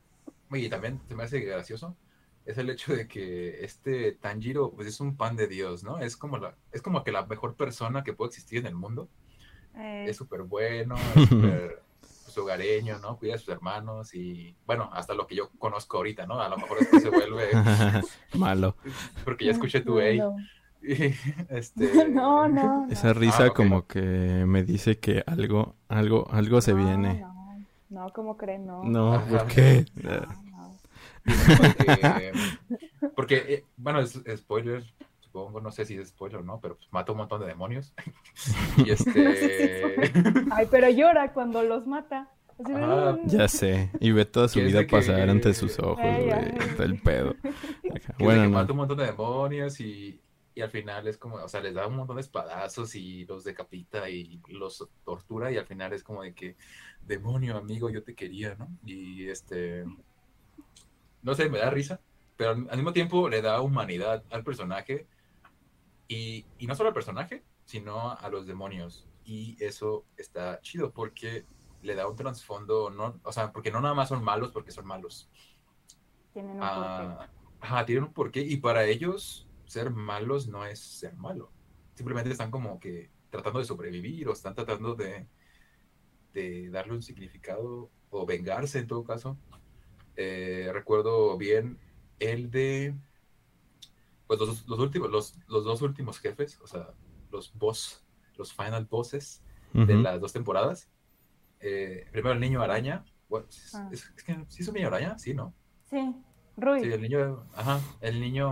Y 0.51 0.69
también 0.69 1.01
se 1.09 1.14
me 1.14 1.23
hace 1.25 1.41
gracioso. 1.41 1.97
Es 2.45 2.57
el 2.57 2.71
hecho 2.71 2.95
de 2.95 3.07
que 3.07 3.62
este 3.62 4.12
Tanjiro, 4.12 4.73
pues 4.73 4.89
es 4.89 5.01
un 5.01 5.16
pan 5.16 5.37
de 5.37 5.47
Dios, 5.49 5.85
¿no? 5.85 5.99
Es 5.99 6.16
como 6.16 6.39
la, 6.39 6.57
es 6.73 6.81
como 6.81 7.05
que 7.05 7.12
la 7.12 7.27
mejor 7.27 7.57
persona 7.57 8.03
que 8.03 8.14
puede 8.14 8.29
existir 8.31 8.59
en 8.61 8.66
el 8.66 8.75
mundo 8.75 9.11
Eh, 9.75 10.07
es 10.09 10.16
súper 10.16 10.43
bueno, 10.45 10.95
es 11.14 11.29
súper 11.29 11.83
pues, 12.35 12.39
hogareño, 12.39 12.99
¿no? 12.99 13.16
Cuida 13.16 13.35
a 13.35 13.39
sus 13.39 13.49
hermanos 13.49 14.14
y, 14.14 14.55
bueno, 14.66 14.91
hasta 14.93 15.14
lo 15.14 15.26
que 15.26 15.35
yo 15.37 15.51
conozco 15.59 15.97
ahorita, 15.99 16.26
¿no? 16.26 16.41
A 16.41 16.49
lo 16.49 16.57
mejor 16.59 16.79
después 16.79 17.03
se 17.03 17.09
vuelve, 17.11 17.49
Malo. 18.35 18.76
porque 19.24 19.47
ya 19.47 19.53
escuché 19.53 19.81
tu 19.81 19.99
hey. 20.01 20.20
este... 21.49 22.09
No, 22.09 22.47
no. 22.49 22.87
no. 22.87 22.93
Esa 22.93 23.12
risa 23.12 23.45
Ah, 23.45 23.49
ok. 23.49 23.57
como 23.57 23.87
que 23.87 24.01
me 24.01 24.62
dice 24.62 24.99
que 24.99 25.22
algo, 25.26 25.74
algo, 25.89 26.29
algo 26.31 26.61
se 26.61 26.72
No, 26.74 26.85
viene. 26.87 27.20
No, 27.20 27.66
no, 27.91 28.12
¿cómo 28.12 28.37
creen? 28.37 28.66
No. 28.66 28.85
No, 28.85 29.14
Ajá. 29.14 29.26
¿por 29.39 29.47
qué? 29.49 29.87
No, 29.97 30.11
no. 30.20 30.79
Porque, 31.59 32.33
porque, 33.16 33.37
eh, 33.49 33.64
bueno, 33.76 34.01
es, 34.01 34.20
spoiler, 34.37 34.85
supongo, 35.29 35.61
no 35.61 35.70
sé 35.70 35.85
si 35.85 35.95
es 35.97 36.09
spoiler 36.09 36.41
o 36.41 36.43
no, 36.43 36.59
pero 36.61 36.76
pues, 36.76 36.89
mata 36.93 37.12
un 37.12 37.18
montón 37.18 37.41
de 37.41 37.47
demonios. 37.47 37.95
y 38.79 38.91
este... 38.91 39.95
Ay, 40.51 40.66
pero 40.70 40.89
llora 40.91 41.33
cuando 41.33 41.62
los 41.62 41.87
mata. 41.87 42.29
Así 42.59 42.72
de, 42.72 42.83
Ajá. 42.85 43.12
"Mm". 43.12 43.29
Ya 43.29 43.47
sé. 43.49 43.91
Y 44.01 44.11
ve 44.11 44.24
toda 44.24 44.49
su 44.49 44.59
vida 44.61 44.81
que- 44.87 44.97
pasar 44.97 45.29
ante 45.31 45.55
sus 45.55 45.79
ojos, 45.79 45.99
güey. 46.01 46.31
el 46.81 47.01
pedo. 47.03 47.35
Bueno, 48.18 48.45
no. 48.45 48.51
mata 48.51 48.72
un 48.72 48.79
montón 48.79 48.99
de 48.99 49.07
demonios 49.07 49.79
y, 49.81 50.20
y 50.55 50.61
al 50.61 50.70
final 50.70 51.07
es 51.07 51.16
como, 51.18 51.37
o 51.37 51.49
sea, 51.49 51.61
les 51.61 51.74
da 51.74 51.87
un 51.87 51.95
montón 51.97 52.16
de 52.16 52.22
espadazos 52.22 52.95
y 52.97 53.24
los 53.26 53.45
decapita 53.45 54.09
y 54.11 54.41
los 54.49 54.89
tortura 55.05 55.53
y 55.53 55.57
al 55.57 55.66
final 55.66 55.93
es 55.93 56.03
como 56.03 56.22
de 56.22 56.35
que, 56.35 56.57
demonio, 57.03 57.57
amigo, 57.57 57.91
yo 57.91 58.03
te 58.03 58.14
quería, 58.14 58.57
¿no? 58.57 58.68
Y 58.85 59.29
este, 59.29 59.85
no 61.22 61.35
sé, 61.35 61.49
me 61.49 61.59
da 61.59 61.70
risa, 61.70 62.01
pero 62.37 62.51
al, 62.51 62.66
al 62.70 62.76
mismo 62.76 62.93
tiempo 62.93 63.29
le 63.29 63.41
da 63.41 63.61
humanidad 63.61 64.24
al 64.31 64.43
personaje 64.43 65.07
y, 66.09 66.46
y 66.59 66.66
no 66.66 66.74
solo 66.74 66.88
al 66.88 66.94
personaje, 66.94 67.44
sino 67.64 68.12
a 68.12 68.28
los 68.30 68.46
demonios. 68.46 69.06
Y 69.24 69.62
eso 69.62 70.06
está 70.16 70.61
chido 70.61 70.92
porque 70.92 71.46
le 71.82 71.94
da 71.94 72.09
un 72.09 72.16
trasfondo, 72.16 72.90
no, 72.90 73.20
o 73.22 73.32
sea, 73.32 73.52
porque 73.52 73.70
no 73.70 73.80
nada 73.80 73.94
más 73.94 74.09
son 74.09 74.24
malos 74.24 74.50
porque 74.52 74.72
son 74.72 74.86
malos. 74.86 75.30
Tienen 76.32 76.61
un 76.62 76.72
porqué. 76.72 77.14
Ah, 77.20 77.30
ajá, 77.61 77.86
tienen 77.86 78.04
un 78.04 78.12
porqué 78.12 78.40
y 78.40 78.56
para 78.56 78.86
ellos 78.86 79.48
ser 79.66 79.90
malos 79.90 80.48
no 80.48 80.64
es 80.64 80.80
ser 80.80 81.14
malo. 81.16 81.52
Simplemente 81.94 82.30
están 82.30 82.50
como 82.50 82.80
que 82.80 83.11
tratando 83.30 83.59
de 83.59 83.66
sobrevivir 83.66 84.28
o 84.28 84.32
están 84.32 84.54
tratando 84.54 84.94
de, 84.94 85.28
de 86.32 86.70
darle 86.70 86.94
un 86.94 87.02
significado 87.02 87.90
o 88.11 88.26
vengarse 88.26 88.78
en 88.78 88.86
todo 88.86 89.04
caso. 89.04 89.38
Eh, 90.16 90.70
recuerdo 90.72 91.36
bien 91.36 91.78
el 92.18 92.50
de 92.50 92.94
pues 94.29 94.39
los, 94.39 94.68
los 94.68 94.79
últimos, 94.79 95.11
los, 95.11 95.35
los 95.49 95.64
dos 95.64 95.83
últimos 95.83 96.20
jefes, 96.20 96.61
o 96.62 96.66
sea, 96.68 96.91
los 97.33 97.53
boss, 97.59 98.05
los 98.37 98.53
final 98.55 98.85
bosses 98.85 99.43
de 99.72 99.95
las 99.97 100.20
dos 100.20 100.33
temporadas. 100.33 100.89
Eh, 101.61 102.07
primero 102.12 102.35
el 102.35 102.41
niño 102.41 102.62
araña. 102.62 103.05
Es, 103.51 103.74
Ah. 103.74 103.89
es- 103.93 104.11
es 104.16 104.22
que 104.22 104.39
sí 104.49 104.62
es 104.62 104.68
un 104.68 104.74
niño 104.74 104.87
araña, 104.87 105.18
sí, 105.18 105.35
¿no? 105.35 105.53
Sí, 105.91 106.14
Rui. 106.57 106.81
Sí, 106.85 106.93
el 106.93 107.03
niño, 107.03 107.45
ajá, 107.57 107.81
el 108.01 108.20
niño, 108.20 108.49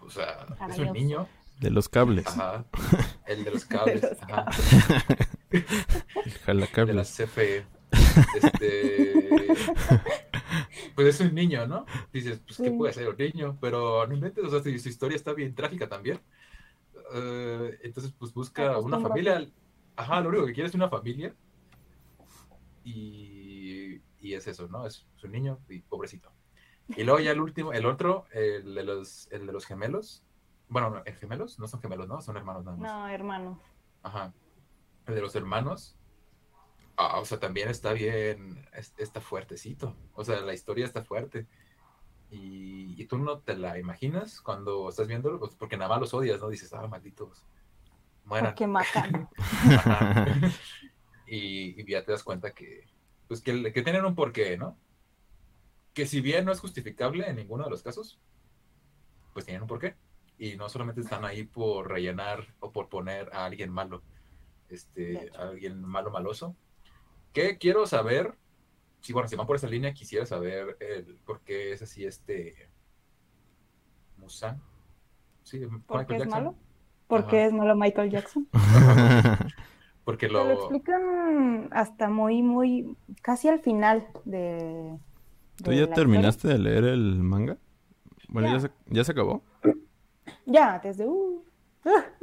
o 0.00 0.10
sea, 0.10 0.46
es 0.70 0.78
un 0.78 0.92
niño, 0.92 1.28
De 1.60 1.70
los 1.70 1.88
cables. 1.88 2.26
ajá, 2.26 2.64
el 3.26 3.44
de 3.44 3.50
los 3.52 3.64
cables, 3.66 4.02
los 4.02 4.22
ajá, 4.22 4.46
El 5.50 5.60
de 5.60 6.24
la 6.24 6.38
jalacables. 6.44 7.16
CFE, 7.16 7.66
este, 8.34 9.46
pues 10.94 11.08
es 11.08 11.20
un 11.20 11.34
niño, 11.34 11.66
¿no? 11.66 11.86
Dices, 12.12 12.40
pues, 12.46 12.58
¿qué 12.58 12.70
puede 12.70 12.92
ser 12.92 13.08
un 13.08 13.16
niño? 13.16 13.58
Pero 13.60 14.06
no 14.06 14.14
inventes, 14.14 14.44
o 14.44 14.50
sea, 14.50 14.62
su, 14.62 14.78
su 14.78 14.88
historia 14.88 15.16
está 15.16 15.32
bien 15.32 15.54
trágica 15.54 15.88
también. 15.88 16.20
Eh, 17.14 17.78
entonces, 17.82 18.12
pues 18.18 18.32
busca 18.32 18.78
una 18.78 19.00
familia, 19.00 19.46
ajá, 19.96 20.20
lo 20.20 20.28
único 20.28 20.46
que 20.46 20.52
quiere 20.52 20.68
es 20.68 20.74
una 20.74 20.88
familia 20.88 21.34
y, 22.84 24.00
y 24.20 24.34
es 24.34 24.46
eso, 24.46 24.68
¿no? 24.68 24.86
Es, 24.86 25.06
es 25.16 25.24
un 25.24 25.32
niño 25.32 25.58
y 25.68 25.80
pobrecito. 25.80 26.30
Y 26.88 27.04
luego 27.04 27.20
ya 27.20 27.30
el 27.30 27.40
último, 27.40 27.72
el 27.72 27.86
otro, 27.86 28.26
el 28.32 28.74
de 28.74 28.82
los, 28.82 29.28
el 29.30 29.46
de 29.46 29.52
los 29.52 29.64
gemelos, 29.64 30.24
bueno, 30.68 30.90
no, 30.90 31.02
¿en 31.04 31.16
gemelos? 31.16 31.58
No 31.58 31.66
son 31.66 31.80
gemelos, 31.80 32.08
¿no? 32.08 32.20
Son 32.20 32.36
hermanos 32.36 32.64
nada 32.64 32.76
más. 32.76 32.92
No, 32.92 33.08
hermano. 33.08 33.60
Ajá. 34.02 34.32
El 35.06 35.14
de 35.16 35.20
los 35.20 35.34
hermanos. 35.34 35.96
Ah, 37.02 37.18
o 37.18 37.24
sea, 37.24 37.38
también 37.40 37.68
está 37.70 37.92
bien, 37.94 38.66
es- 38.74 38.92
está 38.98 39.20
fuertecito. 39.22 39.96
O 40.14 40.22
sea, 40.24 40.40
la 40.40 40.52
historia 40.52 40.84
está 40.84 41.02
fuerte. 41.02 41.46
Y, 42.30 43.00
y 43.00 43.06
tú 43.06 43.18
no 43.18 43.38
te 43.40 43.56
la 43.56 43.78
imaginas 43.78 44.40
cuando 44.40 44.88
estás 44.88 45.08
viéndolo, 45.08 45.38
pues, 45.40 45.56
porque 45.56 45.76
nada 45.76 45.88
más 45.88 46.00
los 46.00 46.14
odias, 46.14 46.40
¿no? 46.40 46.48
Dices, 46.48 46.72
ah, 46.74 46.86
malditos. 46.86 47.44
Mueran. 48.24 48.50
Porque 48.52 48.66
matan. 48.66 49.28
Y, 51.26 51.80
y 51.80 51.88
ya 51.88 52.04
te 52.04 52.10
das 52.10 52.24
cuenta 52.24 52.50
que, 52.50 52.88
pues, 53.28 53.40
que, 53.40 53.72
que 53.72 53.82
tienen 53.82 54.04
un 54.04 54.16
porqué, 54.16 54.56
¿no? 54.58 54.76
Que 55.94 56.04
si 56.04 56.20
bien 56.20 56.44
no 56.44 56.50
es 56.52 56.58
justificable 56.60 57.28
en 57.28 57.36
ninguno 57.36 57.64
de 57.64 57.70
los 57.70 57.82
casos, 57.84 58.18
pues 59.32 59.44
tienen 59.44 59.62
un 59.62 59.68
porqué. 59.68 59.94
Y 60.38 60.56
no 60.56 60.68
solamente 60.68 61.02
están 61.02 61.24
ahí 61.24 61.44
por 61.44 61.88
rellenar 61.88 62.52
o 62.58 62.72
por 62.72 62.88
poner 62.88 63.30
a 63.32 63.44
alguien 63.44 63.70
malo, 63.70 64.02
este, 64.68 65.30
a 65.38 65.42
alguien 65.50 65.80
malo 65.84 66.10
maloso. 66.10 66.56
Que 67.32 67.58
quiero 67.58 67.86
saber, 67.86 68.34
si 69.00 69.12
bueno, 69.12 69.28
si 69.28 69.36
van 69.36 69.46
por 69.46 69.56
esa 69.56 69.68
línea, 69.68 69.92
quisiera 69.94 70.26
saber 70.26 70.76
el 70.80 71.16
por 71.24 71.40
qué 71.42 71.72
es 71.72 71.82
así 71.82 72.04
este 72.04 72.70
Musan. 74.16 74.60
Sí, 75.42 75.60
¿Por 75.86 76.06
qué 76.06 76.14
Michael 76.14 76.16
es 76.16 76.28
Jackson. 76.28 76.44
malo? 76.44 76.54
¿Por 77.06 77.26
qué 77.26 77.46
es 77.46 77.52
malo 77.52 77.74
Michael 77.76 78.10
Jackson? 78.10 78.48
Porque 80.04 80.28
lo 80.28 80.44
lo, 80.44 80.52
explican 80.52 81.68
hasta 81.72 82.08
muy, 82.08 82.42
muy, 82.42 82.96
casi 83.22 83.48
al 83.48 83.60
final 83.60 84.06
de... 84.24 84.98
¿Tú 85.62 85.70
de 85.70 85.76
ya 85.76 85.86
la 85.86 85.94
terminaste 85.94 86.48
de 86.48 86.58
leer 86.58 86.84
el 86.84 87.22
manga? 87.22 87.58
Bueno, 88.28 88.48
ya, 88.48 88.54
Ya. 88.54 88.60
se, 88.60 88.70
ya 88.86 89.04
se 89.04 89.12
acabó. 89.12 89.42
Ya, 90.46 90.78
desde... 90.82 91.06
uh, 91.06 91.44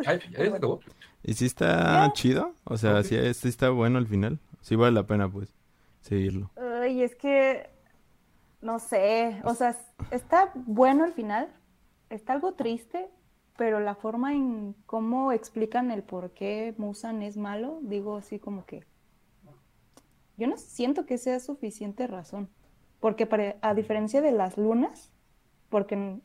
Ay, 0.05 0.19
ya 0.31 0.49
se 0.49 0.55
acabó. 0.57 0.79
¿Y 1.23 1.33
si 1.33 1.45
está 1.45 2.07
Ya. 2.07 2.13
chido? 2.13 2.53
O 2.63 2.77
sea, 2.77 3.03
si 3.03 3.15
sí 3.33 3.47
está 3.47 3.69
bueno 3.69 3.97
al 3.97 4.07
final. 4.07 4.39
Sí 4.67 4.75
vale 4.75 4.91
la 4.91 5.07
pena, 5.07 5.31
pues, 5.31 5.55
seguirlo. 6.01 6.51
Ay, 6.57 7.01
es 7.01 7.15
que... 7.15 7.69
No 8.59 8.79
sé, 8.79 9.39
o 9.45 9.53
sea, 9.53 9.77
está 10.11 10.51
bueno 10.55 11.05
al 11.05 11.13
final, 11.13 11.47
está 12.09 12.33
algo 12.33 12.53
triste, 12.55 13.07
pero 13.55 13.79
la 13.79 13.95
forma 13.95 14.33
en 14.33 14.75
cómo 14.85 15.31
explican 15.31 15.89
el 15.89 16.03
por 16.03 16.31
qué 16.31 16.75
Musan 16.77 17.21
es 17.21 17.37
malo, 17.37 17.79
digo 17.81 18.17
así 18.17 18.39
como 18.39 18.65
que... 18.65 18.83
Yo 20.35 20.47
no 20.47 20.57
siento 20.57 21.05
que 21.05 21.17
sea 21.17 21.39
suficiente 21.39 22.05
razón, 22.05 22.49
porque 22.99 23.57
a 23.61 23.73
diferencia 23.73 24.21
de 24.21 24.33
las 24.33 24.57
lunas, 24.57 25.13
porque 25.69 26.19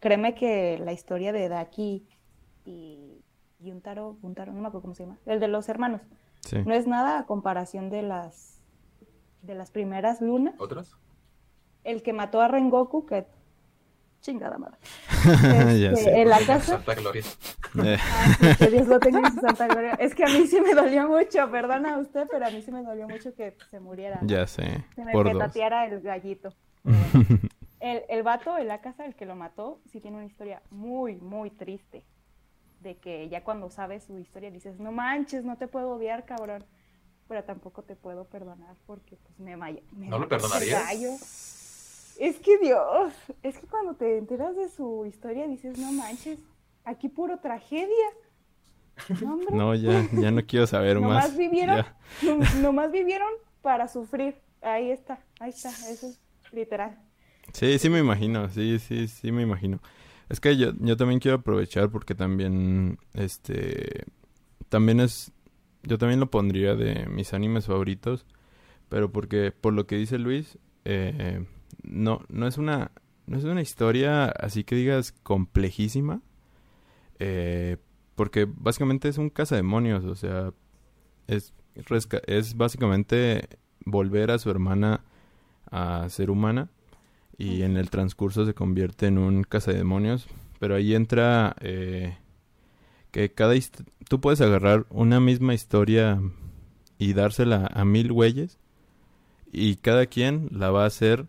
créeme 0.00 0.34
que 0.34 0.78
la 0.78 0.92
historia 0.92 1.32
de 1.32 1.48
Daki 1.48 2.06
y 2.66 3.24
Yuntaro, 3.60 4.18
Buntaro, 4.20 4.52
no 4.52 4.60
me 4.60 4.66
acuerdo 4.66 4.82
cómo 4.82 4.94
se 4.94 5.04
llama, 5.04 5.18
el 5.24 5.40
de 5.40 5.48
los 5.48 5.70
hermanos, 5.70 6.02
Sí. 6.40 6.58
no 6.64 6.74
es 6.74 6.86
nada 6.86 7.18
a 7.20 7.26
comparación 7.26 7.90
de 7.90 8.02
las 8.02 8.60
de 9.42 9.54
las 9.54 9.70
primeras 9.70 10.20
lunas. 10.20 10.54
¿Otras? 10.58 10.96
el 11.84 12.02
que 12.02 12.12
mató 12.12 12.40
a 12.42 12.48
Rengoku, 12.48 13.06
que 13.06 13.26
chingada 14.20 14.58
madre. 14.58 14.76
Ya 15.78 15.90
Este, 15.90 15.96
sé. 16.04 16.20
en 16.22 16.28
la 16.28 16.38
casa. 16.40 16.72
Santa 16.76 16.94
Gloria. 16.94 17.22
Eh, 17.84 17.96
Ah, 18.00 18.54
que 18.58 18.66
Dios 18.66 18.86
lo 18.88 18.98
tenga 18.98 19.20
en 19.20 19.32
su 19.34 19.40
santa 19.40 19.66
gloria. 19.68 19.92
Es 19.94 20.14
que 20.14 20.24
a 20.24 20.26
mí 20.26 20.46
sí 20.46 20.60
me 20.60 20.74
dolió 20.74 21.06
mucho, 21.08 21.50
perdona 21.50 21.94
a 21.94 21.98
usted, 21.98 22.26
pero 22.30 22.46
a 22.46 22.50
mí 22.50 22.60
sí 22.62 22.72
me 22.72 22.82
dolió 22.82 23.08
mucho 23.08 23.34
que 23.34 23.54
se 23.70 23.78
muriera. 23.80 24.18
ya 24.22 24.46
sé. 24.46 24.84
Se 24.94 25.04
me 25.04 25.12
Por 25.12 25.24
dos. 25.24 25.34
petateara 25.34 25.86
el 25.86 26.00
gallito. 26.00 26.52
El, 27.80 28.02
el 28.08 28.22
vato 28.24 28.54
de 28.56 28.64
la 28.64 28.80
casa, 28.80 29.06
el 29.06 29.14
que 29.14 29.24
lo 29.24 29.36
mató, 29.36 29.80
sí 29.92 30.00
tiene 30.00 30.16
una 30.16 30.26
historia 30.26 30.60
muy, 30.70 31.14
muy 31.20 31.48
triste. 31.50 32.02
De 32.80 32.96
que 32.96 33.28
ya 33.28 33.42
cuando 33.42 33.70
sabes 33.70 34.04
su 34.04 34.18
historia 34.18 34.50
dices, 34.50 34.78
no 34.78 34.92
manches, 34.92 35.44
no 35.44 35.56
te 35.56 35.66
puedo 35.66 35.90
odiar, 35.90 36.24
cabrón. 36.24 36.64
Pero 37.26 37.44
tampoco 37.44 37.82
te 37.82 37.96
puedo 37.96 38.24
perdonar 38.24 38.76
porque 38.86 39.16
pues 39.16 39.38
me, 39.38 39.56
me 39.56 39.82
¿No 40.08 40.18
lo 40.18 40.28
perdonarías? 40.28 40.82
Es 42.18 42.36
que 42.38 42.58
Dios, 42.58 43.12
es 43.42 43.58
que 43.58 43.66
cuando 43.66 43.94
te 43.94 44.18
enteras 44.18 44.56
de 44.56 44.68
su 44.68 45.06
historia 45.06 45.46
dices, 45.46 45.78
no 45.78 45.92
manches, 45.92 46.38
aquí 46.84 47.08
puro 47.08 47.38
tragedia. 47.38 48.08
No, 49.52 49.74
ya, 49.74 50.08
ya 50.12 50.30
no 50.30 50.44
quiero 50.44 50.66
saber 50.66 50.96
Nomás 51.00 51.28
más. 51.28 51.36
vivieron, 51.36 51.84
nomás 52.60 52.90
vivieron 52.90 53.28
para 53.62 53.86
sufrir. 53.86 54.36
Ahí 54.60 54.90
está, 54.90 55.20
ahí 55.38 55.50
está, 55.50 55.68
eso 55.68 56.08
es 56.08 56.20
literal. 56.52 56.98
Sí, 57.52 57.78
sí 57.78 57.88
me 57.88 58.00
imagino, 58.00 58.48
sí, 58.48 58.78
sí, 58.78 59.06
sí 59.06 59.30
me 59.30 59.42
imagino. 59.42 59.78
Es 60.28 60.40
que 60.40 60.56
yo, 60.56 60.72
yo 60.78 60.96
también 60.96 61.20
quiero 61.20 61.38
aprovechar 61.38 61.90
porque 61.90 62.14
también, 62.14 62.98
este, 63.14 64.04
también 64.68 65.00
es, 65.00 65.32
yo 65.82 65.96
también 65.98 66.20
lo 66.20 66.30
pondría 66.30 66.74
de 66.74 67.06
mis 67.06 67.32
animes 67.32 67.66
favoritos, 67.66 68.26
pero 68.88 69.10
porque, 69.10 69.52
por 69.52 69.72
lo 69.72 69.86
que 69.86 69.96
dice 69.96 70.18
Luis, 70.18 70.58
eh, 70.84 71.44
no, 71.82 72.22
no 72.28 72.46
es 72.46 72.58
una, 72.58 72.92
no 73.26 73.38
es 73.38 73.44
una 73.44 73.62
historia 73.62 74.26
así 74.26 74.64
que 74.64 74.76
digas 74.76 75.12
complejísima, 75.22 76.20
eh, 77.18 77.78
porque 78.14 78.46
básicamente 78.48 79.08
es 79.08 79.16
un 79.16 79.30
cazademonios, 79.30 80.04
o 80.04 80.14
sea, 80.14 80.52
es, 81.26 81.54
es 82.26 82.56
básicamente 82.56 83.48
volver 83.84 84.30
a 84.30 84.38
su 84.38 84.50
hermana 84.50 85.04
a 85.70 86.08
ser 86.10 86.30
humana 86.30 86.68
y 87.38 87.62
en 87.62 87.76
el 87.76 87.88
transcurso 87.88 88.44
se 88.44 88.52
convierte 88.52 89.06
en 89.06 89.16
un 89.16 89.44
cazademonios, 89.44 90.26
pero 90.58 90.74
ahí 90.74 90.94
entra 90.94 91.56
eh, 91.60 92.18
que 93.12 93.32
cada 93.32 93.54
tú 94.08 94.20
puedes 94.20 94.40
agarrar 94.40 94.86
una 94.90 95.20
misma 95.20 95.54
historia 95.54 96.20
y 96.98 97.12
dársela 97.12 97.70
a 97.72 97.84
mil 97.84 98.12
güeyes 98.12 98.58
y 99.52 99.76
cada 99.76 100.06
quien 100.06 100.48
la 100.50 100.70
va 100.70 100.82
a 100.82 100.88
hacer 100.88 101.26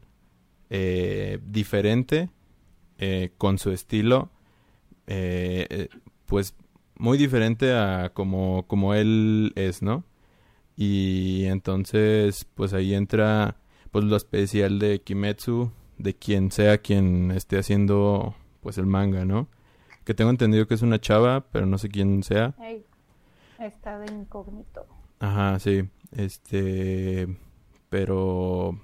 eh, 0.69 1.39
diferente 1.45 2.29
eh, 2.97 3.31
con 3.37 3.59
su 3.59 3.71
estilo 3.71 4.31
eh, 5.11 5.65
eh, 5.71 5.89
pues 6.27 6.55
muy 6.95 7.17
diferente 7.17 7.73
a 7.73 8.11
como, 8.13 8.67
como 8.67 8.93
él 8.93 9.53
es, 9.55 9.81
¿no? 9.81 10.03
Y 10.77 11.45
entonces 11.45 12.45
pues 12.55 12.73
ahí 12.73 12.93
entra 12.93 13.57
pues 13.91 14.05
lo 14.05 14.15
especial 14.15 14.77
de 14.77 15.01
Kimetsu, 15.01 15.71
de 15.99 16.15
quien 16.15 16.51
sea 16.51 16.79
quien 16.79 17.31
esté 17.31 17.59
haciendo 17.59 18.35
pues 18.61 18.77
el 18.77 18.87
manga, 18.87 19.25
¿no? 19.25 19.47
Que 20.05 20.13
tengo 20.15 20.31
entendido 20.31 20.67
que 20.67 20.73
es 20.73 20.81
una 20.81 20.99
chava, 20.99 21.45
pero 21.51 21.65
no 21.65 21.77
sé 21.77 21.89
quién 21.89 22.23
sea. 22.23 22.55
Está 23.59 23.99
de 23.99 24.11
incógnito. 24.11 24.87
Ajá, 25.19 25.59
sí. 25.59 25.87
Este, 26.11 27.27
pero 27.89 28.79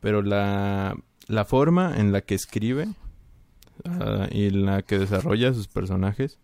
pero 0.00 0.22
la 0.22 0.96
la 1.28 1.44
forma 1.44 1.96
en 1.96 2.12
la 2.12 2.22
que 2.22 2.34
escribe 2.34 2.88
ah, 3.84 4.26
y 4.30 4.48
en 4.48 4.66
la 4.66 4.82
que 4.82 4.98
desarrolla 4.98 5.54
sus 5.54 5.68
personajes 5.68 6.38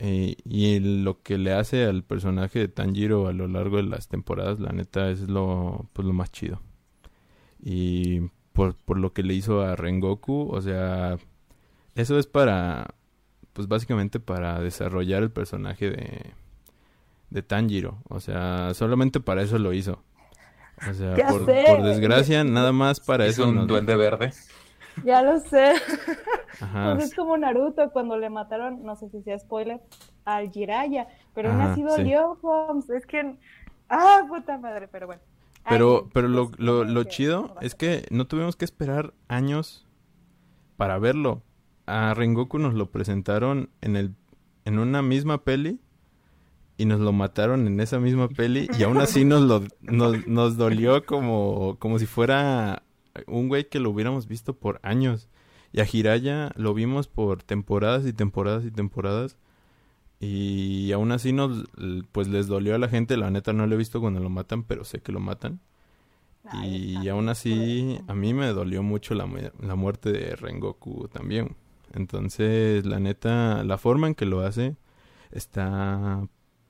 eh, 0.00 0.36
y 0.44 0.78
lo 0.78 1.22
que 1.22 1.38
le 1.38 1.52
hace 1.52 1.84
al 1.84 2.04
personaje 2.04 2.60
de 2.60 2.68
Tanjiro 2.68 3.26
a 3.26 3.32
lo 3.32 3.48
largo 3.48 3.78
de 3.78 3.82
las 3.82 4.06
temporadas, 4.06 4.60
la 4.60 4.70
neta 4.70 5.10
es 5.10 5.22
lo 5.28 5.88
pues 5.92 6.06
lo 6.06 6.12
más 6.12 6.30
chido. 6.30 6.60
Y 7.60 8.20
por, 8.58 8.74
por 8.74 8.98
lo 8.98 9.12
que 9.12 9.22
le 9.22 9.34
hizo 9.34 9.62
a 9.62 9.76
Rengoku, 9.76 10.48
o 10.50 10.60
sea, 10.60 11.16
eso 11.94 12.18
es 12.18 12.26
para 12.26 12.88
pues 13.52 13.68
básicamente 13.68 14.20
para 14.20 14.60
desarrollar 14.60 15.22
el 15.22 15.30
personaje 15.30 15.90
de 15.90 16.32
de 17.30 17.42
Tanjiro, 17.42 17.98
o 18.08 18.20
sea, 18.20 18.72
solamente 18.74 19.20
para 19.20 19.42
eso 19.42 19.58
lo 19.58 19.72
hizo. 19.72 20.02
O 20.90 20.94
sea, 20.94 21.16
Ya 21.16 21.28
por, 21.28 21.44
sé. 21.44 21.64
por 21.66 21.82
desgracia, 21.82 22.42
nada 22.44 22.72
más 22.72 23.00
para 23.00 23.26
Es 23.26 23.32
eso 23.38 23.48
un 23.48 23.54
nos- 23.56 23.66
duende 23.66 23.94
verde. 23.96 24.32
Ya 25.04 25.22
lo 25.22 25.38
sé. 25.40 25.74
Ajá, 26.60 26.94
Pues 26.94 27.10
es 27.10 27.14
como 27.14 27.36
Naruto 27.36 27.90
cuando 27.90 28.16
le 28.18 28.30
mataron, 28.30 28.82
no 28.82 28.96
sé 28.96 29.08
si 29.10 29.22
sea 29.22 29.38
spoiler, 29.38 29.80
al 30.24 30.50
Jiraiya. 30.50 31.06
Pero 31.34 31.50
aún 31.52 31.60
así 31.60 31.82
sí. 31.82 31.86
dolió, 31.86 32.38
Holmes. 32.42 32.88
Es 32.90 33.06
que. 33.06 33.36
Ah, 33.88 34.22
puta 34.28 34.56
madre, 34.58 34.88
pero 34.88 35.06
bueno. 35.06 35.22
Pero, 35.68 36.08
pero 36.12 36.28
lo, 36.28 36.48
pues, 36.48 36.60
lo, 36.60 36.84
lo 36.84 37.04
chido 37.04 37.54
es 37.60 37.74
que 37.74 38.06
no 38.10 38.26
tuvimos 38.26 38.56
que 38.56 38.64
esperar 38.64 39.14
años 39.28 39.86
para 40.76 40.98
verlo. 40.98 41.42
A 41.86 42.14
Rengoku 42.14 42.58
nos 42.58 42.74
lo 42.74 42.90
presentaron 42.90 43.70
en 43.80 43.96
el 43.96 44.14
en 44.64 44.78
una 44.78 45.00
misma 45.00 45.44
peli 45.44 45.80
y 46.76 46.84
nos 46.84 47.00
lo 47.00 47.12
mataron 47.12 47.66
en 47.66 47.80
esa 47.80 47.98
misma 47.98 48.28
peli 48.28 48.68
y 48.78 48.82
aún 48.82 48.98
así 48.98 49.24
nos 49.24 49.42
lo 49.42 49.64
nos, 49.80 50.26
nos 50.26 50.58
dolió 50.58 51.06
como 51.06 51.76
como 51.78 51.98
si 51.98 52.04
fuera 52.04 52.82
un 53.26 53.48
güey 53.48 53.68
que 53.68 53.80
lo 53.80 53.90
hubiéramos 53.90 54.28
visto 54.28 54.54
por 54.54 54.78
años. 54.82 55.28
Y 55.72 55.80
a 55.80 55.84
Jiraya 55.84 56.50
lo 56.56 56.72
vimos 56.72 57.08
por 57.08 57.42
temporadas 57.42 58.06
y 58.06 58.12
temporadas 58.12 58.64
y 58.64 58.70
temporadas. 58.70 59.36
Y 60.20 60.90
aún 60.92 61.12
así 61.12 61.32
nos 61.32 61.64
pues 62.12 62.28
les 62.28 62.48
dolió 62.48 62.74
a 62.74 62.78
la 62.78 62.88
gente, 62.88 63.16
la 63.16 63.30
neta 63.30 63.52
no 63.52 63.66
lo 63.66 63.74
he 63.74 63.78
visto 63.78 64.00
cuando 64.00 64.20
lo 64.20 64.30
matan, 64.30 64.64
pero 64.64 64.84
sé 64.84 65.00
que 65.00 65.12
lo 65.12 65.20
matan. 65.20 65.60
Ay, 66.44 66.98
Y 67.02 67.08
aún 67.08 67.28
así, 67.28 68.00
a 68.08 68.14
mí 68.14 68.34
me 68.34 68.46
dolió 68.48 68.82
mucho 68.82 69.14
la, 69.14 69.28
la 69.60 69.74
muerte 69.74 70.12
de 70.12 70.34
Rengoku 70.34 71.08
también. 71.08 71.56
Entonces, 71.92 72.84
la 72.86 73.00
neta, 73.00 73.64
la 73.64 73.78
forma 73.78 74.08
en 74.08 74.14
que 74.14 74.26
lo 74.26 74.40
hace 74.40 74.76
está 75.30 76.26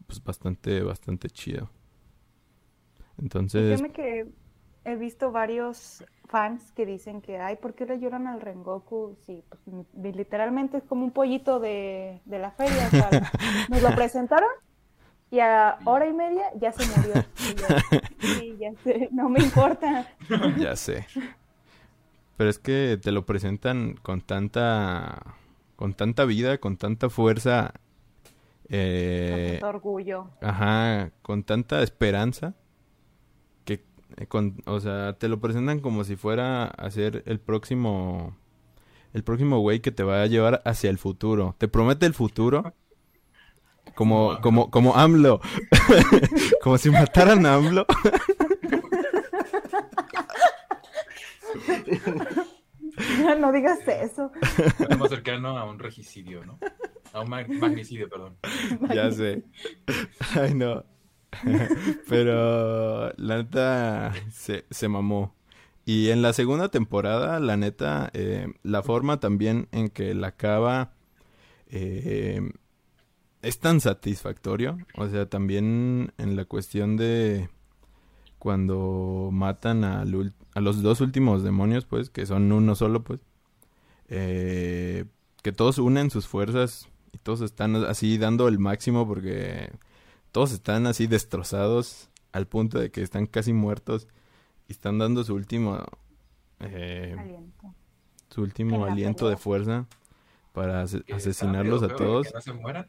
pues 0.07 0.23
bastante, 0.23 0.83
bastante 0.83 1.29
chido. 1.31 1.71
Entonces, 3.19 3.81
he 4.85 4.97
visto 4.97 5.31
varios 5.33 6.05
fans 6.27 6.73
que 6.73 6.87
dicen 6.87 7.21
que, 7.23 7.39
ay, 7.39 7.57
¿por 7.57 7.75
qué 7.75 7.87
le 7.87 7.99
lloran 8.01 8.27
al 8.27 8.41
Rengoku? 8.41 9.17
Sí, 9.27 9.43
pues 9.49 9.61
li- 10.03 10.13
literalmente 10.13 10.79
es 10.79 10.85
como 10.85 11.05
un 11.05 11.11
pollito 11.13 11.59
de, 11.61 12.21
de 12.25 12.39
la 12.39 12.51
feria. 12.53 12.87
o 12.87 12.91
sea, 12.91 13.11
nos 13.69 13.83
lo 13.83 13.95
presentaron 13.95 14.49
y 15.31 15.41
a 15.41 15.79
hora 15.85 16.07
y 16.07 16.13
media 16.13 16.45
ya 16.61 16.73
se 16.73 16.85
murió. 16.85 17.15
Y 17.39 17.55
yo, 17.61 17.67
sí, 18.21 18.57
ya 18.59 18.73
sé, 18.85 19.09
no 19.13 19.29
me 19.29 19.41
importa. 19.41 20.07
ya 20.59 20.77
sé. 20.77 21.07
Pero 22.37 22.51
es 22.51 22.59
que 22.59 22.99
te 23.03 23.11
lo 23.13 23.27
presentan 23.27 23.95
con 24.03 24.21
tanta, 24.21 25.37
con 25.77 25.95
tanta 25.95 26.25
vida, 26.25 26.59
con 26.59 26.77
tanta 26.77 27.11
fuerza, 27.11 27.75
eh, 28.69 29.59
Con 29.61 29.69
orgullo. 29.69 30.29
Ajá, 30.41 31.11
con 31.23 31.43
tanta 31.43 31.83
esperanza 31.83 32.55
con, 34.27 34.57
o 34.67 34.81
sea, 34.81 35.13
te 35.19 35.29
lo 35.29 35.41
presentan 35.41 35.81
como 35.81 36.03
si 36.05 36.17
fuera 36.17 36.65
a 36.67 36.91
ser 36.91 37.23
el 37.27 37.39
próximo 37.41 38.37
el 39.15 39.23
próximo 39.25 39.61
güey 39.61 39.81
que 39.81 39.91
te 39.93 40.03
va 40.03 40.23
a 40.23 40.27
llevar 40.27 40.61
hacia 40.65 40.91
el 40.91 40.99
futuro. 40.99 41.55
Te 41.59 41.69
promete 41.69 42.05
el 42.07 42.15
futuro 42.15 42.75
como 43.95 44.41
como 44.41 44.71
como 44.71 44.95
AMLO. 44.97 45.41
como 46.63 46.79
si 46.79 46.91
mataran 46.91 47.47
a 47.47 47.55
AMLO. 47.55 47.87
No 53.41 53.53
digas 53.53 53.79
eso. 53.87 54.33
Es 54.89 54.99
más 54.99 55.09
cercano 55.11 55.57
a 55.57 55.65
un 55.65 55.79
regicidio, 55.79 56.45
¿no? 56.45 56.59
A 57.13 57.21
un 57.21 57.31
ma- 57.31 57.47
magnicidio, 57.49 58.09
perdón. 58.09 58.37
ya 58.95 59.11
sé. 59.13 59.45
Ay, 60.35 60.55
no. 60.55 60.85
Pero 62.09 63.13
la 63.17 63.37
neta 63.39 64.13
se, 64.31 64.65
se 64.71 64.89
mamó. 64.89 65.35
Y 65.85 66.11
en 66.11 66.21
la 66.21 66.35
segunda 66.35 66.69
temporada, 66.69 67.41
la 67.41 67.57
neta, 67.57 68.11
eh, 68.13 68.53
la 68.63 68.83
forma 68.83 69.21
también 69.21 69.69
en 69.73 69.89
que 69.89 70.13
la 70.15 70.29
acaba 70.29 70.93
eh, 71.71 72.43
es 73.43 73.59
tan 73.59 73.81
satisfactorio. 73.81 74.79
O 74.97 75.09
sea, 75.09 75.31
también 75.31 76.13
en 76.19 76.37
la 76.37 76.45
cuestión 76.45 76.97
de 76.99 77.49
cuando 78.39 79.31
matan 79.33 79.85
a 79.85 80.05
los 80.05 80.83
dos 80.83 81.01
últimos 81.01 81.43
demonios, 81.43 81.87
pues, 81.87 82.11
que 82.11 82.27
son 82.27 82.53
uno 82.53 82.75
solo, 82.75 83.03
pues, 83.03 83.21
eh, 84.09 85.05
que 85.43 85.53
todos 85.53 85.79
unen 85.79 86.11
sus 86.11 86.27
fuerzas 86.27 86.89
y 87.13 87.19
todos 87.19 87.41
están 87.41 87.77
así 87.77 88.19
dando 88.19 88.49
el 88.49 88.59
máximo 88.59 89.07
porque 89.07 89.71
todos 90.39 90.53
están 90.53 90.87
así 90.87 91.09
destrozados 91.09 92.11
al 92.31 92.47
punto 92.47 92.79
de 92.79 92.93
que 92.93 93.03
están 93.03 93.27
casi 93.27 93.53
muertos 93.53 94.07
y 94.69 94.73
están 94.73 94.97
dando 94.97 95.25
su 95.25 95.35
último 95.35 95.83
eh, 96.61 97.17
Aliento. 97.19 97.75
su 98.29 98.43
último 98.43 98.85
aliento 98.85 99.29
de 99.29 99.37
fuerza 99.37 99.87
para 100.53 100.83
asesinarlos 100.83 101.83
a 101.83 101.89
todos. 101.89 102.29
Que 102.29 102.35
no 102.35 102.41
se 102.41 102.53
mueran. 102.53 102.89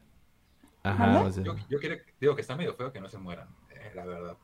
Ajá, 0.84 1.06
¿Mande? 1.08 1.28
o 1.28 1.32
sea, 1.32 1.42
Yo, 1.42 1.56
yo 1.68 1.78
quiero- 1.80 1.96
digo 2.20 2.36
que 2.36 2.42
está 2.42 2.54
medio 2.54 2.72
feo 2.74 2.92
que 2.92 3.00
no 3.00 3.08
se 3.08 3.18
mueran, 3.18 3.48
eh, 3.70 3.90
la 3.96 4.06
verdad. 4.06 4.36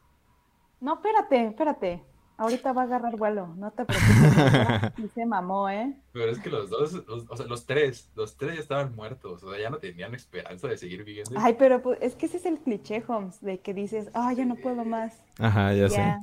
No, 0.81 0.95
espérate, 0.95 1.47
espérate. 1.47 2.03
Ahorita 2.39 2.73
va 2.73 2.83
a 2.83 2.85
agarrar 2.85 3.17
vuelo, 3.17 3.49
no 3.57 3.73
te 3.73 3.85
preocupes. 3.85 4.35
Sí 4.97 5.09
se 5.15 5.27
mamó, 5.27 5.69
¿eh? 5.71 6.01
Pero 6.13 6.33
es 6.33 6.41
que 6.41 6.51
los 6.51 6.71
dos, 6.71 6.93
los- 7.07 7.27
o 7.29 7.37
sea, 7.37 7.47
los 7.47 7.67
tres, 7.67 8.11
los 8.15 8.37
tres 8.37 8.55
ya 8.57 8.61
estaban 8.61 8.95
muertos, 8.95 9.43
o 9.43 9.51
sea, 9.51 9.61
ya 9.61 9.71
no 9.71 9.79
tenían 9.79 10.15
esperanza 10.15 10.67
de 10.69 10.79
seguir 10.79 11.05
viviendo. 11.05 11.37
Ay, 11.37 11.55
pero 11.59 11.83
pues, 11.83 11.99
es 12.03 12.17
que 12.17 12.27
ese 12.27 12.39
es 12.39 12.47
el 12.47 12.59
cliché, 12.61 13.03
Holmes, 13.07 13.41
de 13.41 13.61
que 13.61 13.73
dices, 13.75 14.11
ah, 14.15 14.33
ya 14.33 14.45
no 14.45 14.57
puedo 14.57 14.85
más. 14.85 15.23
ajá, 15.39 15.73
ya 15.75 15.89
sé. 15.91 16.19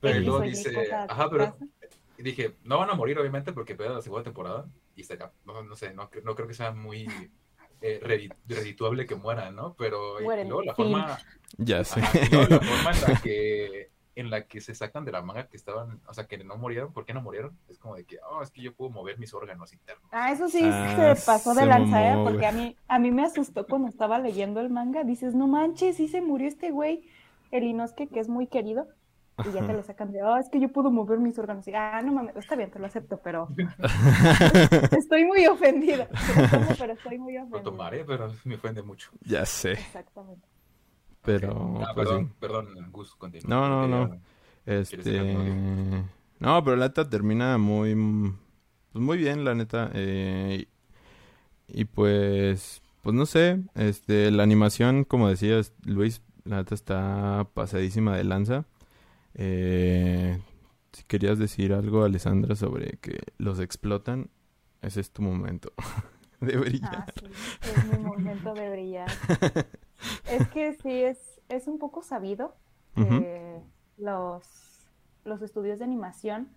Pero 0.00 0.20
luego 0.20 0.42
Y 0.44 0.50
dice, 0.50 1.02
ajá, 1.06 1.30
pero 1.30 1.62
y 2.16 2.22
dije, 2.24 2.58
no 2.64 2.78
van 2.78 2.90
a 2.90 2.94
morir 2.94 3.18
obviamente 3.18 3.52
porque 3.52 3.76
pega 3.76 3.92
la 3.92 4.02
segunda 4.02 4.24
temporada 4.24 4.70
y 4.96 5.02
estaría, 5.02 5.32
no, 5.44 5.62
no 5.64 5.76
sé, 5.76 5.94
no, 5.94 6.10
cre- 6.10 6.22
no 6.24 6.34
creo 6.36 6.48
que 6.48 6.54
sea 6.54 6.72
muy 6.72 7.32
eh, 7.82 8.00
redi- 8.02 8.36
redituable 8.46 9.06
que 9.06 9.16
mueran, 9.16 9.56
¿no? 9.56 9.76
Pero 9.76 10.22
y 10.22 10.32
Mueren, 10.32 10.48
luego 10.48 10.62
la 10.64 10.74
forma, 10.76 11.26
Ya 11.58 11.84
sé. 11.84 12.00
ajá, 12.00 12.18
y 12.20 12.28
luego 12.28 12.48
la 12.48 12.62
forma 12.62 12.92
en 12.92 13.00
la 13.02 13.16
que 13.20 13.92
en 14.16 14.30
la 14.30 14.46
que 14.46 14.60
se 14.60 14.74
sacan 14.74 15.04
de 15.04 15.12
la 15.12 15.22
manga 15.22 15.48
que 15.48 15.56
estaban, 15.56 16.00
o 16.06 16.14
sea, 16.14 16.26
que 16.26 16.38
no 16.38 16.56
murieron, 16.56 16.92
¿por 16.92 17.04
qué 17.04 17.12
no 17.14 17.20
murieron? 17.22 17.58
Es 17.68 17.78
como 17.78 17.96
de 17.96 18.04
que, 18.04 18.18
oh, 18.30 18.42
es 18.42 18.50
que 18.50 18.62
yo 18.62 18.72
puedo 18.74 18.90
mover 18.90 19.18
mis 19.18 19.34
órganos 19.34 19.72
internos. 19.72 20.06
Ah, 20.12 20.30
eso 20.32 20.48
sí 20.48 20.60
Ah, 20.62 21.14
se 21.16 21.26
pasó 21.26 21.54
de 21.54 21.66
lanza, 21.66 22.00
¿eh? 22.12 22.16
Porque 22.22 22.46
a 22.46 22.52
mí, 22.52 22.76
a 22.88 22.98
mí 22.98 23.10
me 23.10 23.24
asustó 23.24 23.66
cuando 23.66 23.88
estaba 23.88 24.18
leyendo 24.18 24.60
el 24.60 24.70
manga. 24.70 25.04
Dices, 25.04 25.34
no 25.34 25.46
manches, 25.48 25.96
sí 25.96 26.08
se 26.08 26.20
murió 26.20 26.46
este 26.48 26.70
güey, 26.70 27.08
el 27.50 27.64
Inosuke, 27.64 28.08
que 28.08 28.20
es 28.20 28.28
muy 28.28 28.46
querido. 28.46 28.86
Y 29.44 29.50
ya 29.50 29.66
te 29.66 29.72
lo 29.72 29.82
sacan 29.82 30.12
de, 30.12 30.22
oh, 30.22 30.36
es 30.36 30.48
que 30.48 30.60
yo 30.60 30.68
puedo 30.70 30.92
mover 30.92 31.18
mis 31.18 31.36
órganos. 31.40 31.66
Y, 31.66 31.74
ah, 31.74 32.00
no 32.04 32.12
mames, 32.12 32.36
está 32.36 32.54
bien, 32.54 32.70
te 32.70 32.78
lo 32.78 32.86
acepto, 32.86 33.18
pero 33.18 33.48
estoy 34.96 35.24
muy 35.24 35.44
ofendida. 35.46 36.08
Lo 36.36 36.48
tomo, 36.48 36.68
pero 36.78 36.92
estoy 36.92 37.18
muy 37.18 37.34
Lo 37.34 37.40
ofendida. 37.42 37.62
tomaré, 37.64 38.04
pero 38.04 38.32
me 38.44 38.54
ofende 38.54 38.82
mucho. 38.82 39.10
Ya 39.22 39.44
sé. 39.44 39.72
Exactamente. 39.72 40.46
Pero, 41.24 41.80
Ah, 41.82 41.92
pues 41.94 42.06
perdón, 42.08 42.26
sí. 42.28 42.32
perdón, 42.40 42.68
Gus, 42.92 43.14
continúa. 43.16 43.48
No, 43.48 43.68
no, 43.68 43.88
no. 43.88 44.10
Quería- 44.10 44.80
Este. 44.80 46.04
No, 46.40 46.62
pero 46.64 46.76
la 46.76 46.86
neta 46.88 47.08
termina 47.08 47.56
muy. 47.58 47.94
Pues 48.92 49.04
muy 49.04 49.16
bien, 49.18 49.44
la 49.44 49.54
neta. 49.54 49.90
eh, 49.94 50.66
y 51.68 51.84
pues. 51.86 52.82
Pues 53.02 53.14
no 53.14 53.26
sé. 53.26 53.62
Este. 53.74 54.30
La 54.30 54.42
animación, 54.42 55.04
como 55.04 55.28
decías, 55.28 55.72
Luis, 55.84 56.22
la 56.44 56.56
neta 56.56 56.74
está 56.74 57.46
pasadísima 57.54 58.16
de 58.16 58.24
lanza. 58.24 58.66
Eh, 59.34 60.38
si 60.92 61.02
querías 61.04 61.38
decir 61.38 61.72
algo, 61.72 62.04
Alessandra, 62.04 62.54
sobre 62.54 62.98
que 63.00 63.18
los 63.38 63.58
explotan, 63.60 64.30
ese 64.82 65.00
es 65.00 65.10
tu 65.10 65.22
momento 65.22 65.72
de 66.40 66.56
brillar. 66.56 67.06
Ah, 67.08 67.12
sí, 67.18 67.26
es 67.74 67.84
mi 67.86 67.98
momento 68.04 68.54
de 68.54 68.70
brillar. 68.70 69.08
Es 70.28 70.48
que 70.48 70.74
sí, 70.74 71.02
es, 71.02 71.40
es 71.48 71.68
un 71.68 71.78
poco 71.78 72.02
sabido 72.02 72.56
que 72.94 73.60
los, 73.96 74.88
los 75.24 75.42
estudios 75.42 75.78
de 75.78 75.84
animación, 75.84 76.54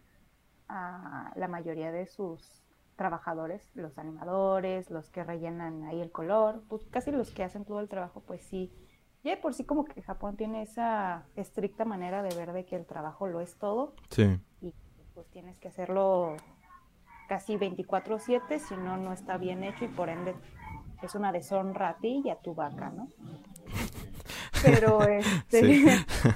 a 0.70 1.32
la 1.36 1.48
mayoría 1.48 1.92
de 1.92 2.08
sus 2.08 2.64
trabajadores, 2.98 3.72
los 3.76 3.98
animadores, 3.98 4.90
los 4.90 5.10
que 5.10 5.24
rellenan 5.24 5.84
ahí 5.84 6.02
el 6.02 6.12
color, 6.12 6.64
pues 6.68 6.86
casi 6.88 7.12
los 7.12 7.32
que 7.32 7.44
hacen 7.44 7.64
todo 7.64 7.80
el 7.80 7.88
trabajo, 7.88 8.22
pues 8.26 8.42
sí. 8.42 8.74
Ya 9.24 9.40
por 9.40 9.54
sí 9.54 9.66
como 9.66 9.86
que 9.86 10.02
Japón 10.02 10.36
tiene 10.36 10.64
esa 10.64 11.26
estricta 11.36 11.86
manera 11.86 12.22
de 12.22 12.36
ver 12.36 12.54
de 12.54 12.66
que 12.66 12.76
el 12.76 12.86
trabajo 12.86 13.28
lo 13.28 13.42
es 13.42 13.58
todo. 13.58 13.94
Sí, 14.10 14.40
y 14.62 14.74
pues 15.14 15.28
tienes 15.30 15.58
que 15.58 15.68
hacerlo 15.68 16.36
casi 17.28 17.58
24/7, 17.58 18.60
si 18.60 18.76
no, 18.76 18.98
no 18.98 19.14
está 19.14 19.38
bien 19.38 19.64
hecho 19.64 19.86
y 19.86 19.90
por 19.90 20.10
ende 20.10 20.36
es 21.02 21.16
una 21.16 21.32
deshonra 21.32 21.90
a 21.90 21.98
ti 21.98 22.22
y 22.26 22.30
a 22.30 22.36
tu 22.40 22.54
vaca, 22.56 22.90
¿no? 22.90 23.08
Pero 24.64 25.04
este, 25.04 25.62
Sí. 25.62 25.86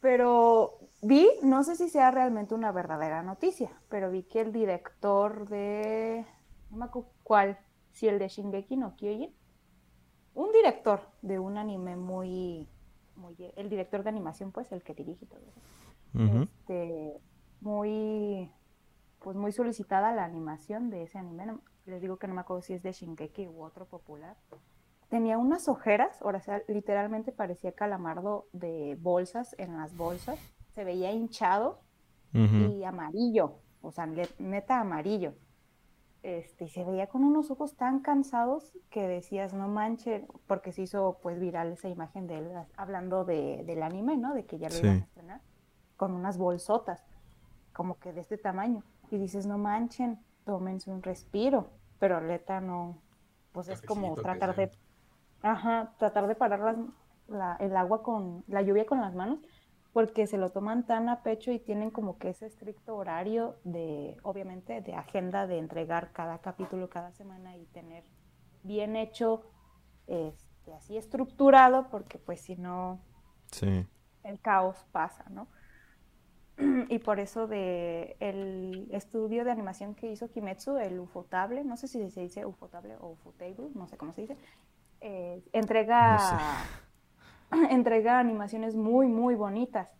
pero 0.00 0.78
vi, 1.02 1.28
no 1.42 1.62
sé 1.64 1.76
si 1.76 1.88
sea 1.88 2.10
realmente 2.10 2.54
una 2.54 2.72
verdadera 2.72 3.22
noticia, 3.22 3.70
pero 3.88 4.10
vi 4.10 4.22
que 4.24 4.40
el 4.40 4.52
director 4.52 5.48
de, 5.48 6.24
no 6.70 6.76
me 6.78 6.84
acuerdo 6.86 7.10
cuál, 7.22 7.58
si 7.92 8.08
el 8.08 8.18
de 8.18 8.28
Shingeki 8.28 8.76
no 8.76 8.96
Kyojin, 8.96 9.34
un 10.34 10.52
director 10.52 11.00
de 11.22 11.38
un 11.38 11.56
anime 11.58 11.96
muy, 11.96 12.68
muy, 13.16 13.36
el 13.56 13.68
director 13.70 14.02
de 14.02 14.08
animación, 14.10 14.50
pues, 14.52 14.70
el 14.72 14.82
que 14.82 14.94
dirige 14.94 15.26
todo 15.26 15.40
eso 15.48 15.60
este, 16.16 17.20
muy, 17.60 18.48
pues 19.20 19.36
muy 19.36 19.50
solicitada 19.52 20.12
la 20.12 20.24
animación 20.24 20.90
de 20.90 21.02
ese 21.02 21.18
anime. 21.18 21.46
No- 21.46 21.60
les 21.86 22.00
digo 22.00 22.16
que 22.16 22.26
no 22.26 22.34
me 22.34 22.40
acuerdo 22.40 22.62
si 22.62 22.74
es 22.74 22.82
de 22.82 22.92
Shingeki 22.92 23.48
u 23.48 23.62
otro 23.62 23.86
popular. 23.86 24.36
Tenía 25.08 25.38
unas 25.38 25.68
ojeras, 25.68 26.18
o 26.22 26.38
sea, 26.40 26.62
literalmente 26.68 27.30
parecía 27.32 27.72
calamardo 27.72 28.46
de 28.52 28.96
bolsas 29.00 29.54
en 29.58 29.76
las 29.76 29.96
bolsas. 29.96 30.38
Se 30.74 30.84
veía 30.84 31.12
hinchado 31.12 31.80
y 32.32 32.82
amarillo, 32.84 33.58
o 33.80 33.92
sea, 33.92 34.06
neta 34.38 34.80
amarillo. 34.80 35.34
Este, 36.24 36.64
y 36.64 36.68
se 36.70 36.84
veía 36.84 37.06
con 37.06 37.22
unos 37.22 37.50
ojos 37.50 37.76
tan 37.76 38.00
cansados 38.00 38.72
que 38.90 39.06
decías, 39.06 39.52
no 39.52 39.68
manches, 39.68 40.24
porque 40.46 40.72
se 40.72 40.82
hizo 40.82 41.18
pues 41.22 41.38
viral 41.38 41.72
esa 41.72 41.88
imagen 41.90 42.26
de 42.26 42.38
él 42.38 42.50
hablando 42.76 43.24
de, 43.26 43.62
del 43.66 43.82
anime, 43.82 44.16
¿no? 44.16 44.32
De 44.34 44.46
que 44.46 44.58
ya 44.58 44.68
lo 44.68 44.74
Sí. 44.74 44.86
iban 44.86 45.00
a 45.02 45.04
estrenar, 45.04 45.40
con 45.98 46.12
unas 46.12 46.38
bolsotas, 46.38 47.04
como 47.74 47.98
que 47.98 48.12
de 48.14 48.22
este 48.22 48.38
tamaño. 48.38 48.82
Y 49.10 49.18
dices, 49.18 49.46
no 49.46 49.58
manchen, 49.58 50.18
tómense 50.44 50.90
un 50.90 51.02
respiro, 51.02 51.70
pero 51.98 52.20
neta 52.20 52.60
no, 52.60 53.02
pues 53.52 53.68
es 53.68 53.82
como 53.82 54.14
tratar 54.16 54.56
de, 54.56 54.70
ajá, 55.42 55.94
tratar 55.98 56.26
de 56.26 56.34
parar 56.34 56.60
las- 56.60 56.78
la- 57.28 57.56
el 57.60 57.76
agua 57.76 58.02
con, 58.02 58.44
la 58.48 58.62
lluvia 58.62 58.86
con 58.86 59.00
las 59.00 59.14
manos 59.14 59.40
porque 59.92 60.26
se 60.26 60.38
lo 60.38 60.50
toman 60.50 60.86
tan 60.86 61.08
a 61.08 61.22
pecho 61.22 61.52
y 61.52 61.60
tienen 61.60 61.90
como 61.90 62.18
que 62.18 62.30
ese 62.30 62.46
estricto 62.46 62.96
horario 62.96 63.56
de, 63.62 64.16
obviamente, 64.24 64.80
de 64.80 64.94
agenda 64.94 65.46
de 65.46 65.58
entregar 65.58 66.12
cada 66.12 66.38
capítulo 66.38 66.90
cada 66.90 67.12
semana 67.12 67.56
y 67.56 67.66
tener 67.66 68.04
bien 68.64 68.96
hecho, 68.96 69.44
este, 70.08 70.74
así 70.74 70.96
estructurado, 70.96 71.88
porque 71.90 72.18
pues 72.18 72.40
si 72.40 72.56
no, 72.56 72.98
Sí. 73.52 73.86
el 74.24 74.40
caos 74.40 74.84
pasa, 74.90 75.24
¿no? 75.30 75.46
Y 76.88 76.98
por 76.98 77.20
eso 77.20 77.46
de 77.46 78.16
el 78.20 78.88
estudio 78.92 79.44
de 79.44 79.50
animación 79.50 79.94
que 79.94 80.10
hizo 80.10 80.30
Kimetsu, 80.30 80.78
el 80.78 81.00
Ufotable, 81.00 81.64
no 81.64 81.76
sé 81.76 81.88
si 81.88 82.10
se 82.10 82.20
dice 82.20 82.46
Ufotable 82.46 82.96
o 83.00 83.10
Ufotable, 83.10 83.70
no 83.74 83.86
sé 83.86 83.96
cómo 83.96 84.12
se 84.12 84.22
dice, 84.22 84.36
eh, 85.00 85.42
entrega, 85.52 86.18
entrega 87.70 88.18
animaciones 88.18 88.76
muy, 88.76 89.06
muy 89.06 89.34
bonitas. 89.34 89.90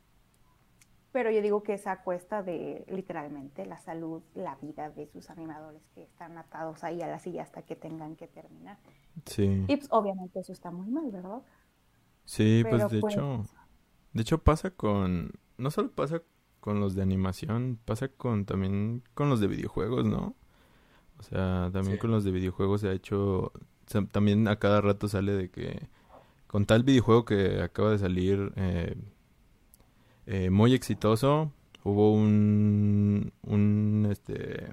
Pero 1.12 1.30
yo 1.30 1.40
digo 1.42 1.62
que 1.62 1.74
es 1.74 1.86
a 1.86 2.02
cuesta 2.02 2.42
de 2.42 2.84
literalmente 2.88 3.66
la 3.66 3.78
salud, 3.78 4.22
la 4.34 4.56
vida 4.56 4.90
de 4.90 5.06
sus 5.06 5.30
animadores 5.30 5.82
que 5.94 6.02
están 6.02 6.36
atados 6.38 6.82
ahí 6.82 7.02
a 7.02 7.06
la 7.06 7.20
silla 7.20 7.42
hasta 7.42 7.62
que 7.62 7.76
tengan 7.76 8.16
que 8.16 8.26
terminar. 8.26 8.78
Sí. 9.24 9.64
Y 9.68 9.76
pues, 9.76 9.86
obviamente 9.92 10.40
eso 10.40 10.52
está 10.52 10.72
muy 10.72 10.88
mal, 10.88 11.12
¿verdad? 11.12 11.42
Sí, 12.24 12.62
Pero, 12.64 12.78
pues 12.78 12.90
de 12.90 13.00
pues, 13.00 13.14
hecho, 13.14 13.44
de 14.12 14.22
hecho 14.22 14.38
pasa 14.38 14.70
con, 14.70 15.30
no 15.56 15.70
solo 15.70 15.92
pasa 15.92 16.22
con 16.64 16.80
los 16.80 16.94
de 16.94 17.02
animación, 17.02 17.78
pasa 17.84 18.08
con 18.08 18.46
también 18.46 19.02
con 19.12 19.28
los 19.28 19.38
de 19.38 19.48
videojuegos, 19.48 20.06
¿no? 20.06 20.34
O 21.18 21.22
sea, 21.22 21.68
también 21.74 21.96
Sí. 21.96 22.00
con 22.00 22.10
los 22.10 22.24
de 22.24 22.30
videojuegos 22.30 22.80
se 22.80 22.88
ha 22.88 22.92
hecho, 22.92 23.52
se- 23.86 24.06
también 24.06 24.48
a 24.48 24.56
cada 24.56 24.80
rato 24.80 25.06
sale 25.08 25.32
de 25.32 25.50
que 25.50 25.88
con 26.46 26.64
tal 26.64 26.84
videojuego 26.84 27.26
que 27.26 27.60
acaba 27.60 27.90
de 27.90 27.98
salir 27.98 28.50
eh, 28.56 28.96
eh, 30.26 30.48
muy 30.48 30.72
exitoso, 30.72 31.52
hubo 31.82 32.14
un, 32.14 33.30
un, 33.42 34.08
este, 34.10 34.72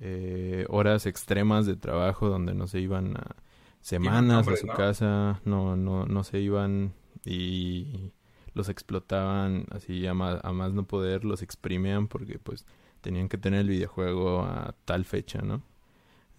eh, 0.00 0.66
horas 0.68 1.06
extremas 1.06 1.64
de 1.66 1.76
trabajo 1.76 2.28
donde 2.28 2.54
no 2.54 2.66
se 2.66 2.80
iban 2.80 3.16
a 3.16 3.36
semanas 3.80 4.48
a 4.48 4.56
su 4.56 4.66
¿no? 4.66 4.74
casa, 4.74 5.40
no, 5.44 5.76
no, 5.76 6.06
no 6.06 6.24
se 6.24 6.40
iban 6.40 6.92
y 7.24 8.10
los 8.54 8.68
explotaban 8.68 9.66
así 9.70 10.06
a 10.06 10.14
más, 10.14 10.40
a 10.44 10.52
más 10.52 10.72
no 10.72 10.84
poder, 10.86 11.24
los 11.24 11.42
exprimían 11.42 12.08
porque 12.08 12.38
pues 12.38 12.66
tenían 13.00 13.28
que 13.28 13.38
tener 13.38 13.60
el 13.60 13.68
videojuego 13.68 14.42
a 14.42 14.74
tal 14.84 15.04
fecha, 15.04 15.42
¿no? 15.42 15.62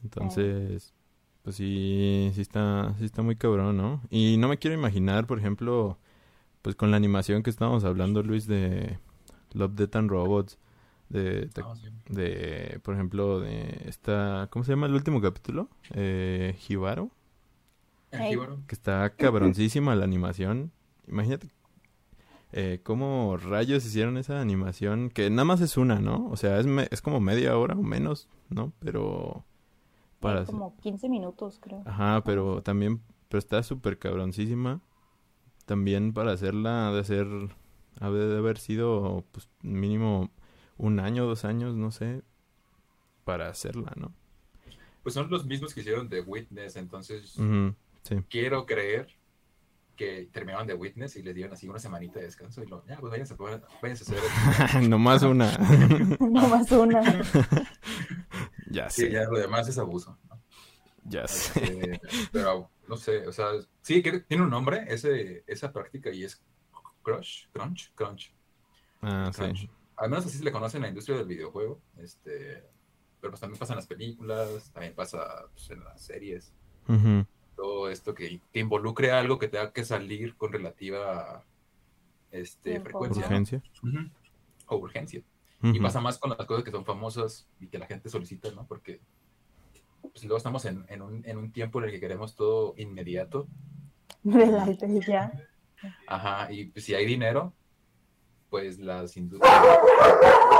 Entonces, 0.04 0.94
pues 1.44 1.56
sí, 1.56 2.32
sí 2.34 2.42
está, 2.42 2.96
sí 3.00 3.06
está 3.06 3.22
muy 3.22 3.36
cabrón, 3.36 3.78
¿no? 3.78 4.02
Y 4.10 4.38
no 4.38 4.48
me 4.48 4.58
quiero 4.58 4.76
imaginar, 4.76 5.28
por 5.28 5.40
ejemplo, 5.40 5.98
pues 6.62 6.76
con 6.76 6.92
la 6.92 6.98
animación 6.98 7.44
que 7.44 7.50
estábamos 7.50 7.84
hablando, 7.86 8.24
Luis, 8.24 8.48
de 8.48 9.00
Love, 9.54 9.74
Death 9.76 9.96
and 9.98 10.10
Robots, 10.10 10.60
de, 11.10 11.50
sí. 11.76 11.90
de, 12.10 12.80
por 12.84 12.96
ejemplo, 12.96 13.40
de 13.40 13.84
esta, 13.88 14.48
¿cómo 14.52 14.66
se 14.66 14.72
llama 14.74 14.88
el 14.88 14.94
último 14.96 15.22
capítulo? 15.22 15.70
Eh, 15.94 16.58
Hibaro, 16.68 17.12
El 18.12 18.22
Ey. 18.22 18.30
jíbaro. 18.30 18.64
que 18.68 18.76
está 18.76 19.10
cabroncísima 19.18 19.96
la 19.96 20.06
animación. 20.06 20.72
Imagínate, 21.08 21.50
eh, 22.54 22.82
cómo 22.84 23.36
rayos 23.38 23.86
hicieron 23.86 24.18
esa 24.18 24.40
animación, 24.40 25.10
que 25.10 25.30
nada 25.30 25.46
más 25.46 25.62
es 25.62 25.76
una, 25.76 26.00
¿no? 26.00 26.28
O 26.30 26.38
sea, 26.38 26.60
es, 26.60 26.68
es 26.92 27.02
como 27.02 27.20
media 27.20 27.58
hora 27.58 27.76
o 27.76 27.82
menos, 27.82 28.30
¿no? 28.50 28.72
Pero... 28.80 29.44
Para... 30.20 30.46
Como 30.46 30.78
15 30.78 31.10
minutos, 31.10 31.60
creo. 31.60 31.82
Ajá, 31.86 32.24
pero 32.24 32.62
también, 32.62 33.02
pero 33.28 33.40
está 33.40 33.64
súper 33.64 33.98
cabroncísima. 33.98 34.82
También 35.66 36.14
para 36.14 36.32
hacerla, 36.32 36.92
de 36.92 37.04
ser, 37.04 37.28
de 37.28 38.38
haber 38.38 38.58
sido, 38.60 39.26
pues, 39.32 39.50
mínimo 39.62 40.30
un 40.78 41.00
año, 41.00 41.26
dos 41.26 41.46
años, 41.46 41.76
no 41.76 41.92
sé, 41.92 42.22
para 43.24 43.50
hacerla, 43.50 43.94
¿no? 43.96 44.14
Pues 45.02 45.16
son 45.16 45.30
los 45.30 45.46
mismos 45.46 45.74
que 45.74 45.82
hicieron 45.82 46.08
The 46.08 46.22
Witness, 46.22 46.78
entonces 46.78 47.36
quiero 48.30 48.66
creer 48.66 49.08
que 49.96 50.30
terminaron 50.32 50.68
de 50.68 50.74
Witness 50.74 51.16
y 51.16 51.24
les 51.24 51.36
dieron 51.36 51.54
así 51.54 51.68
una 51.68 51.80
semanita 51.80 52.20
de 52.20 52.26
descanso 52.26 52.64
y 52.64 52.68
lo, 52.68 52.86
ya, 52.86 52.98
pues 52.98 53.12
váyanse, 53.12 53.36
váyanse 53.36 54.16
a 54.16 54.18
hacer. 54.18 54.84
Nomás 54.90 55.24
una. 55.24 55.58
Nomás 56.20 56.72
una. 56.72 57.02
ya 58.72 58.90
sé. 58.90 59.08
Sí, 59.08 59.12
ya 59.12 59.24
lo 59.24 59.38
demás 59.38 59.68
es 59.68 59.78
abuso. 59.78 60.18
Ya 61.06 61.28
sé. 61.28 61.64
Este, 61.64 62.02
pero 62.32 62.70
no 62.88 62.98
sé, 62.98 63.28
o 63.28 63.32
sea, 63.32 63.48
sí, 63.82 64.02
tiene 64.02 64.44
un 64.44 64.50
nombre 64.50 64.86
ese, 64.88 65.44
esa 65.48 65.72
práctica 65.72 66.10
y 66.12 66.24
es 66.24 66.42
Crush, 67.02 67.48
Crunch, 67.52 67.92
Crunch. 67.94 68.34
Ah, 69.02 69.32
sí. 69.34 69.70
Al 69.98 70.10
menos 70.10 70.26
así 70.26 70.38
se 70.38 70.44
le 70.44 70.52
conoce 70.52 70.78
en 70.78 70.84
la 70.84 70.90
industria 70.90 71.18
del 71.18 71.28
videojuego. 71.28 71.82
Este, 71.98 72.64
pero 73.20 73.32
pues 73.32 73.42
también 73.42 73.60
pasa 73.60 73.74
en 73.74 73.78
las 73.78 73.88
películas, 73.88 74.72
también 74.74 74.96
pasa 74.96 75.46
pues, 75.54 75.70
en 75.70 75.84
las 75.84 76.02
series 76.02 76.54
todo 77.56 77.90
esto 77.90 78.14
que, 78.14 78.42
involucre 78.54 79.12
algo 79.12 79.40
que 79.40 79.48
tenga 79.48 79.72
que 79.72 79.86
salir 79.86 80.36
con 80.36 80.52
relativa 80.52 81.44
este, 82.32 82.80
frecuencia. 82.80 83.24
Urgencia. 83.24 83.62
O 84.68 84.78
urgencia. 84.78 85.24
Y 85.62 85.80
pasa 85.80 86.02
más 86.02 86.18
con 86.18 86.32
las 86.32 86.46
cosas 86.46 86.66
que 86.66 86.72
son 86.72 86.84
famosas 86.84 87.48
y 87.62 87.68
que 87.68 87.78
la 87.78 87.86
gente 87.86 88.10
solicita, 88.10 88.52
¿no? 88.52 88.66
Porque 88.68 89.00
pues, 90.02 90.26
luego 90.26 90.38
estamos 90.38 90.66
en, 90.66 90.86
en, 90.90 91.02
un, 91.02 91.24
en, 91.26 91.38
un, 91.38 91.52
tiempo 91.52 91.80
en 91.80 91.86
el 91.86 91.92
que 91.92 92.02
queremos 92.02 92.36
todo 92.36 92.74
inmediato. 92.78 93.48
ya. 95.08 95.32
Ajá, 96.08 96.52
y 96.52 96.66
pues, 96.66 96.84
si 96.84 96.94
hay 96.94 97.06
dinero, 97.06 97.54
pues 98.50 98.78
las 98.80 99.16
industrias 99.16 99.54